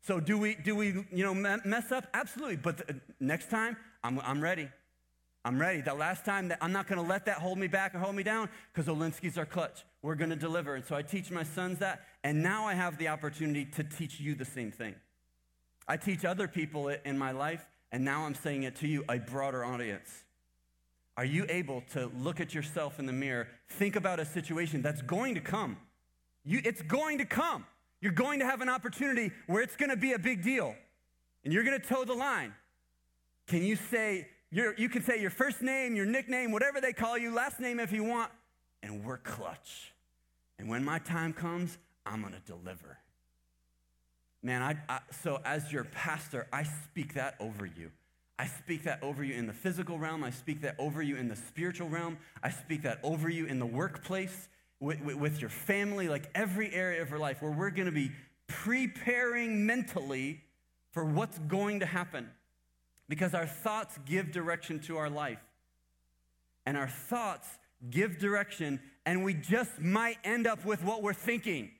So 0.00 0.18
do 0.18 0.36
we, 0.36 0.56
do 0.56 0.74
we 0.74 1.06
you 1.12 1.24
know, 1.24 1.34
mess 1.34 1.92
up? 1.92 2.08
Absolutely. 2.12 2.56
But 2.56 2.78
the, 2.78 3.00
next 3.20 3.48
time, 3.48 3.76
I'm, 4.02 4.18
I'm 4.20 4.40
ready. 4.40 4.68
I'm 5.44 5.60
ready. 5.60 5.80
That 5.82 5.98
last 5.98 6.24
time, 6.24 6.48
that 6.48 6.58
I'm 6.60 6.72
not 6.72 6.88
going 6.88 7.00
to 7.00 7.08
let 7.08 7.26
that 7.26 7.38
hold 7.38 7.58
me 7.58 7.68
back 7.68 7.94
or 7.94 7.98
hold 7.98 8.16
me 8.16 8.24
down 8.24 8.48
because 8.72 8.92
Olinsky's 8.92 9.38
are 9.38 9.46
clutch. 9.46 9.84
We're 10.02 10.16
going 10.16 10.30
to 10.30 10.36
deliver. 10.36 10.74
And 10.74 10.84
so 10.84 10.96
I 10.96 11.02
teach 11.02 11.30
my 11.30 11.44
sons 11.44 11.78
that, 11.78 12.04
and 12.24 12.42
now 12.42 12.66
I 12.66 12.74
have 12.74 12.98
the 12.98 13.08
opportunity 13.08 13.64
to 13.64 13.84
teach 13.84 14.20
you 14.20 14.34
the 14.34 14.44
same 14.44 14.70
thing. 14.70 14.94
I 15.88 15.96
teach 15.96 16.24
other 16.24 16.46
people 16.46 16.88
it 16.88 17.02
in 17.04 17.18
my 17.18 17.32
life, 17.32 17.66
and 17.90 18.04
now 18.04 18.24
I'm 18.24 18.34
saying 18.34 18.62
it 18.62 18.76
to 18.76 18.88
you, 18.88 19.04
a 19.08 19.18
broader 19.18 19.64
audience. 19.64 20.24
Are 21.16 21.24
you 21.24 21.44
able 21.48 21.82
to 21.92 22.10
look 22.18 22.40
at 22.40 22.54
yourself 22.54 22.98
in 22.98 23.06
the 23.06 23.12
mirror, 23.12 23.48
think 23.68 23.96
about 23.96 24.18
a 24.20 24.24
situation 24.24 24.80
that's 24.80 25.02
going 25.02 25.34
to 25.34 25.40
come? 25.40 25.76
You, 26.44 26.60
it's 26.64 26.82
going 26.82 27.18
to 27.18 27.24
come. 27.24 27.66
You're 28.00 28.12
going 28.12 28.40
to 28.40 28.46
have 28.46 28.60
an 28.62 28.68
opportunity 28.68 29.30
where 29.46 29.62
it's 29.62 29.76
going 29.76 29.90
to 29.90 29.96
be 29.96 30.12
a 30.12 30.18
big 30.18 30.42
deal, 30.42 30.74
and 31.44 31.52
you're 31.52 31.64
going 31.64 31.78
to 31.80 31.86
toe 31.86 32.04
the 32.04 32.14
line. 32.14 32.54
Can 33.46 33.62
you 33.62 33.76
say, 33.76 34.28
you 34.50 34.88
can 34.88 35.02
say 35.02 35.20
your 35.20 35.30
first 35.30 35.62
name, 35.62 35.94
your 35.94 36.06
nickname, 36.06 36.52
whatever 36.52 36.80
they 36.80 36.92
call 36.92 37.18
you, 37.18 37.34
last 37.34 37.60
name 37.60 37.78
if 37.78 37.92
you 37.92 38.04
want, 38.04 38.30
and 38.82 39.04
we're 39.04 39.18
clutch. 39.18 39.92
And 40.58 40.68
when 40.68 40.84
my 40.84 40.98
time 40.98 41.32
comes, 41.32 41.78
I'm 42.04 42.20
going 42.20 42.34
to 42.34 42.40
deliver. 42.40 42.98
Man, 44.42 44.62
I, 44.62 44.76
I, 44.88 45.00
so 45.22 45.40
as 45.44 45.72
your 45.72 45.84
pastor, 45.84 46.48
I 46.52 46.64
speak 46.64 47.14
that 47.14 47.36
over 47.38 47.64
you. 47.64 47.90
I 48.38 48.46
speak 48.46 48.84
that 48.84 49.00
over 49.02 49.22
you 49.22 49.34
in 49.34 49.46
the 49.46 49.52
physical 49.52 49.98
realm. 49.98 50.24
I 50.24 50.30
speak 50.30 50.62
that 50.62 50.74
over 50.78 51.00
you 51.00 51.16
in 51.16 51.28
the 51.28 51.36
spiritual 51.36 51.88
realm. 51.88 52.18
I 52.42 52.50
speak 52.50 52.82
that 52.82 52.98
over 53.04 53.28
you 53.28 53.46
in 53.46 53.60
the 53.60 53.66
workplace, 53.66 54.48
with, 54.80 55.00
with, 55.00 55.16
with 55.16 55.40
your 55.40 55.50
family, 55.50 56.08
like 56.08 56.28
every 56.34 56.72
area 56.74 57.02
of 57.02 57.10
your 57.10 57.20
life 57.20 57.40
where 57.40 57.52
we're 57.52 57.70
going 57.70 57.86
to 57.86 57.92
be 57.92 58.10
preparing 58.48 59.64
mentally 59.64 60.40
for 60.90 61.04
what's 61.04 61.38
going 61.38 61.80
to 61.80 61.86
happen 61.86 62.28
because 63.08 63.34
our 63.34 63.46
thoughts 63.46 63.98
give 64.06 64.32
direction 64.32 64.80
to 64.80 64.96
our 64.96 65.08
life. 65.08 65.38
And 66.66 66.76
our 66.76 66.88
thoughts 66.88 67.48
give 67.90 68.18
direction, 68.18 68.80
and 69.04 69.24
we 69.24 69.34
just 69.34 69.80
might 69.80 70.18
end 70.24 70.46
up 70.46 70.64
with 70.64 70.82
what 70.82 71.02
we're 71.02 71.12
thinking. 71.12 71.70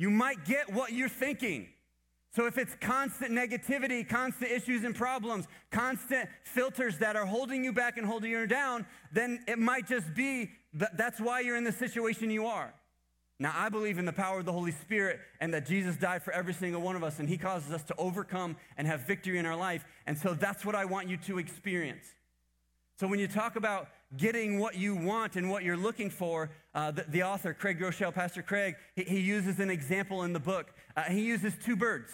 You 0.00 0.08
might 0.08 0.46
get 0.46 0.72
what 0.72 0.94
you're 0.94 1.10
thinking. 1.10 1.68
So 2.34 2.46
if 2.46 2.56
it's 2.56 2.74
constant 2.80 3.32
negativity, 3.32 4.08
constant 4.08 4.50
issues 4.50 4.82
and 4.82 4.94
problems, 4.94 5.46
constant 5.70 6.26
filters 6.42 6.96
that 7.00 7.16
are 7.16 7.26
holding 7.26 7.62
you 7.62 7.70
back 7.70 7.98
and 7.98 8.06
holding 8.06 8.30
you 8.30 8.46
down, 8.46 8.86
then 9.12 9.44
it 9.46 9.58
might 9.58 9.86
just 9.86 10.14
be 10.14 10.52
that 10.72 10.96
that's 10.96 11.20
why 11.20 11.40
you're 11.40 11.58
in 11.58 11.64
the 11.64 11.72
situation 11.72 12.30
you 12.30 12.46
are. 12.46 12.72
Now, 13.38 13.52
I 13.54 13.68
believe 13.68 13.98
in 13.98 14.06
the 14.06 14.12
power 14.14 14.38
of 14.38 14.46
the 14.46 14.52
Holy 14.52 14.72
Spirit 14.72 15.20
and 15.38 15.52
that 15.52 15.66
Jesus 15.66 15.96
died 15.96 16.22
for 16.22 16.32
every 16.32 16.54
single 16.54 16.80
one 16.80 16.96
of 16.96 17.04
us 17.04 17.18
and 17.18 17.28
he 17.28 17.36
causes 17.36 17.70
us 17.70 17.82
to 17.82 17.94
overcome 17.98 18.56
and 18.78 18.86
have 18.86 19.06
victory 19.06 19.36
in 19.36 19.44
our 19.44 19.56
life. 19.56 19.84
And 20.06 20.16
so 20.16 20.32
that's 20.32 20.64
what 20.64 20.74
I 20.74 20.86
want 20.86 21.08
you 21.08 21.18
to 21.18 21.38
experience. 21.38 22.06
So 23.00 23.06
when 23.06 23.18
you 23.18 23.28
talk 23.28 23.56
about 23.56 23.88
getting 24.18 24.58
what 24.58 24.76
you 24.76 24.94
want 24.94 25.36
and 25.36 25.48
what 25.48 25.64
you're 25.64 25.74
looking 25.74 26.10
for, 26.10 26.50
uh, 26.74 26.90
the, 26.90 27.06
the, 27.08 27.22
author, 27.22 27.54
Craig 27.54 27.80
Groeschel, 27.80 28.12
Pastor 28.12 28.42
Craig, 28.42 28.74
he, 28.94 29.04
he, 29.04 29.20
uses 29.20 29.58
an 29.58 29.70
example 29.70 30.24
in 30.24 30.34
the 30.34 30.38
book. 30.38 30.74
Uh, 30.94 31.04
he 31.04 31.22
uses 31.22 31.54
two 31.64 31.76
birds. 31.76 32.12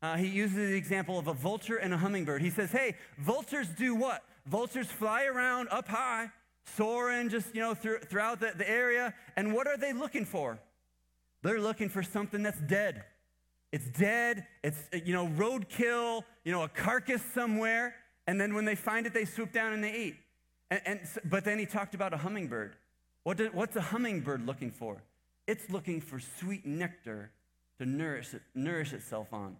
Uh, 0.00 0.16
he 0.16 0.28
uses 0.28 0.54
the 0.54 0.76
example 0.76 1.18
of 1.18 1.26
a 1.26 1.34
vulture 1.34 1.74
and 1.74 1.92
a 1.92 1.96
hummingbird. 1.96 2.40
He 2.40 2.50
says, 2.50 2.70
hey, 2.70 2.94
vultures 3.18 3.66
do 3.66 3.96
what? 3.96 4.22
Vultures 4.46 4.86
fly 4.86 5.24
around 5.24 5.70
up 5.72 5.88
high, 5.88 6.30
soaring 6.76 7.30
just, 7.30 7.52
you 7.52 7.60
know, 7.60 7.74
through, 7.74 7.98
throughout 8.02 8.38
the, 8.38 8.52
the 8.56 8.70
area. 8.70 9.14
And 9.34 9.52
what 9.52 9.66
are 9.66 9.76
they 9.76 9.92
looking 9.92 10.24
for? 10.24 10.60
They're 11.42 11.60
looking 11.60 11.88
for 11.88 12.04
something 12.04 12.44
that's 12.44 12.60
dead. 12.60 13.02
It's 13.72 13.88
dead, 13.88 14.46
it's, 14.62 14.78
you 15.04 15.14
know, 15.14 15.26
roadkill, 15.26 16.22
you 16.44 16.52
know, 16.52 16.62
a 16.62 16.68
carcass 16.68 17.22
somewhere. 17.34 17.96
And 18.28 18.40
then 18.40 18.54
when 18.54 18.66
they 18.66 18.76
find 18.76 19.04
it, 19.04 19.12
they 19.12 19.24
swoop 19.24 19.50
down 19.50 19.72
and 19.72 19.82
they 19.82 19.92
eat. 19.92 20.14
And, 20.70 20.80
and 20.84 21.00
but 21.24 21.44
then 21.44 21.58
he 21.58 21.66
talked 21.66 21.94
about 21.94 22.12
a 22.12 22.18
hummingbird. 22.18 22.76
What 23.22 23.36
do, 23.36 23.50
what's 23.52 23.76
a 23.76 23.80
hummingbird 23.80 24.46
looking 24.46 24.70
for? 24.70 25.02
It's 25.46 25.70
looking 25.70 26.00
for 26.00 26.20
sweet 26.20 26.66
nectar 26.66 27.30
to 27.78 27.86
nourish, 27.86 28.34
nourish 28.54 28.92
itself 28.92 29.32
on. 29.32 29.56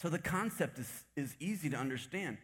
So 0.00 0.08
the 0.08 0.18
concept 0.18 0.78
is, 0.78 1.04
is 1.16 1.34
easy 1.40 1.68
to 1.70 1.76
understand. 1.76 2.38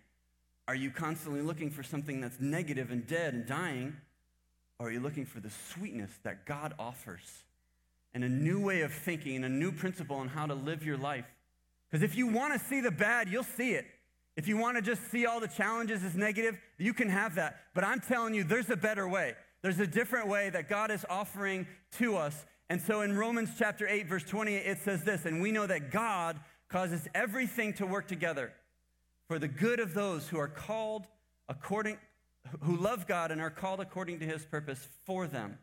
Are 0.67 0.75
you 0.75 0.91
constantly 0.91 1.43
looking 1.43 1.71
for 1.71 1.83
something 1.83 2.21
that's 2.21 2.41
negative 2.41 2.91
and 2.91 3.07
dead 3.07 3.35
and 3.35 3.47
dying? 3.47 3.97
Or 4.79 4.89
are 4.89 4.91
you 4.91 5.01
looking 5.01 5.25
for 5.25 5.41
the 5.41 5.51
sweetness 5.51 6.11
that 6.25 6.47
God 6.47 6.75
offers? 6.79 7.45
and 8.15 8.23
a 8.23 8.29
new 8.29 8.61
way 8.61 8.83
of 8.83 8.93
thinking 8.93 9.37
and 9.37 9.45
a 9.45 9.49
new 9.49 9.73
principle 9.73 10.17
on 10.17 10.29
how 10.29 10.47
to 10.47 10.55
live 10.55 10.85
your 10.85 10.97
life. 10.97 11.27
Because 11.91 12.03
if 12.03 12.17
you 12.17 12.29
want 12.29 12.55
to 12.55 12.67
see 12.69 12.81
the 12.81 12.91
bad, 12.91 13.29
you'll 13.29 13.43
see 13.43 13.73
it. 13.73 13.87
If 14.37 14.49
you 14.49 14.57
want 14.57 14.77
to 14.77 14.83
just 14.83 15.11
see 15.11 15.27
all 15.27 15.39
the 15.39 15.49
challenges 15.49 16.03
as 16.03 16.17
negative, 16.17 16.59
you 16.77 16.93
can 16.93 17.09
have 17.09 17.37
that. 17.37 17.61
But 17.75 17.85
I'm 17.85 18.01
telling 18.01 18.35
you, 18.35 18.43
there's 18.43 18.71
a 18.71 18.77
better 18.77 19.09
way. 19.09 19.35
There's 19.63 19.79
a 19.79 19.87
different 19.87 20.29
way 20.29 20.51
that 20.51 20.69
God 20.69 20.91
is 20.91 21.07
offering 21.09 21.67
to 21.99 22.17
us. 22.17 22.45
And 22.69 22.81
so 22.81 23.03
in 23.03 23.17
Romans 23.17 23.51
chapter 23.59 23.87
8, 23.87 24.09
verse 24.09 24.25
20, 24.25 24.57
it 24.57 24.79
says 24.79 25.05
this, 25.05 25.25
and 25.25 25.41
we 25.41 25.53
know 25.53 25.67
that 25.67 25.91
God 25.91 26.41
causes 26.69 27.07
everything 27.15 27.73
to 27.75 27.87
work 27.87 28.09
together 28.09 28.53
for 29.29 29.39
the 29.39 29.49
good 29.49 29.81
of 29.81 29.95
those 29.95 30.29
who 30.29 30.39
are 30.39 30.49
called 30.49 31.07
according, 31.49 31.99
who 32.63 32.77
love 32.77 33.07
God 33.07 33.31
and 33.31 33.41
are 33.41 33.51
called 33.51 33.81
according 33.81 34.19
to 34.21 34.27
his 34.27 34.45
purpose 34.45 34.89
for 35.05 35.27
them. 35.27 35.59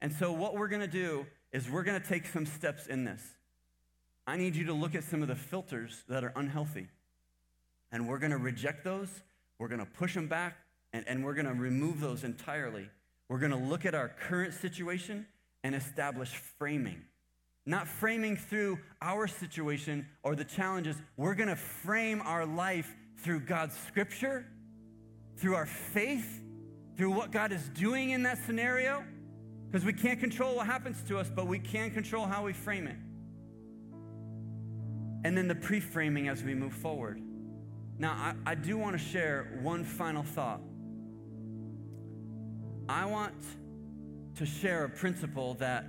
And 0.00 0.12
so 0.12 0.32
what 0.32 0.54
we're 0.54 0.68
going 0.68 0.80
to 0.80 0.86
do 0.86 1.26
is 1.52 1.68
we're 1.68 1.82
going 1.82 2.00
to 2.00 2.06
take 2.06 2.26
some 2.26 2.46
steps 2.46 2.86
in 2.86 3.04
this. 3.04 3.22
I 4.26 4.36
need 4.36 4.54
you 4.54 4.66
to 4.66 4.72
look 4.72 4.94
at 4.94 5.04
some 5.04 5.22
of 5.22 5.28
the 5.28 5.34
filters 5.34 6.04
that 6.08 6.22
are 6.22 6.32
unhealthy. 6.36 6.88
And 7.92 8.08
we're 8.08 8.18
going 8.18 8.30
to 8.30 8.38
reject 8.38 8.84
those, 8.84 9.08
we're 9.58 9.68
going 9.68 9.80
to 9.80 9.86
push 9.86 10.14
them 10.14 10.28
back, 10.28 10.56
and, 10.92 11.04
and 11.08 11.24
we're 11.24 11.34
going 11.34 11.46
to 11.46 11.54
remove 11.54 12.00
those 12.00 12.24
entirely. 12.24 12.88
We're 13.28 13.38
going 13.38 13.52
to 13.52 13.58
look 13.58 13.84
at 13.84 13.94
our 13.94 14.08
current 14.08 14.54
situation 14.54 15.26
and 15.62 15.74
establish 15.74 16.30
framing. 16.58 17.02
Not 17.66 17.86
framing 17.86 18.36
through 18.36 18.78
our 19.02 19.26
situation 19.26 20.06
or 20.22 20.34
the 20.34 20.44
challenges. 20.44 20.96
We're 21.16 21.34
going 21.34 21.48
to 21.48 21.56
frame 21.56 22.22
our 22.22 22.46
life 22.46 22.94
through 23.18 23.40
God's 23.40 23.76
scripture, 23.86 24.46
through 25.36 25.54
our 25.54 25.66
faith, 25.66 26.40
through 26.96 27.12
what 27.12 27.30
God 27.30 27.52
is 27.52 27.68
doing 27.70 28.10
in 28.10 28.22
that 28.24 28.38
scenario 28.46 29.04
because 29.70 29.84
we 29.84 29.92
can't 29.92 30.18
control 30.18 30.56
what 30.56 30.66
happens 30.66 31.00
to 31.04 31.16
us, 31.16 31.30
but 31.32 31.46
we 31.46 31.58
can 31.58 31.92
control 31.92 32.26
how 32.26 32.44
we 32.44 32.52
frame 32.52 32.88
it. 32.88 32.96
And 35.24 35.36
then 35.36 35.46
the 35.46 35.54
pre 35.54 35.78
framing 35.78 36.28
as 36.28 36.42
we 36.42 36.54
move 36.54 36.72
forward. 36.72 37.22
Now, 38.00 38.12
I, 38.12 38.52
I 38.52 38.54
do 38.54 38.78
want 38.78 38.98
to 38.98 38.98
share 38.98 39.58
one 39.60 39.84
final 39.84 40.22
thought. 40.22 40.62
I 42.88 43.04
want 43.04 43.34
to 44.36 44.46
share 44.46 44.84
a 44.84 44.88
principle 44.88 45.52
that 45.60 45.84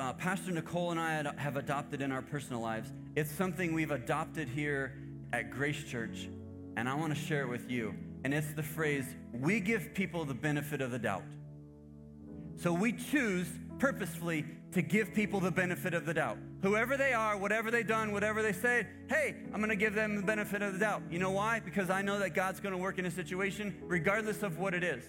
uh, 0.00 0.12
Pastor 0.14 0.50
Nicole 0.50 0.90
and 0.90 0.98
I 0.98 1.32
have 1.36 1.56
adopted 1.56 2.02
in 2.02 2.10
our 2.10 2.20
personal 2.20 2.60
lives. 2.60 2.92
It's 3.14 3.30
something 3.30 3.74
we've 3.74 3.92
adopted 3.92 4.48
here 4.48 4.98
at 5.32 5.52
Grace 5.52 5.84
Church, 5.84 6.28
and 6.76 6.88
I 6.88 6.94
want 6.94 7.14
to 7.14 7.20
share 7.20 7.42
it 7.42 7.48
with 7.48 7.70
you. 7.70 7.94
And 8.24 8.34
it's 8.34 8.52
the 8.52 8.64
phrase, 8.64 9.06
we 9.32 9.60
give 9.60 9.94
people 9.94 10.24
the 10.24 10.34
benefit 10.34 10.80
of 10.80 10.90
the 10.90 10.98
doubt. 10.98 11.22
So 12.56 12.72
we 12.72 12.90
choose 12.90 13.46
purposefully 13.78 14.44
to 14.72 14.82
give 14.82 15.14
people 15.14 15.38
the 15.38 15.52
benefit 15.52 15.94
of 15.94 16.06
the 16.06 16.14
doubt. 16.14 16.38
Whoever 16.62 16.96
they 16.96 17.12
are, 17.12 17.36
whatever 17.36 17.70
they've 17.70 17.86
done, 17.86 18.12
whatever 18.12 18.42
they 18.42 18.52
say, 18.52 18.86
hey, 19.08 19.36
I'm 19.52 19.60
going 19.60 19.68
to 19.68 19.76
give 19.76 19.94
them 19.94 20.16
the 20.16 20.22
benefit 20.22 20.62
of 20.62 20.72
the 20.72 20.78
doubt. 20.78 21.02
You 21.10 21.18
know 21.18 21.30
why? 21.30 21.60
Because 21.60 21.90
I 21.90 22.02
know 22.02 22.18
that 22.18 22.30
God's 22.34 22.60
going 22.60 22.72
to 22.72 22.78
work 22.78 22.98
in 22.98 23.06
a 23.06 23.10
situation 23.10 23.76
regardless 23.82 24.42
of 24.42 24.58
what 24.58 24.74
it 24.74 24.82
is. 24.82 25.04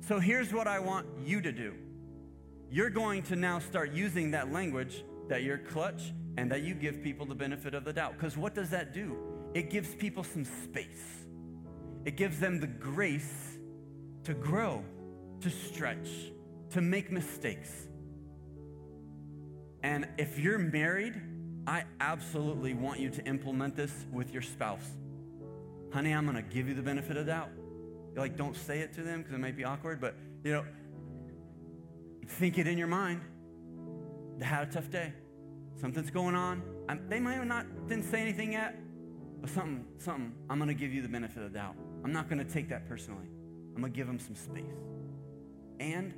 So 0.00 0.18
here's 0.18 0.52
what 0.52 0.66
I 0.66 0.78
want 0.78 1.06
you 1.24 1.40
to 1.40 1.52
do. 1.52 1.74
You're 2.70 2.90
going 2.90 3.22
to 3.24 3.36
now 3.36 3.58
start 3.58 3.92
using 3.92 4.30
that 4.30 4.52
language 4.52 5.04
that 5.28 5.42
you're 5.42 5.58
clutch, 5.58 6.12
and 6.36 6.50
that 6.52 6.62
you 6.62 6.74
give 6.74 7.02
people 7.02 7.26
the 7.26 7.34
benefit 7.34 7.74
of 7.74 7.84
the 7.84 7.92
doubt. 7.92 8.12
Because 8.12 8.36
what 8.36 8.54
does 8.54 8.70
that 8.70 8.92
do? 8.92 9.16
It 9.54 9.70
gives 9.70 9.94
people 9.94 10.22
some 10.22 10.44
space, 10.44 11.24
it 12.04 12.16
gives 12.16 12.38
them 12.38 12.60
the 12.60 12.66
grace 12.66 13.58
to 14.24 14.34
grow, 14.34 14.84
to 15.40 15.50
stretch, 15.50 16.08
to 16.70 16.80
make 16.80 17.10
mistakes. 17.10 17.70
And 19.86 20.08
if 20.18 20.36
you're 20.36 20.58
married, 20.58 21.14
I 21.64 21.84
absolutely 22.00 22.74
want 22.74 22.98
you 22.98 23.08
to 23.08 23.24
implement 23.24 23.76
this 23.76 23.92
with 24.10 24.32
your 24.32 24.42
spouse. 24.42 24.84
Honey, 25.92 26.10
I'm 26.10 26.26
gonna 26.26 26.42
give 26.42 26.66
you 26.68 26.74
the 26.74 26.82
benefit 26.82 27.16
of 27.16 27.24
the 27.24 27.30
doubt. 27.30 27.50
Like, 28.16 28.36
don't 28.36 28.56
say 28.56 28.80
it 28.80 28.92
to 28.94 29.04
them 29.04 29.20
because 29.20 29.34
it 29.34 29.38
might 29.38 29.56
be 29.56 29.62
awkward, 29.62 30.00
but 30.00 30.16
you 30.42 30.50
know, 30.50 30.64
think 32.26 32.58
it 32.58 32.66
in 32.66 32.76
your 32.76 32.88
mind. 32.88 33.20
They 34.38 34.44
had 34.44 34.66
a 34.66 34.72
tough 34.72 34.90
day. 34.90 35.12
Something's 35.80 36.10
going 36.10 36.34
on. 36.34 36.64
I'm, 36.88 37.08
they 37.08 37.20
might 37.20 37.34
have 37.34 37.46
not 37.46 37.86
didn't 37.86 38.06
say 38.06 38.20
anything 38.20 38.54
yet, 38.54 38.74
but 39.40 39.50
something, 39.50 39.84
something. 39.98 40.34
I'm 40.50 40.58
gonna 40.58 40.74
give 40.74 40.92
you 40.92 41.00
the 41.00 41.08
benefit 41.08 41.44
of 41.44 41.52
the 41.52 41.58
doubt. 41.58 41.76
I'm 42.02 42.12
not 42.12 42.28
gonna 42.28 42.44
take 42.44 42.68
that 42.70 42.88
personally. 42.88 43.28
I'm 43.76 43.82
gonna 43.82 43.90
give 43.90 44.08
them 44.08 44.18
some 44.18 44.34
space 44.34 44.64
and 45.78 46.12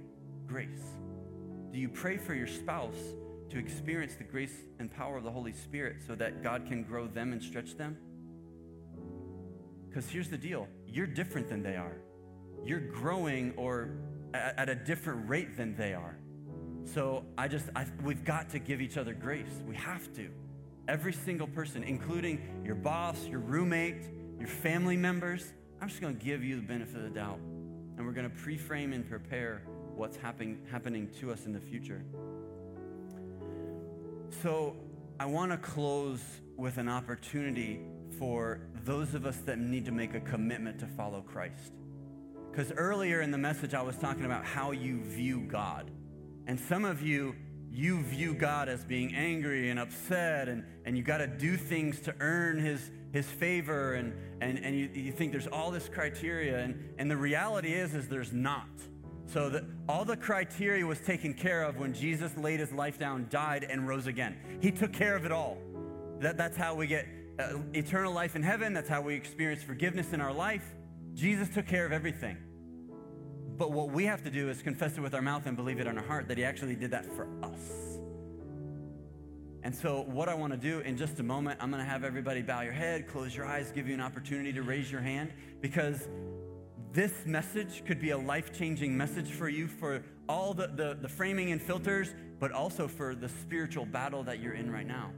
grace. 0.47 0.97
Do 1.71 1.79
you 1.79 1.91
pray 1.91 2.17
for 2.17 2.33
your 2.33 2.47
spouse 2.47 2.97
to 3.51 3.59
experience 3.59 4.15
the 4.15 4.25
grace 4.25 4.55
and 4.79 4.93
power 4.93 5.17
of 5.17 5.25
the 5.25 5.31
Holy 5.31 5.53
Spirit 5.53 5.97
so 6.07 6.15
that 6.15 6.43
God 6.43 6.67
can 6.67 6.83
grow 6.83 7.07
them 7.07 7.33
and 7.33 7.43
stretch 7.43 7.77
them? 7.77 7.97
Because 9.89 10.09
here's 10.09 10.29
the 10.29 10.39
deal 10.39 10.69
you're 10.87 11.07
different 11.07 11.49
than 11.49 11.63
they 11.63 11.77
are. 11.77 11.97
You're 12.65 12.81
growing 12.81 13.55
or 13.57 13.91
at 14.35 14.69
a 14.69 14.75
different 14.75 15.29
rate 15.29 15.57
than 15.57 15.75
they 15.77 15.95
are. 15.95 16.17
So 16.85 17.25
I 17.37 17.49
just, 17.49 17.67
I, 17.77 17.87
we've 18.03 18.25
got 18.25 18.51
to 18.51 18.59
give 18.59 18.81
each 18.81 18.97
other 18.97 19.13
grace. 19.13 19.63
We 19.67 19.77
have 19.77 20.13
to. 20.15 20.31
Every 20.87 21.13
single 21.13 21.47
person, 21.47 21.83
including 21.83 22.63
your 22.65 22.75
boss, 22.75 23.27
your 23.27 23.41
roommate, 23.41 24.05
your 24.39 24.49
family 24.49 24.97
members, 24.97 25.53
I'm 25.81 25.89
just 25.89 26.01
going 26.01 26.17
to 26.17 26.25
give 26.25 26.43
you 26.43 26.57
the 26.57 26.63
benefit 26.63 26.97
of 26.97 27.03
the 27.03 27.11
doubt. 27.11 27.39
And 27.97 28.07
we're 28.07 28.13
going 28.13 28.29
to 28.29 28.37
pre 28.37 28.57
frame 28.57 28.93
and 28.93 29.09
prepare 29.09 29.63
what's 29.95 30.17
happen, 30.17 30.61
happening 30.71 31.11
to 31.21 31.31
us 31.31 31.45
in 31.45 31.53
the 31.53 31.61
future. 31.61 32.03
So 34.31 34.77
I 35.19 35.27
want 35.27 35.51
to 35.53 35.59
close 35.59 36.21
with 36.57 36.79
an 36.79 36.89
opportunity 36.89 37.81
for 38.19 38.61
those 38.85 39.15
of 39.15 39.27
us 39.27 39.39
that 39.39 39.59
need 39.59 39.85
to 39.87 39.93
make 39.93 40.15
a 40.15 40.21
commitment 40.21 40.79
to 40.81 40.87
follow 40.87 41.23
Christ. 41.23 41.73
Because 42.51 42.73
earlier 42.73 43.21
in 43.21 43.31
the 43.31 43.39
message, 43.39 43.75
I 43.75 43.83
was 43.83 43.97
talking 43.97 44.25
about 44.25 44.45
how 44.45 44.73
you 44.73 45.01
view 45.03 45.41
God. 45.41 45.91
And 46.47 46.59
some 46.59 46.85
of 46.85 47.03
you, 47.03 47.35
you 47.71 48.03
view 48.03 48.35
God 48.35 48.69
as 48.69 48.85
being 48.85 49.15
angry 49.15 49.71
and 49.71 49.79
upset, 49.79 50.49
and, 50.49 50.65
and 50.85 50.97
you 50.97 51.03
got 51.03 51.19
to 51.19 51.27
do 51.27 51.57
things 51.57 52.01
to 52.01 52.15
earn 52.21 52.59
his, 52.59 52.91
his 53.13 53.27
favor, 53.27 53.95
and, 53.95 54.13
and, 54.41 54.59
and 54.65 54.77
you, 54.77 54.89
you 54.95 55.13
think 55.13 55.33
there's 55.33 55.47
all 55.47 55.71
this 55.71 55.89
criteria. 55.89 56.59
And, 56.59 56.95
and 56.99 57.11
the 57.11 57.17
reality 57.17 57.73
is, 57.75 57.95
is 57.95 58.09
there's 58.09 58.33
not. 58.33 58.69
So 59.29 59.61
all 59.89 60.07
the 60.07 60.17
criteria 60.17 60.87
was 60.87 61.01
taken 61.01 61.35
care 61.35 61.63
of 61.63 61.77
when 61.77 61.93
Jesus 61.93 62.35
laid 62.39 62.61
his 62.61 62.73
life 62.73 62.99
down, 62.99 63.27
died, 63.29 63.67
and 63.69 63.87
rose 63.87 64.07
again. 64.07 64.37
He 64.61 64.71
took 64.71 64.93
care 64.93 65.15
of 65.17 65.27
it 65.27 65.33
all. 65.33 65.59
That, 66.21 66.39
that's 66.39 66.57
how 66.57 66.75
we 66.75 66.87
get 66.87 67.07
uh, 67.39 67.59
eternal 67.75 68.13
life 68.13 68.37
in 68.37 68.43
heaven. 68.43 68.73
That's 68.73 68.89
how 68.89 69.03
we 69.03 69.15
experience 69.15 69.63
forgiveness 69.63 70.15
in 70.15 70.23
our 70.23 70.33
life. 70.33 70.65
Jesus 71.13 71.51
took 71.51 71.67
care 71.67 71.85
of 71.85 71.93
everything. 71.93 72.39
But 73.59 73.71
what 73.71 73.91
we 73.91 74.07
have 74.07 74.23
to 74.25 74.31
do 74.31 74.49
is 74.49 74.63
confess 74.63 74.97
it 74.97 75.03
with 75.03 75.15
our 75.15 75.23
mouth 75.23 75.45
and 75.45 75.57
believe 75.57 75.79
it 75.79 75.87
in 75.87 75.99
our 75.99 76.05
heart 76.05 76.27
that 76.29 76.39
He 76.39 76.45
actually 76.45 76.75
did 76.75 76.93
that 76.93 77.05
for 77.15 77.29
us. 77.43 77.99
And 79.63 79.75
so, 79.75 80.03
what 80.03 80.31
I 80.31 80.35
want 80.35 80.55
to 80.55 80.59
do 80.59 80.79
in 80.81 80.97
just 80.97 81.21
a 81.21 81.23
moment, 81.23 81.59
I'm 81.61 81.71
going 81.71 81.85
to 81.85 81.91
have 81.91 82.03
everybody 82.03 82.41
bow 82.41 82.63
your 82.63 82.73
head, 82.73 83.07
close 83.09 83.37
your 83.37 83.45
eyes, 83.45 83.73
give 83.73 83.89
you 83.89 83.95
an 83.95 84.01
opportunity 84.01 84.53
to 84.55 84.63
raise 84.63 84.91
your 84.91 85.03
hand 85.03 85.33
because 85.61 86.09
this 86.93 87.27
message 87.27 87.85
could 87.85 88.01
be 88.01 88.11
a 88.11 88.19
life 88.19 88.53
changing 88.53 88.97
message 88.97 89.31
for 89.31 89.49
you 89.49 89.69
for 89.69 90.03
all 90.29 90.55
the, 90.55 90.69
the, 90.69 90.99
the, 91.01 91.09
framing 91.09 91.53
and 91.53 91.61
filters, 91.61 92.15
but 92.39 92.53
also 92.53 92.89
for 92.89 93.15
the 93.15 93.29
spiritual 93.29 93.85
battle 93.85 94.23
that 94.25 94.41
you're 94.41 94.55
in 94.55 94.71
right 94.71 94.87
now, 94.87 95.11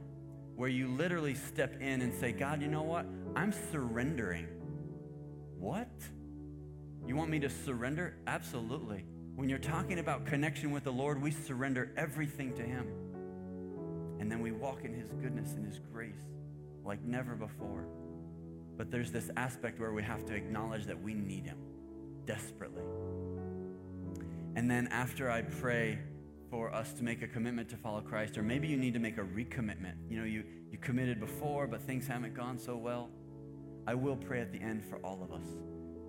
where 0.55 0.69
you 0.69 0.87
literally 0.87 1.33
step 1.33 1.81
in 1.81 2.01
and 2.01 2.13
say, 2.13 2.31
God, 2.31 2.61
you 2.61 2.67
know 2.67 2.83
what? 2.83 3.05
I'm 3.35 3.53
surrendering. 3.71 4.47
What? 5.59 5.89
You 7.05 7.15
want 7.15 7.29
me 7.29 7.39
to 7.39 7.49
surrender? 7.49 8.15
Absolutely. 8.27 9.05
When 9.35 9.49
you're 9.49 9.59
talking 9.59 9.99
about 9.99 10.25
connection 10.25 10.71
with 10.71 10.83
the 10.83 10.91
Lord, 10.91 11.21
we 11.21 11.31
surrender 11.31 11.91
everything 11.97 12.53
to 12.53 12.63
Him. 12.63 12.87
And 14.19 14.31
then 14.31 14.39
we 14.39 14.51
walk 14.51 14.83
in 14.83 14.93
His 14.93 15.09
goodness 15.21 15.53
and 15.53 15.65
His 15.65 15.79
grace 15.91 16.15
like 16.83 17.01
never 17.03 17.35
before. 17.35 17.85
But 18.81 18.89
there's 18.89 19.11
this 19.11 19.29
aspect 19.37 19.79
where 19.79 19.93
we 19.93 20.01
have 20.01 20.25
to 20.25 20.33
acknowledge 20.33 20.87
that 20.87 20.99
we 20.99 21.13
need 21.13 21.45
Him 21.45 21.59
desperately. 22.25 22.81
And 24.55 24.71
then 24.71 24.87
after 24.87 25.29
I 25.29 25.43
pray 25.43 25.99
for 26.49 26.73
us 26.73 26.91
to 26.93 27.03
make 27.03 27.21
a 27.21 27.27
commitment 27.27 27.69
to 27.69 27.77
follow 27.77 28.01
Christ, 28.01 28.39
or 28.39 28.41
maybe 28.41 28.67
you 28.67 28.77
need 28.77 28.95
to 28.95 28.99
make 28.99 29.19
a 29.19 29.21
recommitment. 29.21 29.97
You 30.09 30.17
know, 30.17 30.25
you, 30.25 30.43
you 30.71 30.79
committed 30.79 31.19
before, 31.19 31.67
but 31.67 31.83
things 31.83 32.07
haven't 32.07 32.33
gone 32.33 32.57
so 32.57 32.75
well. 32.75 33.11
I 33.85 33.93
will 33.93 34.15
pray 34.15 34.41
at 34.41 34.51
the 34.51 34.59
end 34.59 34.83
for 34.83 34.97
all 35.05 35.21
of 35.21 35.31
us. 35.31 35.45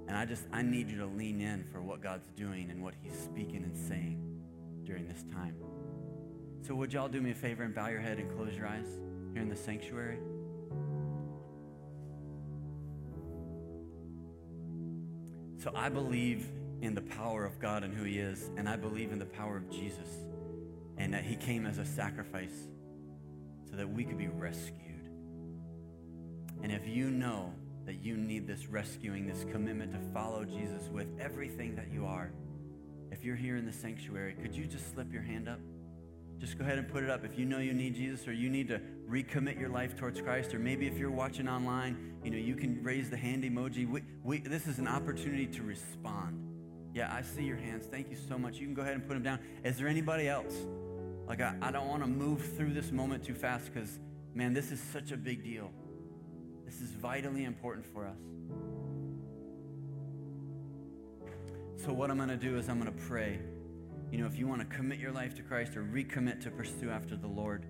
And 0.09 0.17
I 0.17 0.25
just, 0.25 0.47
I 0.51 0.63
need 0.63 0.89
you 0.89 0.97
to 0.97 1.07
lean 1.07 1.43
in 1.43 1.67
for 1.71 1.83
what 1.83 2.01
God's 2.01 2.29
doing 2.39 2.71
and 2.71 2.83
what 2.83 2.95
He's 3.03 3.19
speaking 3.19 3.65
and 3.65 3.77
saying 3.77 4.19
during 4.85 5.07
this 5.07 5.27
time. 5.31 5.57
So, 6.67 6.75
would 6.75 6.91
y'all 6.91 7.11
do 7.11 7.21
me 7.21 7.33
a 7.33 7.35
favor 7.35 7.65
and 7.65 7.75
bow 7.75 7.89
your 7.89 8.01
head 8.01 8.17
and 8.17 8.35
close 8.35 8.57
your 8.57 8.67
eyes 8.67 8.89
here 9.35 9.43
in 9.43 9.51
the 9.51 9.57
sanctuary? 9.57 10.17
So, 15.63 15.71
I 15.77 15.91
believe 15.91 16.49
in 16.81 16.93
the 16.93 17.03
power 17.03 17.45
of 17.45 17.61
God 17.61 17.85
and 17.85 17.95
who 17.95 18.03
He 18.03 18.19
is, 18.19 18.51
and 18.57 18.69
I 18.69 18.75
believe 18.75 19.13
in 19.13 19.21
the 19.21 19.27
power 19.27 19.57
of 19.57 19.71
Jesus 19.71 20.09
and 20.99 21.15
that 21.15 21.23
He 21.23 21.37
came 21.37 21.67
as 21.67 21.79
a 21.79 21.85
sacrifice 21.85 22.67
so 23.71 23.77
that 23.77 23.89
we 23.89 24.03
could 24.03 24.19
be 24.19 24.27
rescued. 24.27 25.09
And 26.65 26.73
if 26.73 26.89
you 26.89 27.11
know 27.11 27.53
that 27.87 28.03
you 28.03 28.17
need 28.17 28.45
this 28.45 28.67
rescuing, 28.67 29.29
this 29.29 29.45
commitment 29.53 29.93
to 29.93 30.01
follow 30.13 30.45
Jesus 30.45 30.89
with 30.89 31.07
everything 31.21 31.77
that 31.77 31.93
you 31.93 32.07
are. 32.07 32.33
If 33.13 33.23
you're 33.23 33.37
here 33.37 33.57
in 33.57 33.65
the 33.65 33.73
sanctuary, 33.73 34.35
could 34.43 34.57
you 34.57 34.67
just 34.67 34.93
slip 34.93 35.13
your 35.13 35.23
hand 35.23 35.49
up? 35.49 35.61
Just 36.43 36.59
go 36.59 36.65
ahead 36.65 36.77
and 36.77 36.89
put 36.89 37.05
it 37.05 37.09
up. 37.09 37.25
If 37.25 37.39
you 37.39 37.45
know 37.45 37.59
you 37.59 37.73
need 37.73 37.95
Jesus 37.95 38.27
or 38.27 38.33
you 38.33 38.51
need 38.51 38.67
to 38.67 38.81
recommit 39.09 39.61
your 39.61 39.69
life 39.69 39.97
towards 39.97 40.21
Christ, 40.21 40.53
or 40.53 40.59
maybe 40.59 40.89
if 40.89 40.99
you're 40.99 41.09
watching 41.09 41.49
online, 41.49 42.15
you 42.25 42.33
know, 42.33 42.37
you 42.37 42.57
can 42.57 42.83
raise 42.83 43.09
the 43.09 43.17
hand 43.17 43.45
emoji. 43.45 43.89
We, 43.89 44.03
we, 44.25 44.39
this 44.39 44.67
is 44.67 44.81
an 44.81 44.89
opportunity 44.89 45.47
to 45.47 45.63
respond. 45.63 46.43
Yeah, 46.95 47.15
I 47.15 47.23
see 47.23 47.45
your 47.45 47.59
hands. 47.59 47.87
Thank 47.87 48.11
you 48.11 48.17
so 48.29 48.37
much. 48.39 48.57
You 48.57 48.67
can 48.67 48.75
go 48.75 48.83
ahead 48.83 48.95
and 48.95 49.07
put 49.07 49.15
them 49.15 49.23
down. 49.23 49.39
Is 49.63 49.79
there 49.79 49.87
anybody 49.87 50.27
else? 50.27 50.53
Like, 51.29 51.41
I, 51.41 51.55
I 51.63 51.71
don't 51.71 51.87
want 51.87 52.03
to 52.03 52.09
move 52.09 52.45
through 52.57 52.73
this 52.73 52.91
moment 52.91 53.23
too 53.23 53.35
fast 53.35 53.73
because, 53.73 54.01
man, 54.35 54.53
this 54.53 54.73
is 54.73 54.81
such 54.81 55.13
a 55.13 55.17
big 55.17 55.45
deal. 55.45 55.71
This 56.65 56.81
is 56.81 56.91
vitally 56.91 57.45
important 57.45 57.87
for 57.87 58.05
us. 58.05 58.19
So, 61.77 61.93
what 61.93 62.11
I'm 62.11 62.17
going 62.17 62.31
to 62.31 62.37
do 62.37 62.59
is 62.59 62.69
I'm 62.69 62.81
going 62.81 62.93
to 62.93 63.05
pray. 63.05 63.39
You 64.13 64.19
know, 64.19 64.27
if 64.27 64.39
you 64.39 64.47
want 64.47 64.61
to 64.61 64.77
commit 64.77 64.99
your 64.99 65.11
life 65.11 65.35
to 65.37 65.43
Christ 65.43 65.75
or 65.75 65.83
recommit 65.85 66.43
to 66.43 66.51
pursue 66.51 66.91
after 66.91 67.17
the 67.17 67.27
Lord, 67.27 67.65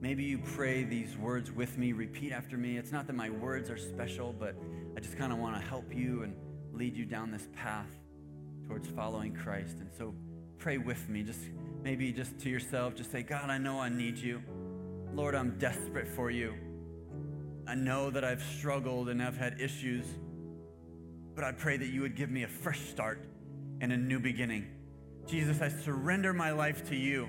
maybe 0.00 0.24
you 0.24 0.38
pray 0.38 0.82
these 0.82 1.16
words 1.16 1.52
with 1.52 1.78
me, 1.78 1.92
repeat 1.92 2.32
after 2.32 2.56
me. 2.56 2.76
It's 2.76 2.90
not 2.90 3.06
that 3.06 3.12
my 3.12 3.30
words 3.30 3.70
are 3.70 3.76
special, 3.76 4.34
but 4.36 4.56
I 4.96 5.00
just 5.00 5.16
kind 5.16 5.32
of 5.32 5.38
want 5.38 5.54
to 5.54 5.62
help 5.62 5.94
you 5.94 6.24
and 6.24 6.34
lead 6.72 6.96
you 6.96 7.04
down 7.04 7.30
this 7.30 7.46
path 7.54 7.86
towards 8.66 8.88
following 8.88 9.32
Christ. 9.32 9.76
And 9.78 9.88
so, 9.96 10.12
pray 10.58 10.76
with 10.76 11.08
me. 11.08 11.22
Just 11.22 11.42
maybe 11.84 12.10
just 12.10 12.36
to 12.40 12.50
yourself, 12.50 12.96
just 12.96 13.12
say, 13.12 13.22
God, 13.22 13.48
I 13.48 13.58
know 13.58 13.78
I 13.78 13.88
need 13.88 14.18
you. 14.18 14.42
Lord, 15.14 15.36
I'm 15.36 15.56
desperate 15.58 16.08
for 16.08 16.32
you. 16.32 16.54
I 17.68 17.76
know 17.76 18.10
that 18.10 18.24
I've 18.24 18.42
struggled 18.58 19.08
and 19.08 19.22
I've 19.22 19.36
had 19.36 19.60
issues, 19.60 20.04
but 21.36 21.44
I 21.44 21.52
pray 21.52 21.76
that 21.76 21.90
you 21.90 22.00
would 22.00 22.16
give 22.16 22.28
me 22.28 22.42
a 22.42 22.48
fresh 22.48 22.80
start 22.90 23.20
and 23.80 23.92
a 23.92 23.96
new 23.96 24.18
beginning. 24.18 24.66
Jesus, 25.26 25.60
I 25.60 25.68
surrender 25.68 26.32
my 26.32 26.52
life 26.52 26.88
to 26.88 26.96
you. 26.96 27.28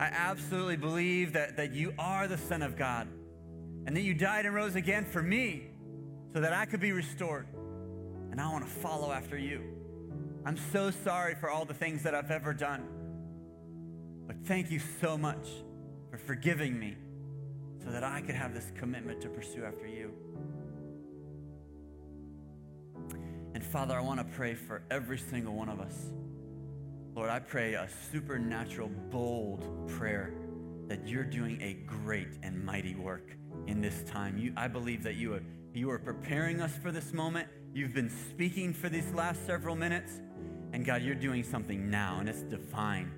I 0.00 0.06
absolutely 0.06 0.76
believe 0.76 1.34
that, 1.34 1.56
that 1.56 1.72
you 1.72 1.94
are 1.98 2.26
the 2.26 2.38
Son 2.38 2.62
of 2.62 2.76
God 2.76 3.08
and 3.86 3.96
that 3.96 4.00
you 4.00 4.14
died 4.14 4.46
and 4.46 4.54
rose 4.54 4.74
again 4.74 5.04
for 5.04 5.22
me 5.22 5.68
so 6.32 6.40
that 6.40 6.52
I 6.52 6.64
could 6.64 6.80
be 6.80 6.92
restored. 6.92 7.46
And 8.30 8.40
I 8.40 8.50
want 8.50 8.64
to 8.64 8.70
follow 8.70 9.12
after 9.12 9.38
you. 9.38 9.62
I'm 10.44 10.56
so 10.72 10.90
sorry 10.90 11.34
for 11.36 11.48
all 11.48 11.64
the 11.64 11.74
things 11.74 12.02
that 12.02 12.14
I've 12.14 12.30
ever 12.30 12.52
done. 12.52 12.88
But 14.26 14.36
thank 14.44 14.70
you 14.70 14.80
so 15.00 15.16
much 15.16 15.46
for 16.10 16.18
forgiving 16.18 16.78
me 16.78 16.96
so 17.84 17.90
that 17.90 18.02
I 18.02 18.20
could 18.22 18.34
have 18.34 18.54
this 18.54 18.72
commitment 18.74 19.20
to 19.20 19.28
pursue 19.28 19.64
after 19.64 19.86
you. 19.86 20.12
And 23.54 23.64
Father, 23.64 23.96
I 23.96 24.00
want 24.00 24.18
to 24.18 24.24
pray 24.36 24.54
for 24.54 24.82
every 24.90 25.18
single 25.18 25.54
one 25.54 25.68
of 25.68 25.78
us. 25.78 26.10
Lord, 27.14 27.30
I 27.30 27.38
pray 27.38 27.74
a 27.74 27.88
supernatural, 28.10 28.90
bold 29.10 29.88
prayer 29.88 30.34
that 30.88 31.06
you're 31.06 31.24
doing 31.24 31.60
a 31.62 31.74
great 31.86 32.28
and 32.42 32.62
mighty 32.64 32.96
work 32.96 33.36
in 33.66 33.80
this 33.80 34.02
time. 34.04 34.36
You, 34.36 34.52
I 34.56 34.66
believe 34.66 35.04
that 35.04 35.14
you 35.14 35.34
are, 35.34 35.42
you 35.72 35.90
are 35.90 35.98
preparing 35.98 36.60
us 36.60 36.76
for 36.76 36.90
this 36.90 37.12
moment. 37.12 37.48
You've 37.72 37.94
been 37.94 38.10
speaking 38.10 38.72
for 38.72 38.88
these 38.88 39.10
last 39.12 39.46
several 39.46 39.76
minutes. 39.76 40.20
And 40.72 40.84
God, 40.84 41.02
you're 41.02 41.14
doing 41.14 41.44
something 41.44 41.88
now, 41.88 42.18
and 42.18 42.28
it's 42.28 42.42
divine 42.42 43.12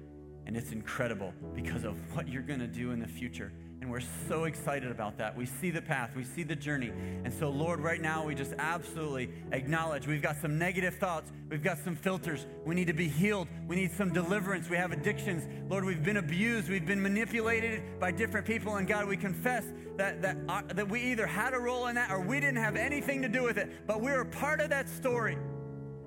and 0.46 0.56
it's 0.56 0.70
incredible 0.70 1.34
because 1.54 1.84
of 1.84 1.96
what 2.14 2.28
you're 2.28 2.42
going 2.42 2.60
to 2.60 2.68
do 2.68 2.92
in 2.92 3.00
the 3.00 3.08
future. 3.08 3.52
And 3.80 3.90
we're 3.90 4.00
so 4.26 4.44
excited 4.44 4.90
about 4.90 5.18
that. 5.18 5.36
We 5.36 5.44
see 5.44 5.70
the 5.70 5.82
path, 5.82 6.16
we 6.16 6.24
see 6.24 6.42
the 6.42 6.56
journey. 6.56 6.92
And 7.24 7.32
so, 7.32 7.50
Lord, 7.50 7.80
right 7.80 8.00
now, 8.00 8.24
we 8.24 8.34
just 8.34 8.54
absolutely 8.58 9.30
acknowledge 9.52 10.06
we've 10.06 10.22
got 10.22 10.36
some 10.40 10.58
negative 10.58 10.94
thoughts, 10.96 11.30
we've 11.50 11.62
got 11.62 11.78
some 11.78 11.94
filters. 11.94 12.46
We 12.64 12.74
need 12.74 12.86
to 12.86 12.94
be 12.94 13.08
healed, 13.08 13.48
we 13.68 13.76
need 13.76 13.92
some 13.92 14.12
deliverance. 14.12 14.70
We 14.70 14.76
have 14.78 14.92
addictions. 14.92 15.46
Lord, 15.68 15.84
we've 15.84 16.02
been 16.02 16.16
abused, 16.16 16.70
we've 16.70 16.86
been 16.86 17.02
manipulated 17.02 18.00
by 18.00 18.12
different 18.12 18.46
people. 18.46 18.76
And 18.76 18.88
God, 18.88 19.06
we 19.06 19.16
confess 19.16 19.64
that, 19.96 20.22
that, 20.22 20.38
uh, 20.48 20.62
that 20.68 20.88
we 20.88 21.00
either 21.02 21.26
had 21.26 21.52
a 21.52 21.58
role 21.58 21.86
in 21.88 21.96
that 21.96 22.10
or 22.10 22.20
we 22.20 22.40
didn't 22.40 22.56
have 22.56 22.76
anything 22.76 23.22
to 23.22 23.28
do 23.28 23.42
with 23.42 23.58
it, 23.58 23.86
but 23.86 24.00
we're 24.00 24.22
a 24.22 24.26
part 24.26 24.60
of 24.60 24.70
that 24.70 24.88
story. 24.88 25.36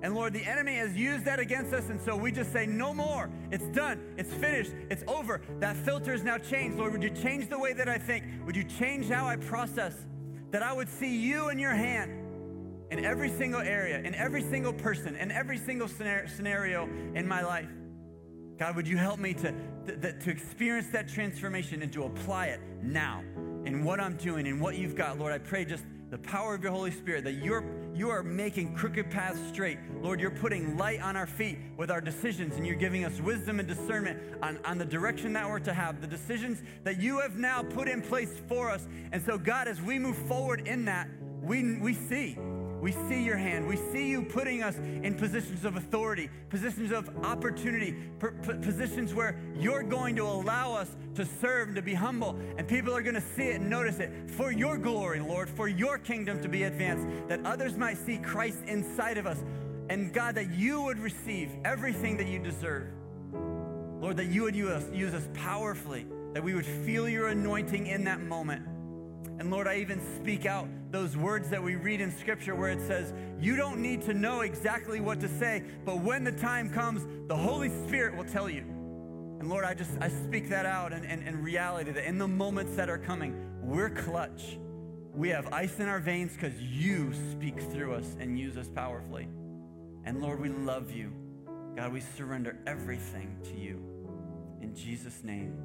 And 0.01 0.15
Lord, 0.15 0.33
the 0.33 0.43
enemy 0.43 0.75
has 0.75 0.95
used 0.95 1.25
that 1.25 1.39
against 1.39 1.73
us, 1.73 1.89
and 1.89 1.99
so 2.01 2.15
we 2.15 2.31
just 2.31 2.53
say, 2.53 2.65
no 2.65 2.93
more. 2.93 3.29
It's 3.51 3.67
done. 3.67 4.01
It's 4.17 4.33
finished. 4.33 4.71
It's 4.89 5.03
over. 5.07 5.41
That 5.59 5.75
filter 5.75 6.13
is 6.13 6.23
now 6.23 6.37
changed. 6.37 6.77
Lord, 6.77 6.93
would 6.93 7.03
you 7.03 7.09
change 7.09 7.49
the 7.49 7.59
way 7.59 7.73
that 7.73 7.89
I 7.89 7.97
think? 7.97 8.23
Would 8.45 8.55
you 8.55 8.63
change 8.63 9.09
how 9.09 9.25
I 9.25 9.35
process? 9.35 9.93
That 10.51 10.63
I 10.63 10.71
would 10.73 10.89
see 10.89 11.15
you 11.15 11.49
in 11.49 11.59
your 11.59 11.73
hand 11.73 12.19
in 12.91 13.05
every 13.05 13.29
single 13.29 13.61
area, 13.61 13.99
in 13.99 14.15
every 14.15 14.41
single 14.41 14.73
person, 14.73 15.15
in 15.15 15.31
every 15.31 15.57
single 15.57 15.87
scenario 15.87 16.89
in 17.13 17.27
my 17.27 17.41
life. 17.41 17.69
God, 18.57 18.75
would 18.75 18.87
you 18.87 18.97
help 18.97 19.19
me 19.19 19.33
to, 19.35 19.53
to, 19.85 20.13
to 20.13 20.29
experience 20.29 20.87
that 20.89 21.07
transformation 21.07 21.81
and 21.81 21.93
to 21.93 22.03
apply 22.03 22.47
it 22.47 22.59
now 22.81 23.23
in 23.65 23.83
what 23.83 23.99
I'm 23.99 24.17
doing 24.17 24.47
and 24.47 24.59
what 24.59 24.77
you've 24.77 24.95
got? 24.95 25.19
Lord, 25.19 25.31
I 25.31 25.37
pray 25.37 25.65
just 25.65 25.83
the 26.09 26.17
power 26.17 26.55
of 26.55 26.63
your 26.63 26.71
Holy 26.71 26.91
Spirit, 26.91 27.23
that 27.25 27.33
you're, 27.33 27.63
you 27.99 28.09
are 28.09 28.23
making 28.23 28.73
crooked 28.75 29.11
paths 29.11 29.39
straight. 29.49 29.77
Lord, 30.01 30.21
you're 30.21 30.31
putting 30.31 30.77
light 30.77 31.01
on 31.01 31.17
our 31.17 31.27
feet 31.27 31.57
with 31.75 31.91
our 31.91 31.99
decisions, 31.99 32.55
and 32.55 32.65
you're 32.65 32.77
giving 32.77 33.03
us 33.03 33.19
wisdom 33.19 33.59
and 33.59 33.67
discernment 33.67 34.17
on, 34.41 34.57
on 34.63 34.77
the 34.77 34.85
direction 34.85 35.33
that 35.33 35.47
we're 35.47 35.59
to 35.59 35.73
have, 35.73 35.99
the 35.99 36.07
decisions 36.07 36.63
that 36.85 37.01
you 37.01 37.19
have 37.19 37.35
now 37.35 37.61
put 37.61 37.89
in 37.89 38.01
place 38.01 38.41
for 38.47 38.71
us. 38.71 38.87
And 39.11 39.21
so, 39.21 39.37
God, 39.37 39.67
as 39.67 39.81
we 39.81 39.99
move 39.99 40.17
forward 40.29 40.65
in 40.65 40.85
that, 40.85 41.09
we, 41.41 41.77
we 41.77 41.93
see 41.93 42.37
we 42.82 42.91
see 42.91 43.23
your 43.23 43.38
hand. 43.38 43.67
We 43.67 43.75
see 43.75 44.09
you 44.09 44.21
putting 44.21 44.63
us 44.63 44.77
in 44.77 45.15
positions 45.15 45.65
of 45.65 45.75
authority, 45.75 46.30
positions 46.49 46.91
of 46.91 47.09
opportunity, 47.23 47.95
positions 48.61 49.13
where 49.13 49.38
you're 49.57 49.84
going 49.84 50.15
to 50.15 50.23
allow 50.23 50.73
us 50.73 50.95
to 51.15 51.25
serve 51.25 51.69
and 51.69 51.75
to 51.75 51.82
be 51.82 51.93
humble. 51.93 52.39
And 52.57 52.67
people 52.67 52.95
are 52.95 53.01
going 53.01 53.15
to 53.15 53.23
see 53.36 53.49
it 53.49 53.59
and 53.59 53.69
notice 53.69 53.99
it 53.99 54.32
for 54.32 54.51
your 54.51 54.77
glory, 54.77 55.19
Lord, 55.19 55.49
for 55.49 55.67
your 55.67 55.97
kingdom 55.97 56.41
to 56.41 56.47
be 56.47 56.63
advanced, 56.63 57.07
that 57.27 57.45
others 57.45 57.75
might 57.75 57.97
see 57.97 58.17
Christ 58.17 58.59
inside 58.65 59.17
of 59.17 59.27
us. 59.27 59.43
And 59.89 60.13
God, 60.13 60.36
that 60.36 60.51
you 60.51 60.82
would 60.82 60.99
receive 60.99 61.49
everything 61.65 62.15
that 62.17 62.27
you 62.27 62.39
deserve. 62.39 62.88
Lord, 63.99 64.15
that 64.17 64.27
you 64.27 64.43
would 64.43 64.55
use 64.55 64.69
us, 64.69 64.86
use 64.93 65.13
us 65.13 65.27
powerfully, 65.34 66.05
that 66.34 66.41
we 66.43 66.53
would 66.53 66.65
feel 66.65 67.09
your 67.09 67.27
anointing 67.27 67.88
in 67.88 68.05
that 68.05 68.21
moment. 68.21 68.65
And 69.39 69.51
Lord, 69.51 69.67
I 69.67 69.78
even 69.78 70.01
speak 70.17 70.45
out 70.45 70.67
those 70.91 71.15
words 71.15 71.49
that 71.49 71.61
we 71.63 71.76
read 71.76 72.01
in 72.01 72.11
Scripture 72.17 72.55
where 72.55 72.70
it 72.72 72.82
says, 72.82 73.13
You 73.39 73.55
don't 73.55 73.82
need 73.82 74.01
to 74.03 74.13
know 74.13 74.41
exactly 74.41 74.99
what 74.99 75.20
to 75.22 75.28
say, 75.28 75.63
but 75.86 75.99
when 75.99 76.24
the 76.24 76.32
time 76.32 76.70
comes, 76.70 77.05
the 77.28 77.38
Holy 77.38 77.70
Spirit 77.88 78.15
will 78.15 78.26
tell 78.26 78.49
you. 78.49 78.65
And 79.39 79.49
Lord, 79.49 79.63
I 79.63 79.74
just 79.74 79.91
I 80.01 80.09
speak 80.09 80.49
that 80.49 80.65
out 80.65 80.91
and, 80.91 81.05
and, 81.05 81.26
and 81.26 81.43
reality 81.43 81.91
that 81.91 82.05
in 82.05 82.17
the 82.17 82.28
moments 82.28 82.76
that 82.76 82.89
are 82.89 82.97
coming, 82.97 83.34
we're 83.61 83.89
clutch. 83.89 84.57
We 85.13 85.30
have 85.30 85.53
ice 85.53 85.80
in 85.80 85.88
our 85.88 85.99
veins 85.99 86.34
because 86.34 86.59
you 86.61 87.13
speak 87.32 87.59
through 87.72 87.93
us 87.93 88.15
and 88.20 88.38
use 88.38 88.57
us 88.57 88.67
powerfully. 88.67 89.28
And 90.05 90.22
Lord, 90.22 90.41
we 90.41 90.49
love 90.49 90.91
you. 90.91 91.11
God, 91.76 91.93
we 91.93 92.01
surrender 92.01 92.57
everything 92.67 93.38
to 93.45 93.57
you. 93.57 93.82
In 94.61 94.76
Jesus' 94.76 95.24
name, 95.24 95.55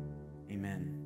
amen. 0.51 1.04